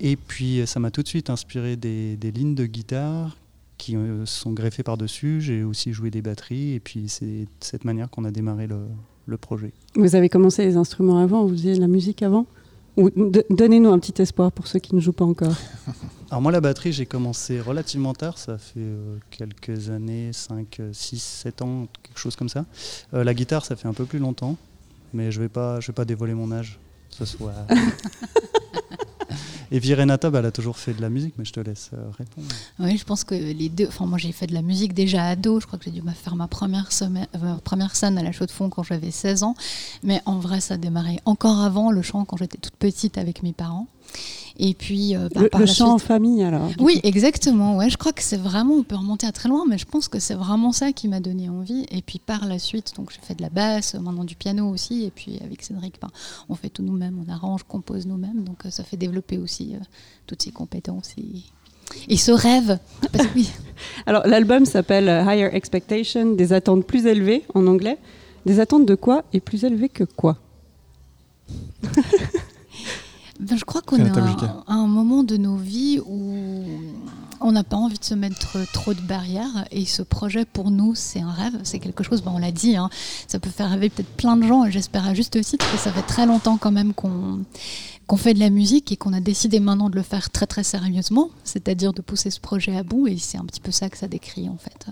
Et 0.00 0.16
puis, 0.16 0.60
euh, 0.60 0.66
ça 0.66 0.80
m'a 0.80 0.90
tout 0.90 1.02
de 1.02 1.08
suite 1.08 1.30
inspiré 1.30 1.76
des, 1.76 2.16
des 2.16 2.30
lignes 2.30 2.54
de 2.54 2.66
guitare 2.66 3.36
qui 3.76 3.96
euh, 3.96 4.24
sont 4.26 4.52
greffées 4.52 4.82
par-dessus. 4.82 5.40
J'ai 5.40 5.62
aussi 5.62 5.92
joué 5.92 6.10
des 6.10 6.22
batteries. 6.22 6.72
Et 6.72 6.80
puis, 6.80 7.08
c'est 7.08 7.26
de 7.26 7.46
cette 7.60 7.84
manière 7.84 8.08
qu'on 8.10 8.24
a 8.24 8.30
démarré 8.30 8.66
le, 8.66 8.80
le 9.26 9.36
projet. 9.36 9.72
Vous 9.94 10.14
avez 10.16 10.28
commencé 10.28 10.64
les 10.64 10.76
instruments 10.76 11.18
avant, 11.18 11.44
vous 11.44 11.52
faisiez 11.52 11.74
de 11.74 11.80
la 11.80 11.88
musique 11.88 12.22
avant 12.22 12.46
Donnez-nous 12.96 13.90
un 13.90 13.98
petit 13.98 14.20
espoir 14.20 14.52
pour 14.52 14.66
ceux 14.66 14.78
qui 14.78 14.94
ne 14.94 15.00
jouent 15.00 15.12
pas 15.12 15.24
encore. 15.24 15.54
Alors 16.30 16.42
moi, 16.42 16.52
la 16.52 16.60
batterie, 16.60 16.92
j'ai 16.92 17.06
commencé 17.06 17.60
relativement 17.60 18.12
tard, 18.14 18.36
ça 18.36 18.58
fait 18.58 18.80
euh, 18.80 19.16
quelques 19.30 19.90
années, 19.90 20.30
5, 20.32 20.82
6, 20.92 21.22
7 21.22 21.62
ans, 21.62 21.86
quelque 22.02 22.18
chose 22.18 22.36
comme 22.36 22.48
ça. 22.48 22.66
Euh, 23.14 23.24
la 23.24 23.32
guitare, 23.32 23.64
ça 23.64 23.76
fait 23.76 23.88
un 23.88 23.94
peu 23.94 24.04
plus 24.04 24.18
longtemps, 24.18 24.56
mais 25.14 25.30
je 25.30 25.40
vais 25.40 25.48
pas, 25.48 25.80
je 25.80 25.86
vais 25.86 25.92
pas 25.92 26.04
dévoiler 26.04 26.34
mon 26.34 26.52
âge. 26.52 26.78
Ce 27.10 27.24
soit... 27.24 27.52
Et 29.72 29.78
puis 29.78 29.94
Renata, 29.94 30.32
elle 30.34 30.46
a 30.46 30.50
toujours 30.50 30.76
fait 30.78 30.92
de 30.94 31.00
la 31.00 31.08
musique, 31.10 31.34
mais 31.38 31.44
je 31.44 31.52
te 31.52 31.60
laisse 31.60 31.90
euh, 31.94 32.10
répondre. 32.18 32.48
Oui, 32.80 32.96
je 32.98 33.04
pense 33.04 33.22
que 33.22 33.36
les 33.36 33.68
deux. 33.68 33.86
Enfin, 33.86 34.04
moi, 34.04 34.18
j'ai 34.18 34.32
fait 34.32 34.48
de 34.48 34.54
la 34.54 34.62
musique 34.62 34.94
déjà 34.94 35.24
ado. 35.26 35.60
Je 35.60 35.66
crois 35.68 35.78
que 35.78 35.84
j'ai 35.84 35.92
dû 35.92 36.02
faire 36.12 36.34
ma 36.34 36.48
première, 36.48 36.90
semaine- 36.90 37.28
euh, 37.36 37.54
première 37.62 37.94
scène 37.94 38.18
à 38.18 38.24
la 38.24 38.32
Chaux 38.32 38.46
de 38.46 38.50
Fonds 38.50 38.68
quand 38.68 38.82
j'avais 38.82 39.12
16 39.12 39.44
ans. 39.44 39.54
Mais 40.02 40.22
en 40.26 40.40
vrai, 40.40 40.60
ça 40.60 40.74
a 40.74 40.76
démarré 40.76 41.20
encore 41.24 41.60
avant 41.60 41.92
le 41.92 42.02
chant 42.02 42.24
quand 42.24 42.36
j'étais 42.36 42.58
toute 42.58 42.74
petite 42.74 43.16
avec 43.16 43.44
mes 43.44 43.52
parents. 43.52 43.86
Et 44.62 44.74
puis, 44.74 45.16
euh, 45.16 45.28
bah, 45.34 45.40
Le, 45.42 45.48
par 45.48 45.60
le 45.60 45.66
la 45.66 45.72
chant 45.72 45.94
en 45.94 45.98
famille 45.98 46.42
alors 46.42 46.68
Oui, 46.78 47.00
coup. 47.00 47.08
exactement. 47.08 47.78
Ouais, 47.78 47.88
je 47.88 47.96
crois 47.96 48.12
que 48.12 48.22
c'est 48.22 48.36
vraiment, 48.36 48.74
on 48.74 48.82
peut 48.82 48.96
remonter 48.96 49.26
à 49.26 49.32
très 49.32 49.48
loin, 49.48 49.64
mais 49.66 49.78
je 49.78 49.86
pense 49.86 50.06
que 50.08 50.18
c'est 50.18 50.34
vraiment 50.34 50.72
ça 50.72 50.92
qui 50.92 51.08
m'a 51.08 51.20
donné 51.20 51.48
envie. 51.48 51.86
Et 51.90 52.02
puis 52.02 52.18
par 52.18 52.44
la 52.46 52.58
suite, 52.58 52.92
donc 52.96 53.10
j'ai 53.10 53.20
fait 53.26 53.34
de 53.34 53.40
la 53.42 53.48
basse, 53.48 53.94
maintenant 53.94 54.24
du 54.24 54.34
piano 54.34 54.68
aussi. 54.68 55.04
Et 55.04 55.10
puis 55.10 55.38
avec 55.42 55.62
Cédric, 55.62 55.94
ben, 56.02 56.10
on 56.50 56.56
fait 56.56 56.68
tout 56.68 56.82
nous-mêmes, 56.82 57.24
on 57.26 57.32
arrange, 57.32 57.62
compose 57.62 58.06
nous-mêmes. 58.06 58.44
Donc 58.44 58.66
euh, 58.66 58.70
ça 58.70 58.84
fait 58.84 58.98
développer 58.98 59.38
aussi 59.38 59.74
euh, 59.74 59.78
toutes 60.26 60.42
ces 60.42 60.50
compétences 60.50 61.12
et, 61.16 61.42
et 62.12 62.18
ce 62.18 62.32
rêve. 62.32 62.78
Parce 63.12 63.28
que 63.28 63.34
oui, 63.34 63.50
Alors 64.06 64.26
l'album 64.26 64.66
s'appelle 64.66 65.08
euh, 65.08 65.24
Higher 65.24 65.48
Expectation, 65.54 66.32
des 66.34 66.52
attentes 66.52 66.84
plus 66.86 67.06
élevées 67.06 67.44
en 67.54 67.66
anglais. 67.66 67.96
Des 68.44 68.60
attentes 68.60 68.84
de 68.84 68.94
quoi 68.94 69.24
et 69.32 69.40
plus 69.40 69.64
élevées 69.64 69.88
que 69.88 70.04
quoi? 70.04 70.36
Ben, 73.40 73.56
je 73.56 73.64
crois 73.64 73.80
qu'on 73.80 73.96
est 73.96 74.18
à 74.18 74.72
un 74.74 74.86
moment 74.86 75.24
de 75.24 75.38
nos 75.38 75.56
vies 75.56 75.98
où 76.04 76.66
on 77.40 77.52
n'a 77.52 77.64
pas 77.64 77.78
envie 77.78 77.98
de 77.98 78.04
se 78.04 78.12
mettre 78.12 78.58
trop 78.72 78.92
de 78.92 79.00
barrières 79.00 79.66
et 79.70 79.86
ce 79.86 80.02
projet 80.02 80.44
pour 80.44 80.70
nous 80.70 80.94
c'est 80.94 81.20
un 81.20 81.30
rêve, 81.30 81.58
c'est 81.62 81.78
quelque 81.78 82.04
chose, 82.04 82.22
ben, 82.22 82.32
on 82.34 82.38
l'a 82.38 82.52
dit, 82.52 82.76
hein, 82.76 82.90
ça 83.26 83.38
peut 83.38 83.48
faire 83.48 83.70
rêver 83.70 83.88
peut-être 83.88 84.14
plein 84.16 84.36
de 84.36 84.46
gens 84.46 84.66
et 84.66 84.70
j'espère 84.70 85.06
à 85.06 85.14
juste 85.14 85.40
titre 85.42 85.64
que 85.72 85.78
ça 85.78 85.90
fait 85.90 86.02
très 86.02 86.26
longtemps 86.26 86.58
quand 86.58 86.70
même 86.70 86.92
qu'on 86.92 87.40
qu'on 88.06 88.16
fait 88.16 88.34
de 88.34 88.40
la 88.40 88.50
musique 88.50 88.92
et 88.92 88.96
qu'on 88.96 89.12
a 89.14 89.20
décidé 89.20 89.58
maintenant 89.58 89.88
de 89.88 89.94
le 89.94 90.02
faire 90.02 90.30
très 90.30 90.46
très 90.46 90.64
sérieusement, 90.64 91.30
c'est-à-dire 91.44 91.92
de 91.92 92.02
pousser 92.02 92.30
ce 92.30 92.40
projet 92.40 92.76
à 92.76 92.82
bout 92.82 93.06
et 93.06 93.16
c'est 93.16 93.38
un 93.38 93.44
petit 93.44 93.60
peu 93.60 93.70
ça 93.70 93.88
que 93.88 93.96
ça 93.96 94.08
décrit 94.08 94.48
en 94.48 94.56
fait. 94.58 94.86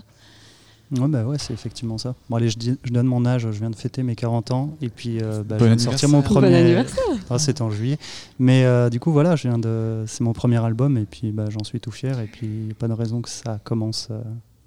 Ouais, 0.91 1.07
bah 1.09 1.25
ouais, 1.25 1.37
c'est 1.39 1.53
effectivement 1.53 1.99
ça. 1.99 2.15
Bon, 2.31 2.37
allez, 2.37 2.49
je, 2.49 2.57
dis- 2.59 2.79
je 2.83 2.91
donne 2.93 3.07
mon 3.07 3.27
âge, 3.27 3.43
je 3.43 3.59
viens 3.59 3.69
de 3.69 3.77
fêter 3.77 4.03
mes 4.03 4.15
40 4.17 4.51
ans, 4.53 4.71
et 4.81 4.89
puis 4.89 5.21
euh, 5.23 5.43
bah, 5.45 5.57
Bon 5.59 5.65
je 5.65 5.65
viens 5.67 5.77
de 5.77 5.81
sortir 5.83 6.09
mon 6.09 6.23
premier. 6.23 6.49
Bon 6.49 6.55
anniversaire. 6.57 7.05
Ah, 7.29 7.39
C'était 7.39 7.61
en 7.61 7.71
juillet. 7.71 7.99
Mais 8.39 8.65
euh, 8.65 8.89
du 8.89 8.99
coup, 8.99 9.13
voilà, 9.13 9.37
je 9.37 9.49
viens 9.49 9.59
de. 9.59 10.05
C'est 10.07 10.23
mon 10.23 10.33
premier 10.33 10.65
album, 10.65 10.97
et 10.97 11.05
puis 11.05 11.31
bah, 11.31 11.45
j'en 11.51 11.63
suis 11.65 11.79
tout 11.79 11.91
fier, 11.91 12.19
et 12.21 12.27
puis 12.27 12.75
pas 12.79 12.89
de 12.89 12.95
raison 12.95 13.21
que 13.21 13.29
ça 13.29 13.59
commence 13.65 14.09
euh, 14.11 14.23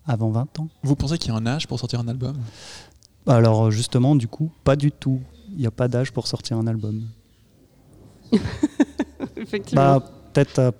avant 0.06 0.30
20 0.30 0.60
ans. 0.60 0.68
Vous 0.84 0.96
pensez 0.96 1.18
qu'il 1.18 1.32
y 1.32 1.36
a 1.36 1.38
un 1.40 1.46
âge 1.48 1.68
pour 1.68 1.80
sortir 1.80 2.00
un 2.02 2.08
album? 2.08 2.36
Alors, 3.26 3.66
euh, 3.68 3.72
justement, 3.72 4.16
du 4.16 4.28
coup, 4.28 4.52
pas 4.64 4.76
du 4.76 4.92
tout. 4.92 5.20
Il 5.54 5.58
n'y 5.60 5.66
a 5.68 5.72
pas 5.72 5.88
d'âge 5.88 6.12
pour 6.12 6.28
sortir 6.28 6.58
un 6.58 6.68
album. 6.68 7.02
Effectivement. 9.36 10.00
Bah, 10.00 10.06
peut-être 10.34 10.60
à, 10.60 10.72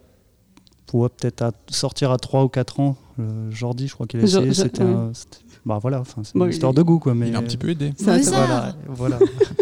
ouais, 0.94 1.10
peut-être 1.10 1.42
à 1.42 1.52
sortir 1.70 2.12
à 2.12 2.18
3 2.18 2.44
ou 2.44 2.48
4 2.50 2.80
ans. 2.80 2.96
Euh, 3.22 3.52
Jordi, 3.52 3.88
je 3.88 3.94
crois 3.94 4.08
qu'il 4.08 4.20
a 4.20 4.24
essayé. 4.24 4.54
C'était 4.54 4.84
ouais. 4.84 4.90
un- 4.90 5.12
c'était- 5.14 5.38
bah 5.66 5.78
voilà, 5.82 6.00
enfin, 6.02 6.22
c'est 6.24 6.34
Bon, 6.36 6.46
une 6.46 6.50
il- 6.52 6.54
histoire 6.54 6.74
de 6.74 6.82
goût, 6.82 6.98
quoi. 7.00 7.14
Mais 7.14 7.30
il 7.30 7.36
a 7.36 7.40
un 7.40 7.44
petit 7.44 7.58
peu 7.58 7.70
aidé. 7.70 7.94
Ça, 7.98 8.22
ça 8.24 8.32
va. 8.32 8.76
voilà, 8.88 9.20
voilà. 9.20 9.20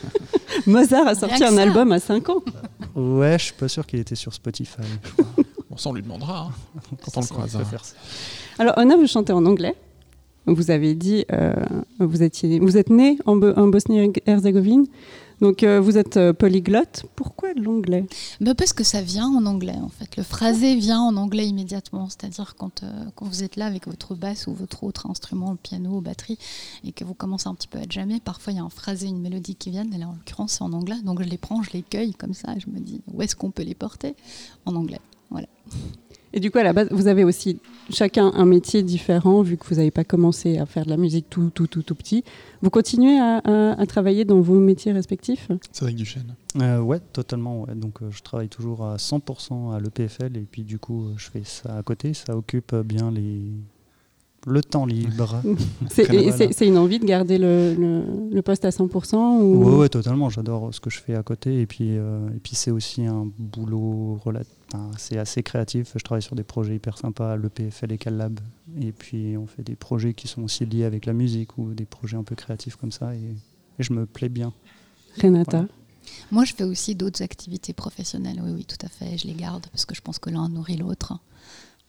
Mozart 0.68 1.08
a 1.08 1.16
sorti 1.16 1.44
un 1.44 1.58
album 1.58 1.92
à 1.92 2.00
5 2.00 2.30
ans. 2.30 2.42
Ouais, 2.96 3.38
je 3.40 3.46
suis 3.46 3.54
pas 3.54 3.68
sûr 3.68 3.86
qu'il 3.86 4.00
était 4.00 4.16
sur 4.16 4.34
Spotify. 4.34 4.78
je 5.04 5.24
crois. 5.24 5.44
Bon, 5.70 5.78
ça, 5.78 5.90
on 5.90 5.94
lui 5.94 6.02
demandera 6.02 6.48
hein, 6.50 6.52
quand 7.04 7.18
on 7.18 7.22
le 7.22 7.26
Ça, 7.26 7.34
croise. 7.34 7.56
on 7.56 7.60
peut 7.60 7.64
hein. 7.64 7.68
faire 7.70 7.86
ça. 7.86 7.96
Alors 8.58 8.74
Ona, 8.78 8.96
vous 8.98 9.08
chantez 9.08 9.34
en 9.34 9.46
anglais. 9.46 9.76
Vous 10.46 10.72
avez 10.72 10.96
dit, 10.96 11.26
euh, 11.32 11.54
vous, 12.00 12.24
étiez, 12.24 12.60
vous 12.60 12.78
êtes 12.78 12.90
né 12.90 13.18
en, 13.26 13.36
Bo- 13.36 13.54
en 13.56 13.68
Bosnie-Herzégovine. 13.68 14.86
Donc 15.42 15.64
euh, 15.64 15.80
vous 15.80 15.98
êtes 15.98 16.18
euh, 16.18 16.34
polyglotte. 16.34 17.06
Pourquoi 17.16 17.54
l'anglais? 17.54 18.06
Bah 18.42 18.56
parce 18.56 18.74
que 18.74 18.84
ça 18.84 19.02
vient 19.02 19.28
en 19.28 19.46
anglais 19.46 19.78
en 19.82 19.90
fait. 19.90 20.18
Le 20.18 20.24
phrasé 20.24 20.76
vient 20.76 21.00
en 21.00 21.16
anglais 21.18 21.48
immédiatement. 21.48 22.10
C'est-à-dire 22.10 22.56
quand, 22.58 22.84
euh, 22.84 23.06
vous 23.22 23.44
êtes 23.44 23.56
là 23.56 23.66
avec 23.66 23.88
votre 23.88 24.16
basse 24.16 24.48
ou 24.48 24.54
votre 24.54 24.84
autre 24.84 25.10
instrument, 25.10 25.52
le 25.52 25.58
piano, 25.58 26.02
batterie, 26.02 26.38
et 26.84 26.92
que 26.92 27.04
vous 27.04 27.14
commencez 27.14 27.48
un 27.48 27.56
petit 27.56 27.68
peu 27.68 27.80
à 27.80 27.84
jammer, 27.90 28.20
parfois 28.20 28.54
il 28.54 28.58
y 28.58 28.60
a 28.60 28.64
un 28.64 28.70
phrasé, 28.70 29.08
une 29.08 29.22
mélodie 29.22 29.56
qui 29.56 29.70
viennent. 29.70 29.94
Et 29.94 29.98
là 29.98 30.08
en 30.08 30.14
l'occurrence 30.14 30.54
c'est 30.54 30.64
en 30.64 30.74
anglais. 30.74 31.02
Donc 31.04 31.24
je 31.24 31.30
les 31.30 31.38
prends, 31.38 31.64
je 31.64 31.72
les 31.74 31.84
cueille 31.84 32.14
comme 32.14 32.34
ça. 32.34 32.54
Je 32.58 32.70
me 32.72 32.80
dis 32.80 33.02
où 33.14 33.22
est-ce 33.22 33.36
qu'on 33.36 33.52
peut 33.52 33.64
les 33.64 33.76
porter? 33.76 34.16
En 34.66 34.76
anglais. 34.76 35.02
Voilà. 35.30 35.48
Et 36.34 36.40
du 36.40 36.52
coup, 36.52 36.60
à 36.60 36.64
la 36.64 36.74
base, 36.74 36.88
vous 36.92 37.08
avez 37.08 37.24
aussi 37.24 37.60
chacun 37.90 38.32
un 38.36 38.46
métier 38.46 38.84
différent, 38.84 39.42
vu 39.42 39.58
que 39.58 39.66
vous 39.68 39.76
n'avez 39.76 39.90
pas 39.90 40.04
commencé 40.04 40.58
à 40.60 40.66
faire 40.68 40.86
de 40.86 40.90
la 40.92 40.98
musique 40.98 41.26
tout, 41.30 41.50
tout, 41.54 41.66
tout, 41.68 41.82
tout 41.82 41.96
petit. 41.96 42.24
Vous 42.62 42.70
continuez 42.70 43.18
à, 43.20 43.38
à- 43.44 43.82
à 43.82 43.86
travailler 43.88 44.26
dans 44.26 44.40
vos 44.40 44.60
métiers 44.60 44.92
respectifs? 44.92 45.48
Cédric 45.72 45.96
Duchesne. 45.96 46.36
Euh, 46.62 46.80
ouais, 46.82 47.00
totalement. 47.14 47.62
Ouais. 47.62 47.74
Donc, 47.76 48.02
euh, 48.02 48.10
je 48.12 48.22
travaille 48.22 48.50
toujours 48.50 48.86
à 48.86 48.98
100% 48.98 49.74
à 49.76 49.80
l'EPFL 49.80 50.38
et 50.38 50.46
puis 50.50 50.64
du 50.64 50.78
coup, 50.78 51.06
euh, 51.06 51.14
je 51.18 51.30
fais 51.32 51.42
ça 51.44 51.76
à 51.78 51.82
côté. 51.84 52.14
Ça 52.14 52.38
occupe 52.38 52.74
euh, 52.74 52.84
bien 52.84 53.10
les 53.12 53.42
le 54.48 54.62
temps 54.64 54.86
libre. 54.86 55.42
C'est 55.90 56.66
une 56.68 56.78
envie 56.78 57.00
de 57.00 57.06
garder 57.06 57.38
le, 57.38 57.74
le- 57.78 58.30
le 58.34 58.42
poste 58.42 58.64
à 58.64 58.70
100% 58.70 59.42
ou... 59.42 59.64
Ouais, 59.66 59.76
ouais, 59.80 59.90
totalement. 59.90 60.30
J'adore 60.30 60.74
ce 60.74 60.80
que 60.80 60.90
je 60.90 61.00
fais 61.02 61.14
à 61.16 61.24
côté. 61.24 61.60
Et 61.60 61.66
puis, 61.66 61.98
euh, 61.98 62.28
et 62.30 62.40
puis 62.40 62.56
c'est 62.56 62.72
aussi 62.72 63.06
un 63.06 63.28
boulot 63.38 64.18
rela- 64.26 64.44
enfin, 64.74 64.92
c'est 64.98 65.18
assez 65.18 65.44
créatif. 65.44 65.92
Je 65.96 66.04
travaille 66.04 66.22
sur 66.22 66.36
des 66.36 66.44
projets 66.44 66.76
hyper 66.76 66.98
sympas, 66.98 67.36
le 67.36 67.50
PFL 67.50 67.92
et 67.92 67.98
Callab. 67.98 68.40
Et 68.82 68.92
puis, 68.92 69.36
on 69.38 69.48
fait 69.48 69.64
des 69.64 69.76
projets 69.76 70.14
qui 70.14 70.28
sont 70.28 70.42
aussi 70.44 70.66
liés 70.66 70.86
avec 70.86 71.06
la 71.06 71.14
musique 71.14 71.58
ou 71.58 71.74
des 71.74 71.86
projets 71.86 72.18
un 72.18 72.24
peu 72.24 72.36
créatifs 72.36 72.76
comme 72.76 72.92
ça. 72.92 73.14
Et, 73.16 73.20
et 73.20 73.84
je 73.84 73.94
me 73.94 74.06
plais 74.06 74.30
bien. 74.30 74.54
Renata 75.22 75.66
Moi, 76.32 76.46
je 76.46 76.54
fais 76.54 76.64
aussi 76.64 76.96
d'autres 76.96 77.22
activités 77.22 77.74
professionnelles. 77.74 78.40
Oui, 78.44 78.52
oui, 78.52 78.66
tout 78.66 78.84
à 78.86 78.90
fait. 78.90 79.18
Je 79.18 79.28
les 79.28 79.34
garde 79.34 79.68
parce 79.72 79.86
que 79.86 79.96
je 79.96 80.02
pense 80.02 80.20
que 80.20 80.30
l'un 80.30 80.48
nourrit 80.50 80.78
l'autre. 80.78 81.14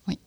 Oui. 0.09 0.19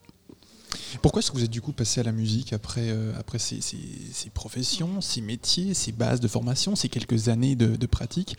Pourquoi 1.01 1.19
est-ce 1.19 1.31
que 1.31 1.37
vous 1.37 1.43
êtes 1.43 1.51
du 1.51 1.61
coup 1.61 1.71
passé 1.73 2.01
à 2.01 2.03
la 2.03 2.11
musique 2.11 2.53
après, 2.53 2.89
euh, 2.89 3.13
après 3.19 3.39
ces, 3.39 3.61
ces- 3.61 3.77
ces 4.11 4.29
professions, 4.29 5.01
ces 5.01 5.21
métiers, 5.21 5.73
ces 5.73 5.91
bases 5.91 6.19
de 6.19 6.27
formation, 6.27 6.75
ces 6.75 6.89
quelques 6.89 7.29
années 7.29 7.55
de, 7.55 7.75
de 7.75 7.85
pratique? 7.87 8.37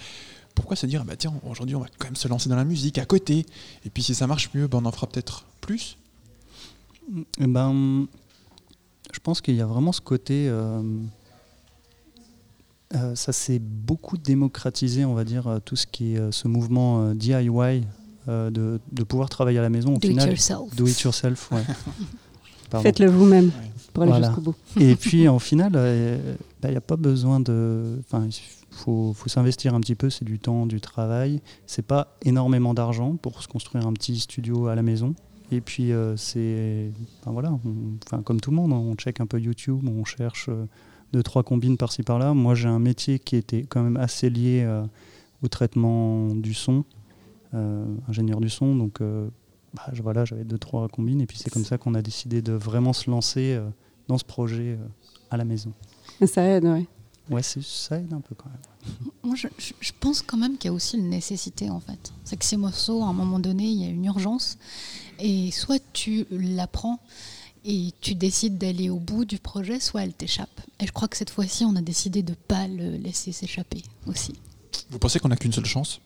Pourquoi 0.55 0.77
se 0.77 0.87
dire, 0.87 1.01
ah 1.03 1.05
bah 1.07 1.17
tiens, 1.17 1.33
aujourd'hui 1.49 1.75
on 1.75 1.81
va 1.81 1.87
quand 1.99 2.07
même 2.07 2.17
se 2.17 2.29
lancer 2.29 2.49
dans 2.49 2.57
la 2.57 2.65
musique 2.65 2.99
à 2.99 3.05
côté 3.05 3.45
Et 3.85 3.91
puis 3.91 4.03
si 4.03 4.15
ça 4.15 4.27
marche 4.27 4.51
mieux, 4.55 4.67
bah, 4.69 4.79
on 4.81 4.87
en 4.87 4.93
fera 4.93 5.07
peut-être 5.09 5.45
plus 5.61 5.97
Eh 7.41 7.47
ben, 7.47 8.07
je 9.13 9.19
pense 9.21 9.41
qu'il 9.41 9.57
y 9.57 9.61
a 9.61 9.67
vraiment 9.67 9.93
ce 9.93 10.01
côté. 10.01 10.49
euh, 10.49 10.81
euh, 12.95 13.15
ça 13.17 13.33
s'est 13.33 13.59
beaucoup 13.59 14.17
démocratisé, 14.17 15.05
on 15.05 15.15
va 15.15 15.25
dire, 15.25 15.49
euh, 15.49 15.59
tout 15.59 15.75
ce 15.75 15.87
qui 15.87 16.15
est 16.15 16.19
euh, 16.19 16.31
ce 16.31 16.47
mouvement 16.47 17.03
euh, 17.09 17.15
DIY, 17.15 17.85
euh, 18.29 18.51
de, 18.51 18.81
de 18.93 19.03
pouvoir 19.03 19.29
travailler 19.29 19.59
à 19.59 19.63
la 19.63 19.71
maison. 19.71 19.95
Au 19.97 19.99
Do 19.99 20.07
it 20.09 20.11
final, 20.13 20.29
yourself. 20.29 20.77
Do 20.77 20.87
it 20.87 21.01
yourself, 21.01 21.51
ouais. 21.51 21.65
Faites-le 22.83 23.09
vous-même 23.09 23.51
pour 23.93 24.03
aller 24.05 24.13
Voilà. 24.13 24.29
jusqu'au 24.29 24.41
bout. 24.43 24.55
Et 24.81 24.95
puis, 24.97 25.29
en 25.29 25.39
final, 25.41 25.73
il 26.65 26.71
n'y 26.71 26.77
a 26.77 26.81
pas 26.81 26.97
besoin 26.97 27.41
de. 27.41 27.99
Faut, 28.75 29.13
faut 29.13 29.29
s'investir 29.29 29.75
un 29.75 29.81
petit 29.81 29.95
peu, 29.95 30.11
c'est 30.11 30.25
du 30.25 30.39
temps, 30.39 30.67
du 30.67 30.81
travail. 30.81 31.41
C'est 31.67 31.87
pas 31.87 32.17
énormément 32.23 32.75
d'argent 32.75 33.17
pour 33.17 33.43
se 33.43 33.49
construire 33.49 33.87
un 33.87 33.93
petit 33.93 34.19
studio 34.19 34.67
à 34.67 34.75
la 34.75 34.83
maison. 34.83 35.15
Et 35.53 35.61
puis, 35.61 35.93
euh, 35.93 36.17
c'est. 36.17 36.91
Voilà, 37.25 37.53
enfin, 38.07 38.23
comme 38.23 38.41
tout 38.41 38.51
le 38.51 38.57
monde, 38.57 38.73
on 38.73 38.95
check 38.95 39.21
un 39.21 39.27
peu 39.27 39.39
YouTube, 39.39 39.87
on 39.87 40.05
cherche 40.05 40.47
euh, 40.49 40.67
deux, 41.13 41.23
trois 41.23 41.43
combines 41.43 41.77
par-ci 41.77 42.03
par-là. 42.03 42.35
Moi, 42.35 42.55
j'ai 42.55 42.69
un 42.69 42.79
métier 42.79 43.19
qui 43.19 43.37
était 43.37 43.63
quand 43.63 43.83
même 43.83 43.97
assez 43.97 44.31
lié 44.31 44.63
euh, 44.65 44.85
au 45.43 45.49
traitement 45.49 46.35
du 46.35 46.55
son, 46.55 46.85
euh, 47.55 47.85
ingénieur 48.09 48.41
du 48.41 48.49
son. 48.49 48.75
Donc, 48.75 49.01
bah, 49.01 49.93
voilà, 50.03 50.25
j'avais 50.25 50.45
deux, 50.45 50.59
trois 50.59 50.89
combines. 50.89 51.21
Et 51.21 51.27
puis, 51.27 51.39
c'est 51.39 51.51
comme 51.51 51.65
ça 51.65 51.79
qu'on 51.79 51.95
a 51.95 52.03
décidé 52.03 52.43
de 52.43 52.53
vraiment 52.53 52.93
se 52.93 53.11
lancer 53.11 53.61
dans 54.09 54.19
ce 54.19 54.25
projet 54.25 54.79
à 55.31 55.37
la 55.37 55.45
maison. 55.45 55.73
Ça 56.27 56.43
aide, 56.43 56.65
ouais. 56.65 56.87
Ouais, 57.31 57.43
c'est- 57.43 57.63
ça 57.63 57.99
aide 57.99 58.13
un 58.13 58.21
peu 58.21 58.35
quand 58.35 58.51
même. 58.51 58.95
Moi, 59.23 59.35
je, 59.35 59.49
je- 59.59 59.73
je 59.81 59.93
pense 59.99 60.21
quand 60.23 60.37
même 60.37 60.59
qu'il 60.59 60.69
y 60.69 60.71
a 60.71 60.75
aussi 60.75 60.97
une 60.99 61.09
nécessité, 61.09 61.71
en 61.71 61.81
fait. 61.81 62.13
C'est 62.25 62.37
que 62.37 62.45
ces 62.45 62.57
morceaux, 62.59 63.03
à 63.03 63.07
un 63.07 63.13
moment 63.15 63.39
donné, 63.39 63.65
il 63.69 63.81
y 63.83 63.85
a 63.87 63.89
une 63.89 64.05
urgence. 64.05 64.59
Et 65.19 65.51
soit 65.51 65.83
tu 65.93 66.27
l'apprends 66.31 66.99
et 67.65 67.93
tu 68.03 68.15
décides 68.15 68.59
d'aller 68.59 68.91
au 68.91 68.99
bout 68.99 69.25
du 69.25 69.39
projet, 69.39 69.81
soit 69.81 70.03
elle 70.03 70.13
t'échappe. 70.13 70.61
Et 70.81 70.87
je 70.87 70.93
crois 70.93 71.09
que 71.09 71.17
cette 71.17 71.31
fois-ci, 71.31 71.65
on 71.65 71.75
a 71.77 71.81
décidé 71.83 72.23
de 72.23 72.33
ne 72.33 72.35
pas 72.37 72.69
le 72.69 72.97
laisser 72.99 73.33
s'échapper 73.33 73.83
aussi. 74.07 74.35
Vous 74.91 74.99
pensez 74.99 75.19
qu'on 75.19 75.29
n'a 75.29 75.37
qu'une 75.37 75.53
seule 75.53 75.65
chance? 75.65 76.01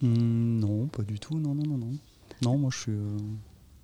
Hmm, 0.00 0.58
non, 0.60 0.86
pas 0.88 1.02
du 1.02 1.18
tout. 1.18 1.38
Non, 1.38 1.54
non, 1.54 1.64
non, 1.66 1.78
non. 1.78 1.96
Non, 2.42 2.58
moi 2.58 2.70
je 2.72 2.78
suis. 2.78 2.92
euh, 2.92 3.16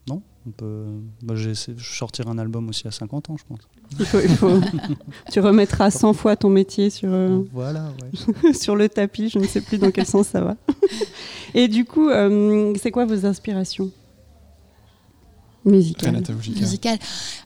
Non, 0.09 0.23
on 0.47 0.51
peut. 0.51 0.85
Bah, 1.23 1.35
j'ai 1.37 1.51
essayé 1.51 1.77
de 1.77 1.83
sortir 1.83 2.29
un 2.29 2.39
album 2.39 2.69
aussi 2.69 2.87
à 2.89 2.91
50 2.91 3.31
ans, 3.31 3.37
je 3.37 3.45
pense. 3.49 3.59
Il 3.99 4.07
faut, 4.07 4.21
il 4.21 4.29
faut- 4.37 4.61
tu 5.33 5.41
remettras 5.41 5.91
100 5.91 6.13
fois 6.15 6.37
ton 6.37 6.51
métier 6.51 6.91
sur, 6.91 7.09
euh, 7.13 7.43
Voilà, 7.53 7.93
sur 8.55 8.77
le 8.77 8.89
tapis, 8.89 9.29
je 9.29 9.39
ne 9.39 9.47
sais 9.47 9.61
plus 9.61 9.79
dans 9.79 9.91
quel 9.91 10.07
sens 10.07 10.29
ça 10.29 10.41
va. 10.41 10.57
Et 11.55 11.69
du 11.69 11.85
coup, 11.85 12.09
euh, 12.09 12.75
c'est 12.81 12.91
quoi 12.91 13.05
vos 13.07 13.25
inspirations 13.27 13.91
musicales? 15.65 16.11
Renata 16.15 16.33
Vujika. 16.33 16.61
Musical. 16.61 16.99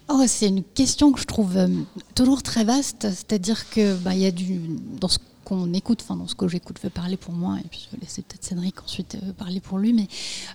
Oh, 0.09 0.23
c'est 0.27 0.49
une 0.49 0.63
question 0.63 1.13
que 1.13 1.21
je 1.21 1.27
trouve 1.27 1.57
euh, 1.57 1.69
toujours 2.15 2.43
très 2.43 2.65
vaste. 2.65 3.09
C'est-à-dire 3.11 3.69
que 3.71 3.95
bah, 3.97 4.15
il 4.15 4.21
y 4.21 4.27
a 4.27 4.31
du 4.31 4.61
dans 5.01 5.09
ce 5.09 5.19
qu'on 5.45 5.73
écoute, 5.73 6.01
enfin 6.03 6.17
dans 6.17 6.27
ce 6.27 6.35
que 6.35 6.49
j'écoute, 6.49 6.79
vais 6.83 6.91
parler 6.91 7.17
pour 7.17 7.35
moi 7.35 7.59
et 7.65 7.69
puis 7.69 7.87
je 7.87 7.97
vais 7.97 8.03
laisser 8.03 8.23
peut-être 8.23 8.45
Cédric 8.45 8.83
ensuite 8.83 9.17
euh, 9.17 9.33
parler 9.33 9.61
pour 9.61 9.79
lui. 9.79 9.93
Mais 9.93 10.09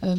euh, 0.03 0.15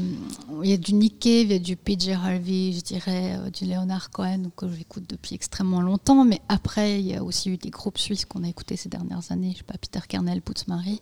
il 0.62 0.70
y 0.70 0.72
a 0.72 0.76
du 0.76 0.94
Nick 0.94 1.18
Cave, 1.18 1.46
il 1.46 1.52
y 1.52 1.54
a 1.54 1.58
du 1.58 1.76
PJ 1.76 2.08
Harvey, 2.10 2.72
je 2.72 2.80
dirais 2.80 3.36
euh, 3.36 3.50
du 3.50 3.64
Leonard 3.66 4.10
Cohen 4.10 4.50
que 4.56 4.70
j'écoute 4.70 5.04
depuis 5.08 5.34
extrêmement 5.34 5.80
longtemps. 5.80 6.24
Mais 6.24 6.40
après, 6.48 7.00
il 7.00 7.06
y 7.06 7.14
a 7.14 7.22
aussi 7.22 7.50
eu 7.50 7.56
des 7.56 7.70
groupes 7.70 7.98
suisses 7.98 8.24
qu'on 8.24 8.44
a 8.44 8.48
écoutés 8.48 8.76
ces 8.76 8.88
dernières 8.88 9.30
années. 9.30 9.52
Je 9.52 9.58
sais 9.58 9.64
pas, 9.64 9.78
Peter 9.78 10.00
Kernel, 10.06 10.40
Putzmari. 10.42 11.00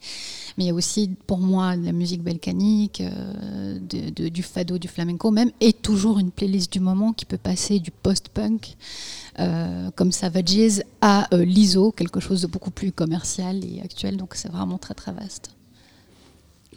Mais 0.56 0.64
il 0.64 0.66
y 0.66 0.70
a 0.70 0.74
aussi 0.74 1.10
pour 1.26 1.38
moi 1.38 1.76
de 1.76 1.84
la 1.84 1.92
musique 1.92 2.22
balkanique, 2.22 3.02
du 3.90 4.42
fado, 4.42 4.78
du 4.78 4.88
flamenco 4.88 5.30
même, 5.30 5.50
et 5.60 5.72
toujours 5.72 6.18
une 6.18 6.30
playlist 6.30 6.72
du 6.72 6.80
moment 6.80 7.12
qui 7.12 7.24
peut 7.24 7.38
passer 7.38 7.78
du 7.78 7.90
post-punk 7.90 8.76
euh, 9.38 9.90
comme 9.94 10.12
Savages 10.12 10.82
à 11.00 11.34
euh, 11.34 11.44
l'ISO, 11.44 11.92
quelque 11.92 12.20
chose 12.20 12.42
de 12.42 12.46
beaucoup 12.46 12.70
plus 12.70 12.92
commercial 12.92 13.64
et 13.64 13.82
actuel. 13.82 14.16
Donc 14.16 14.34
c'est 14.34 14.50
vraiment 14.50 14.78
très 14.78 14.94
très 14.94 15.12
vaste. 15.12 15.50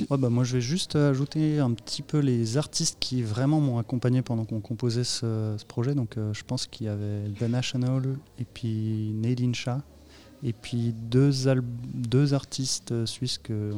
Ouais, 0.09 0.17
bah, 0.17 0.29
moi 0.29 0.43
je 0.43 0.53
vais 0.53 0.61
juste 0.61 0.95
ajouter 0.95 1.59
un 1.59 1.71
petit 1.71 2.01
peu 2.01 2.19
les 2.19 2.57
artistes 2.57 2.97
qui 2.99 3.21
vraiment 3.21 3.59
m'ont 3.59 3.77
accompagné 3.77 4.21
pendant 4.21 4.45
qu'on 4.45 4.59
composait 4.59 5.03
ce, 5.03 5.55
projet. 5.67 5.95
Donc 5.95 6.17
euh, 6.17 6.33
je 6.33 6.43
pense 6.43 6.67
qu'il 6.67 6.87
y 6.87 6.89
avait 6.89 7.29
The 7.39 7.49
National 7.49 8.03
et 8.39 8.45
puis 8.45 9.11
Nadine 9.13 9.55
Shah. 9.55 9.81
Et 10.41 10.53
puis 10.53 10.93
deux, 10.93 11.31
deux 11.93 12.33
artistes 12.33 13.05
suisses 13.05 13.37
que 13.37 13.71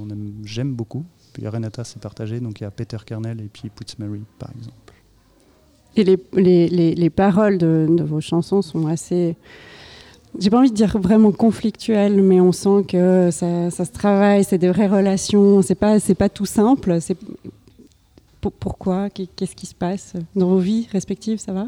j'aime 0.44 0.74
beaucoup. 0.74 1.06
Puis 1.34 1.48
Renata 1.48 1.84
s'est 1.84 2.00
partagé, 2.00 2.40
donc 2.40 2.60
il 2.60 2.64
y 2.64 2.68
a 2.68 2.72
Peter 2.72 2.98
Kernel 3.04 3.42
et 3.42 3.48
puis 3.48 3.70
Putzmary 3.70 4.22
par 4.38 4.52
exemple. 4.52 4.91
Et 5.98 6.04
les, 6.04 6.18
les, 6.34 6.68
les, 6.70 6.96
les 6.96 7.10
paroles 7.10 7.58
de, 7.58 7.88
vos 8.04 8.22
chansons 8.22 8.62
sont 8.62 8.88
assez. 8.88 9.36
J'ai 10.40 10.50
pas 10.50 10.60
envie 10.60 10.70
de 10.72 10.76
dire 10.76 10.98
vraiment 10.98 11.32
conflictuelles, 11.34 12.22
mais 12.22 12.40
on 12.40 12.54
sent 12.54 12.86
que 12.88 13.30
ça, 13.32 13.70
ça 13.70 13.84
se 13.84 13.92
travaille, 13.92 14.46
c'est 14.46 14.58
des 14.58 14.70
vraies 14.70 14.88
relations, 14.88 15.62
c'est 15.62 15.76
pas, 15.76 15.98
pas 16.18 16.30
tout 16.30 16.46
simple. 16.46 16.98
Pourquoi? 18.60 19.10
Qu'est- 19.10 19.28
Qu'est-ce 19.36 19.56
qui 19.56 19.66
se 19.68 19.76
passe 19.76 20.14
dans 20.36 20.48
vos 20.48 20.58
vies 20.60 20.88
respectives 20.92 21.38
Ça 21.40 21.52
va? 21.54 21.68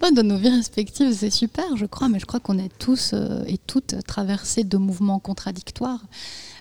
Dans 0.14 0.22
nos 0.22 0.36
vies 0.36 0.48
respectives, 0.50 1.12
c'est 1.12 1.30
super, 1.30 1.76
je 1.76 1.84
crois, 1.86 2.08
mais 2.08 2.18
je 2.20 2.26
crois 2.26 2.38
qu'on 2.40 2.58
est 2.58 2.70
tous 2.78 3.10
euh, 3.12 3.42
et 3.46 3.58
toutes 3.58 3.96
traversés 4.06 4.62
de 4.64 4.76
mouvements 4.76 5.18
contradictoires. 5.18 6.00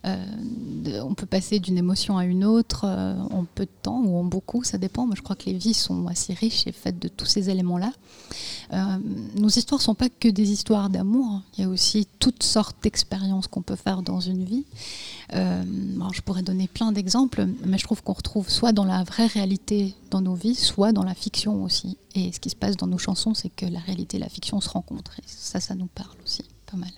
Euh, 0.06 1.02
on 1.04 1.14
peut 1.14 1.28
passer 1.28 1.60
d'une 1.60 1.78
émotion 1.78 2.18
à 2.18 2.26
une 2.26 2.44
autre 2.44 2.86
euh, 2.86 3.16
en 3.30 3.46
peu 3.46 3.66
de 3.66 3.72
temps 3.84 4.02
ou 4.04 4.18
en 4.18 4.24
beaucoup, 4.24 4.64
ça 4.64 4.78
dépend, 4.78 5.06
mais 5.06 5.16
je 5.16 5.22
crois 5.22 5.36
que 5.36 5.46
les 5.46 5.54
vies 5.54 5.76
sont 5.76 6.08
assez 6.08 6.34
riches 6.34 6.66
et 6.66 6.72
faites 6.72 7.00
de 7.00 7.08
tous 7.08 7.28
ces 7.28 7.50
éléments-là. 7.50 7.94
Euh, 8.74 8.98
nos 9.36 9.50
histoires 9.50 9.80
ne 9.80 9.84
sont 9.84 9.96
pas 9.96 10.10
que 10.10 10.28
des 10.28 10.52
histoires 10.52 10.90
d'amour, 10.90 11.42
il 11.58 11.62
y 11.62 11.64
a 11.66 11.70
aussi 11.70 12.08
toutes 12.20 12.42
sortes 12.42 12.78
d'expériences 12.82 13.48
qu'on 13.48 13.62
peut 13.62 13.76
faire 13.76 14.02
dans 14.02 14.20
une 14.20 14.44
vie. 14.44 14.66
Je 15.34 16.22
pourrais 16.22 16.44
donner 16.44 16.68
plein 16.68 16.92
d'exemples, 16.92 17.48
mais 17.66 17.78
je 17.78 17.84
trouve 17.84 18.04
qu'on 18.04 18.14
retrouve 18.14 18.50
soit 18.50 18.74
dans 18.74 18.84
la 18.84 19.04
vraie 19.04 19.28
réalité 19.28 19.96
dans 20.10 20.22
nos 20.22 20.36
vies, 20.36 20.56
soit 20.56 20.92
dans 20.92 21.04
la 21.04 21.14
fiction 21.14 21.64
aussi. 21.64 21.98
Et 22.16 22.32
ce 22.32 22.40
qui 22.40 22.50
se 22.50 22.56
passe 22.56 22.76
dans 22.76 22.88
nos 22.88 22.98
chansons, 22.98 23.34
c'est 23.34 23.50
que 23.50 23.66
la 23.66 23.80
réalité 23.80 24.18
et 24.18 24.20
la 24.20 24.30
fiction 24.30 24.60
se 24.60 24.70
rencontrent. 24.70 25.16
Ça, 25.26 25.60
ça 25.60 25.74
nous 25.74 25.88
parle 25.88 26.18
aussi 26.26 26.44
pas 26.70 26.78
mal. 26.78 26.92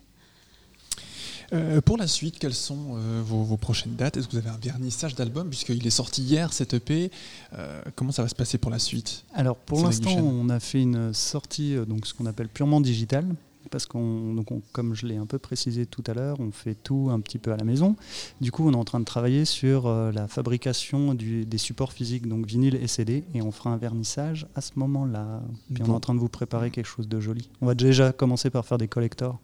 Euh, 1.53 1.81
pour 1.81 1.97
la 1.97 2.07
suite, 2.07 2.39
quelles 2.39 2.53
sont 2.53 2.95
euh, 2.97 3.21
vos, 3.23 3.43
vos 3.43 3.57
prochaines 3.57 3.95
dates? 3.95 4.17
Est-ce 4.17 4.27
que 4.27 4.31
vous 4.33 4.37
avez 4.39 4.49
un 4.49 4.57
vernissage 4.59 5.13
d'album 5.15 5.49
Puisqu'il 5.49 5.85
est 5.85 5.89
sorti 5.91 6.23
hier, 6.23 6.51
cet 6.51 6.73
EP. 6.73 7.11
Euh, 7.57 7.81
comment 7.95 8.11
ça 8.11 8.23
va 8.23 8.27
se 8.27 8.35
passer 8.35 8.57
pour 8.57 8.71
la 8.71 8.79
suite? 8.79 9.23
Alors 9.35 9.55
pour 9.57 9.77
l'instant, 9.85 10.09
on 10.17 10.49
a 10.49 10.59
fait 10.59 10.81
une 10.81 11.13
sortie, 11.13 11.75
donc 11.87 12.07
ce 12.07 12.13
qu'on 12.13 12.25
appelle 12.25 12.47
purement 12.49 12.81
digital, 12.81 13.25
parce 13.69 13.85
qu'on, 13.85 14.33
donc 14.33 14.51
on- 14.51 14.61
comme 14.71 14.95
je 14.95 15.05
l'ai 15.05 15.15
un 15.17 15.25
peu 15.27 15.37
précisé 15.37 15.85
tout 15.85 16.03
à 16.07 16.13
l'heure, 16.13 16.39
on 16.39 16.51
fait 16.51 16.75
tout 16.75 17.09
un 17.11 17.19
petit 17.19 17.37
peu 17.37 17.53
à 17.53 17.57
la 17.57 17.63
maison. 17.63 17.95
Du 18.41 18.51
coup, 18.51 18.67
on 18.67 18.73
est 18.73 18.75
en 18.77 18.83
train 18.83 18.99
de 18.99 19.05
travailler 19.05 19.45
sur 19.45 19.87
la 20.11 20.27
fabrication 20.27 21.13
du- 21.13 21.45
des 21.45 21.57
supports 21.59 21.91
physiques, 21.93 22.27
donc 22.27 22.45
vinyle 22.47 22.75
et 22.75 22.87
CD, 22.87 23.23
et 23.35 23.41
on 23.43 23.51
fera 23.51 23.69
un 23.69 23.77
vernissage 23.77 24.47
à 24.55 24.61
ce 24.61 24.71
moment-là. 24.77 25.41
Puis 25.73 25.83
on 25.83 25.87
est 25.87 25.95
en 25.95 25.99
train 25.99 26.15
de 26.15 26.19
vous 26.19 26.29
préparer 26.29 26.71
quelque 26.71 26.87
chose 26.87 27.07
de 27.07 27.19
joli. 27.19 27.47
On 27.61 27.67
va 27.67 27.75
déjà 27.75 28.11
commencer 28.11 28.49
par 28.49 28.65
faire 28.65 28.77
des 28.79 28.87
collectors, 28.87 29.39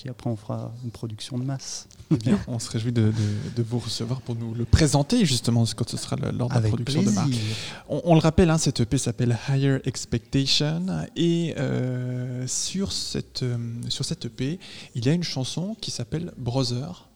puis 0.00 0.08
après 0.08 0.30
on 0.30 0.36
fera 0.36 0.72
une 0.84 0.90
production 0.92 1.38
de 1.38 1.42
masse. 1.44 1.88
Eh 2.12 2.16
bien, 2.16 2.38
on 2.46 2.60
se 2.60 2.70
réjouit 2.70 2.92
de, 2.92 3.02
de- 3.10 3.12
de 3.56 3.62
vous 3.62 3.80
recevoir 3.80 4.20
pour 4.22 4.36
nous 4.36 4.54
le 4.54 4.64
présenter, 4.64 5.26
justement, 5.26 5.64
quand 5.76 5.88
ce 5.90 5.96
sera 5.96 6.14
le- 6.14 6.30
lors 6.30 6.48
de 6.48 6.54
la 6.54 6.60
production 6.68 7.02
de 7.02 7.10
marque. 7.10 7.26
plaisir. 7.28 7.44
On, 7.88 8.00
on 8.04 8.14
le 8.14 8.20
rappelle, 8.20 8.48
hein, 8.50 8.58
cette 8.58 8.78
EP 8.80 8.96
s'appelle 8.96 9.36
Higher 9.48 9.78
Expectation. 9.84 10.86
Et 11.16 11.52
euh, 11.58 12.46
sur, 12.46 12.92
cette, 12.92 13.42
euh, 13.42 13.58
sur 13.88 14.04
cette 14.04 14.24
EP, 14.26 14.60
il 14.94 15.04
y 15.04 15.08
a 15.08 15.12
une 15.12 15.24
chanson 15.24 15.76
qui 15.80 15.90
s'appelle 15.90 16.32
Brother. 16.38 17.08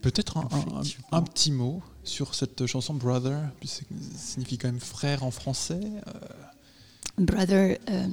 Peut-être 0.00 0.36
un, 0.38 0.48
un- 1.12 1.18
un 1.18 1.22
petit 1.22 1.50
mot 1.50 1.82
sur 2.04 2.34
cette 2.36 2.66
chanson 2.66 2.94
Brother, 2.94 3.40
puisque 3.58 3.80
ça 3.80 4.18
signifie 4.18 4.58
quand 4.58 4.68
même 4.68 4.78
frère 4.80 5.24
en 5.24 5.32
français. 5.32 5.80
euh, 6.06 6.12
Brother, 7.18 7.78
euh, 7.90 8.06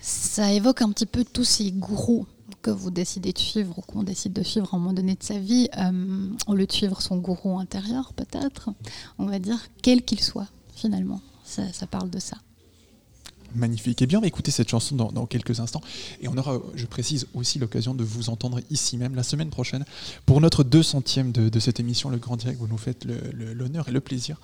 ça 0.00 0.50
évoque 0.52 0.80
un 0.82 0.90
petit 0.92 1.06
peu 1.06 1.24
tous 1.24 1.44
ces 1.44 1.72
gourous 1.72 2.26
que 2.62 2.70
vous 2.70 2.90
décidez 2.90 3.32
de 3.32 3.38
suivre 3.38 3.78
ou 3.78 3.82
qu'on 3.82 4.02
décide 4.02 4.32
de 4.32 4.42
suivre 4.42 4.72
à 4.72 4.76
un 4.76 4.80
moment 4.80 4.92
donné 4.92 5.14
de 5.14 5.22
sa 5.22 5.38
vie, 5.38 5.68
euh, 5.78 6.28
au 6.46 6.54
lieu 6.54 6.66
de 6.66 6.72
suivre 6.72 7.00
son 7.00 7.16
gourou 7.18 7.58
intérieur 7.58 8.12
peut-être, 8.14 8.70
on 9.18 9.26
va 9.26 9.38
dire 9.38 9.58
quel 9.82 10.02
qu'il 10.02 10.20
soit 10.20 10.48
finalement. 10.74 11.20
Ça, 11.44 11.72
ça 11.72 11.86
parle 11.86 12.10
de 12.10 12.18
ça. 12.18 12.36
Magnifique. 13.54 14.02
Eh 14.02 14.06
bien, 14.06 14.18
on 14.18 14.22
va 14.22 14.26
écouter 14.26 14.50
cette 14.50 14.68
chanson 14.68 14.96
dans, 14.96 15.10
dans 15.12 15.26
quelques 15.26 15.60
instants. 15.60 15.80
Et 16.20 16.28
on 16.28 16.36
aura, 16.36 16.58
je 16.74 16.86
précise, 16.86 17.26
aussi 17.34 17.58
l'occasion 17.58 17.94
de 17.94 18.04
vous 18.04 18.30
entendre 18.30 18.60
ici 18.70 18.96
même 18.96 19.14
la 19.14 19.22
semaine 19.22 19.50
prochaine 19.50 19.84
pour 20.26 20.40
notre 20.40 20.64
200e 20.64 21.32
de, 21.32 21.48
de 21.48 21.60
cette 21.60 21.80
émission, 21.80 22.10
le 22.10 22.18
Grand 22.18 22.36
Direct. 22.36 22.58
Vous 22.60 22.68
nous 22.68 22.78
faites 22.78 23.06
l'honneur 23.54 23.88
et 23.88 23.92
le 23.92 24.00
plaisir 24.00 24.40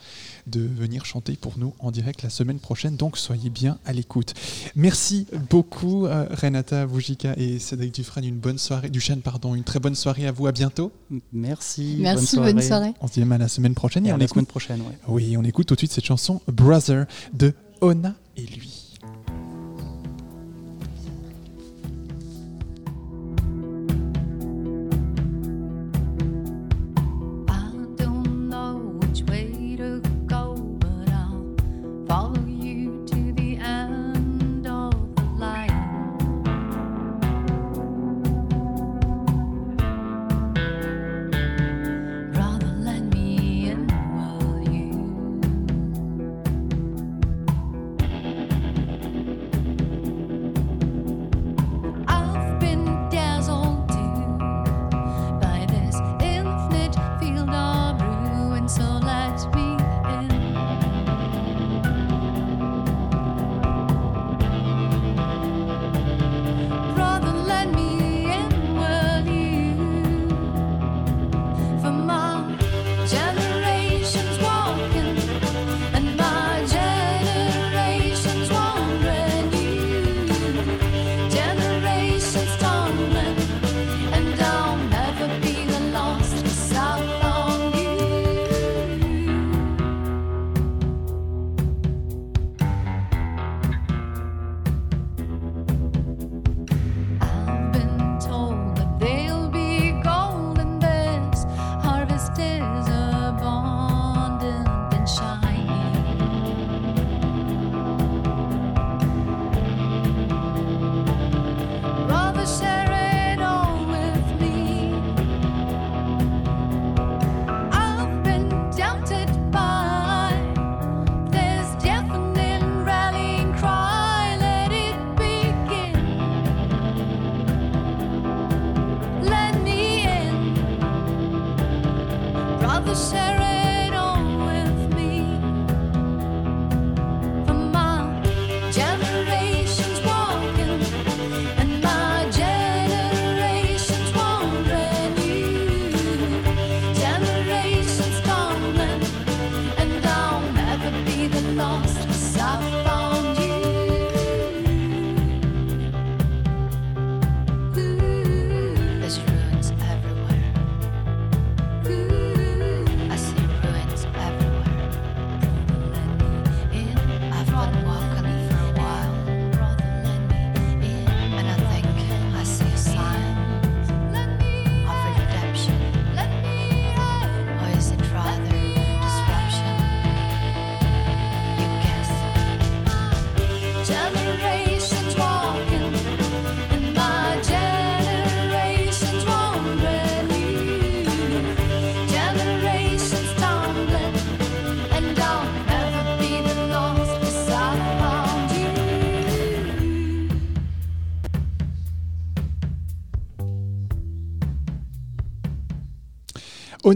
de 0.46 0.60
venir 0.60 1.04
chanter 1.04 1.34
pour 1.34 1.58
nous 1.58 1.74
en 1.78 1.90
direct 1.90 2.22
la 2.22 2.30
semaine 2.30 2.58
prochaine. 2.58 2.96
Donc, 2.96 3.16
soyez 3.16 3.50
bien 3.50 3.78
à 3.84 3.92
l'écoute. 3.92 4.34
Merci 4.74 5.26
beaucoup, 5.50 6.06
euh, 6.06 6.26
Renata 6.30 6.86
Voujika 6.86 7.34
et 7.36 7.58
Cédric 7.58 7.94
Dufresne. 7.94 8.24
Une 8.24 8.38
bonne 8.38 8.58
soirée, 8.58 8.88
Duchesne, 8.90 9.20
pardon. 9.20 9.54
Une 9.54 9.64
très 9.64 9.78
bonne 9.80 9.94
soirée 9.94 10.26
à 10.26 10.32
vous. 10.32 10.46
À 10.46 10.52
bientôt. 10.52 10.92
Merci. 11.32 11.96
Merci, 12.00 12.36
bonne 12.36 12.60
soirée. 12.62 12.92
On 13.00 13.06
se 13.06 13.20
dit 13.20 13.22
à 13.22 13.38
la 13.38 13.48
semaine 13.48 13.74
prochaine. 13.74 14.06
Et 14.06 14.10
Et, 14.10 14.12
on 14.12 14.16
la 14.16 14.24
écoute, 14.24 14.34
semaine 14.34 14.46
prochaine, 14.46 14.80
ouais. 14.80 14.98
Oui, 15.08 15.36
on 15.36 15.44
écoute 15.44 15.66
tout 15.66 15.74
de 15.74 15.80
suite 15.80 15.92
cette 15.92 16.04
chanson 16.04 16.40
Brother 16.48 17.06
de 17.32 17.52
Ona 17.80 18.14
et 18.36 18.42
lui. 18.46 18.75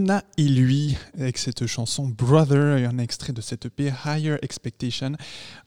Ona 0.01 0.23
et 0.37 0.47
lui, 0.47 0.97
avec 1.19 1.37
cette 1.37 1.67
chanson 1.67 2.07
Brother, 2.07 2.77
et 2.77 2.85
un 2.85 2.97
extrait 2.97 3.33
de 3.33 3.41
cette 3.41 3.67
EP 3.67 3.93
Higher 4.03 4.37
Expectation, 4.41 5.11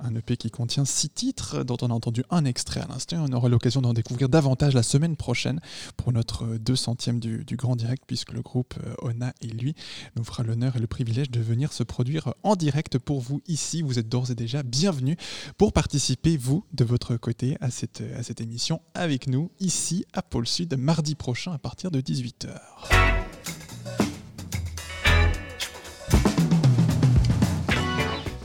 un 0.01 0.15
EP 0.17 0.37
qui 0.37 0.51
contient 0.51 0.85
six 0.85 1.09
titres, 1.09 1.63
dont 1.63 1.77
on 1.83 1.91
a 1.91 1.93
entendu 1.93 2.25
un 2.31 2.45
extrait 2.45 2.81
à 2.81 2.89
l'instant. 2.89 3.25
On 3.29 3.33
aura 3.33 3.49
l'occasion 3.49 3.81
d'en 3.81 3.93
découvrir 3.93 4.29
davantage 4.29 4.75
la 4.75 4.83
semaine 4.83 5.15
prochaine 5.15 5.61
pour 5.97 6.13
notre 6.13 6.57
200e 6.57 7.21
du, 7.21 7.45
du 7.45 7.55
Grand 7.55 7.77
Direct, 7.77 8.03
puisque 8.09 8.33
le 8.33 8.43
groupe 8.43 8.75
euh, 8.85 8.95
Ona 9.03 9.33
et 9.41 9.47
lui 9.47 9.77
nous 10.17 10.25
fera 10.25 10.43
l'honneur 10.43 10.75
et 10.75 10.81
le 10.81 10.89
privilège 10.89 11.31
de 11.31 11.41
venir 11.41 11.73
se 11.73 11.85
produire 11.85 12.35
en 12.43 12.57
direct 12.57 12.99
pour 12.99 13.21
vous 13.21 13.41
ici. 13.47 13.83
Vous 13.83 14.01
êtes 14.01 14.09
d'ores 14.09 14.33
et 14.33 14.35
déjà 14.35 14.65
bienvenus 14.65 15.17
pour 15.59 15.73
participer, 15.73 16.37
vous, 16.37 16.65
de 16.73 16.83
votre 16.83 17.17
côté, 17.17 17.57
à 17.61 17.71
cette, 17.71 18.03
à 18.19 18.25
cette 18.25 18.41
émission 18.41 18.81
avec 18.95 19.29
nous, 19.29 19.53
ici 19.61 20.05
à 20.13 20.23
Pôle 20.23 20.49
Sud, 20.49 20.77
mardi 20.77 21.15
prochain 21.15 21.53
à 21.53 21.59
partir 21.59 21.93
de 21.93 22.01
18h. 22.01 23.24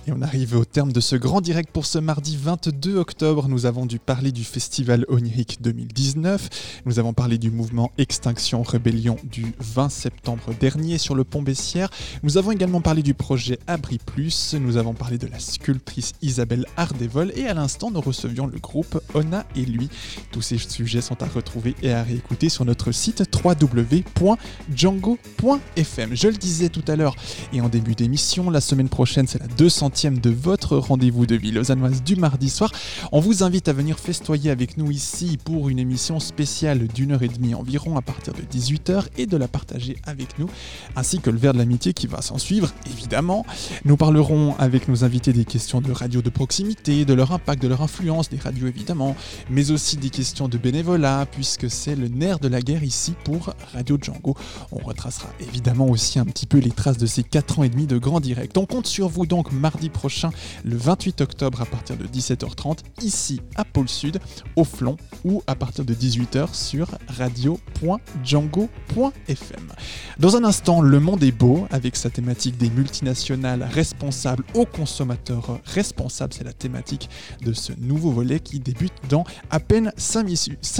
Et 0.09 0.11
on 0.11 0.21
arrive 0.23 0.57
au 0.57 0.65
terme 0.65 0.91
de 0.91 1.01
ce 1.01 1.15
grand 1.15 1.39
direct 1.39 1.69
pour 1.71 1.85
ce 1.85 1.99
mardi 1.99 2.35
22 2.35 2.95
octobre. 2.95 3.47
Nous 3.47 3.67
avons 3.67 3.85
dû 3.85 3.99
parler 3.99 4.31
du 4.31 4.43
festival 4.43 5.05
Onirique 5.07 5.61
2019. 5.61 6.81
Nous 6.87 6.97
avons 6.97 7.13
parlé 7.13 7.37
du 7.37 7.51
mouvement 7.51 7.91
Extinction 7.99 8.63
Rébellion 8.63 9.17
du 9.23 9.53
20 9.59 9.89
septembre 9.89 10.55
dernier 10.59 10.97
sur 10.97 11.13
le 11.13 11.23
pont 11.23 11.43
Bessières. 11.43 11.91
Nous 12.23 12.39
avons 12.39 12.51
également 12.51 12.81
parlé 12.81 13.03
du 13.03 13.13
projet 13.13 13.59
Abri 13.67 13.99
Plus. 14.03 14.55
Nous 14.59 14.77
avons 14.77 14.95
parlé 14.95 15.19
de 15.19 15.27
la 15.27 15.37
sculptrice 15.37 16.13
Isabelle 16.23 16.65
Ardevol. 16.75 17.31
Et 17.35 17.45
à 17.45 17.53
l'instant, 17.53 17.91
nous 17.91 18.01
recevions 18.01 18.47
le 18.47 18.57
groupe 18.57 18.99
Ona 19.13 19.45
et 19.55 19.63
lui. 19.63 19.89
Tous 20.31 20.41
ces 20.41 20.57
sujets 20.57 21.01
sont 21.01 21.21
à 21.21 21.27
retrouver 21.27 21.75
et 21.83 21.93
à 21.93 22.01
réécouter 22.01 22.49
sur 22.49 22.65
notre 22.65 22.91
site 22.91 23.29
www.django.fm. 23.45 26.15
Je 26.15 26.27
le 26.27 26.37
disais 26.37 26.69
tout 26.69 26.85
à 26.87 26.95
l'heure 26.95 27.15
et 27.53 27.61
en 27.61 27.69
début 27.69 27.93
d'émission, 27.93 28.49
la 28.49 28.61
semaine 28.61 28.89
prochaine, 28.89 29.27
c'est 29.27 29.39
la 29.39 29.45
200e 29.45 29.98
De 29.99 30.29
votre 30.29 30.77
rendez-vous 30.77 31.25
de 31.25 31.35
vie 31.35 31.51
lausannoise 31.51 32.01
du 32.03 32.15
mardi 32.15 32.49
soir. 32.49 32.71
On 33.11 33.19
vous 33.19 33.43
invite 33.43 33.67
à 33.67 33.73
venir 33.73 33.99
festoyer 33.99 34.49
avec 34.49 34.77
nous 34.77 34.91
ici 34.91 35.37
pour 35.43 35.67
une 35.67 35.77
émission 35.77 36.21
spéciale 36.21 36.87
d'une 36.87 37.11
heure 37.11 37.21
et 37.21 37.27
demie 37.27 37.53
environ 37.53 37.97
à 37.97 38.01
partir 38.01 38.31
de 38.33 38.41
18h 38.41 39.07
et 39.17 39.25
de 39.25 39.35
la 39.35 39.49
partager 39.49 39.97
avec 40.05 40.39
nous, 40.39 40.47
ainsi 40.95 41.19
que 41.19 41.29
le 41.29 41.37
verre 41.37 41.51
de 41.51 41.57
l'amitié 41.57 41.91
qui 41.91 42.07
va 42.07 42.21
s'en 42.21 42.37
suivre, 42.37 42.71
évidemment. 42.89 43.45
Nous 43.83 43.97
parlerons 43.97 44.55
avec 44.57 44.87
nos 44.87 45.03
invités 45.03 45.33
des 45.33 45.43
questions 45.43 45.81
de 45.81 45.91
radio 45.91 46.21
de 46.21 46.29
proximité, 46.29 47.03
de 47.03 47.13
leur 47.13 47.33
impact, 47.33 47.61
de 47.61 47.67
leur 47.67 47.81
influence, 47.81 48.29
des 48.29 48.37
radios 48.37 48.67
évidemment, 48.67 49.17
mais 49.49 49.71
aussi 49.71 49.97
des 49.97 50.11
questions 50.11 50.47
de 50.47 50.57
bénévolat, 50.57 51.25
puisque 51.29 51.69
c'est 51.69 51.97
le 51.97 52.07
nerf 52.07 52.39
de 52.39 52.47
la 52.47 52.61
guerre 52.61 52.85
ici 52.85 53.15
pour 53.25 53.53
Radio 53.73 53.97
Django. 54.01 54.37
On 54.71 54.81
retracera 54.81 55.27
évidemment 55.41 55.87
aussi 55.87 56.19
un 56.19 56.25
petit 56.25 56.45
peu 56.45 56.59
les 56.59 56.71
traces 56.71 56.97
de 56.97 57.05
ces 57.05 57.23
4 57.23 57.59
ans 57.59 57.63
et 57.63 57.69
demi 57.69 57.85
de 57.85 57.97
grand 57.97 58.21
direct. 58.21 58.57
On 58.57 58.65
compte 58.65 58.87
sur 58.87 59.09
vous 59.09 59.25
donc 59.25 59.51
mardi 59.51 59.88
prochain, 59.89 60.29
le 60.63 60.77
28 60.77 61.21
octobre 61.21 61.61
à 61.61 61.65
partir 61.65 61.97
de 61.97 62.05
17h30, 62.07 62.79
ici 63.01 63.41
à 63.55 63.65
Pôle 63.65 63.89
Sud, 63.89 64.19
au 64.55 64.63
Flon, 64.63 64.97
ou 65.25 65.41
à 65.47 65.55
partir 65.55 65.85
de 65.85 65.93
18h 65.93 66.53
sur 66.53 66.87
radio.django.fm. 67.07 69.73
Dans 70.19 70.35
un 70.35 70.43
instant, 70.43 70.81
le 70.81 70.99
monde 70.99 71.23
est 71.23 71.31
beau, 71.31 71.67
avec 71.71 71.95
sa 71.95 72.09
thématique 72.09 72.57
des 72.57 72.69
multinationales 72.69 73.63
responsables 73.63 74.43
aux 74.53 74.65
consommateurs 74.65 75.59
responsables. 75.65 76.33
C'est 76.33 76.43
la 76.43 76.53
thématique 76.53 77.09
de 77.43 77.53
ce 77.53 77.73
nouveau 77.79 78.11
volet 78.11 78.39
qui 78.39 78.59
débute 78.59 78.93
dans 79.09 79.23
à 79.49 79.59
peine 79.59 79.91
5, 79.97 80.25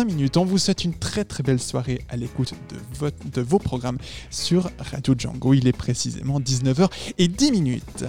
minutes. 0.06 0.38
On 0.38 0.46
vous 0.46 0.58
souhaite 0.58 0.84
une 0.84 0.94
très 0.94 1.24
très 1.26 1.44
belle 1.44 1.60
soirée 1.60 2.06
à 2.10 2.18
l'écoute 2.18 2.54
de, 2.70 2.76
votre- 2.98 3.30
de 3.32 3.42
vos 3.42 3.60
programmes 3.60 3.98
sur 4.30 4.70
Radio 4.80 5.14
Django. 5.18 5.54
Il 5.54 5.68
est 5.68 5.74
précisément 5.74 6.40
19h 6.40 6.90
et 7.18 7.28
10 7.28 7.52
minutes. 7.52 8.06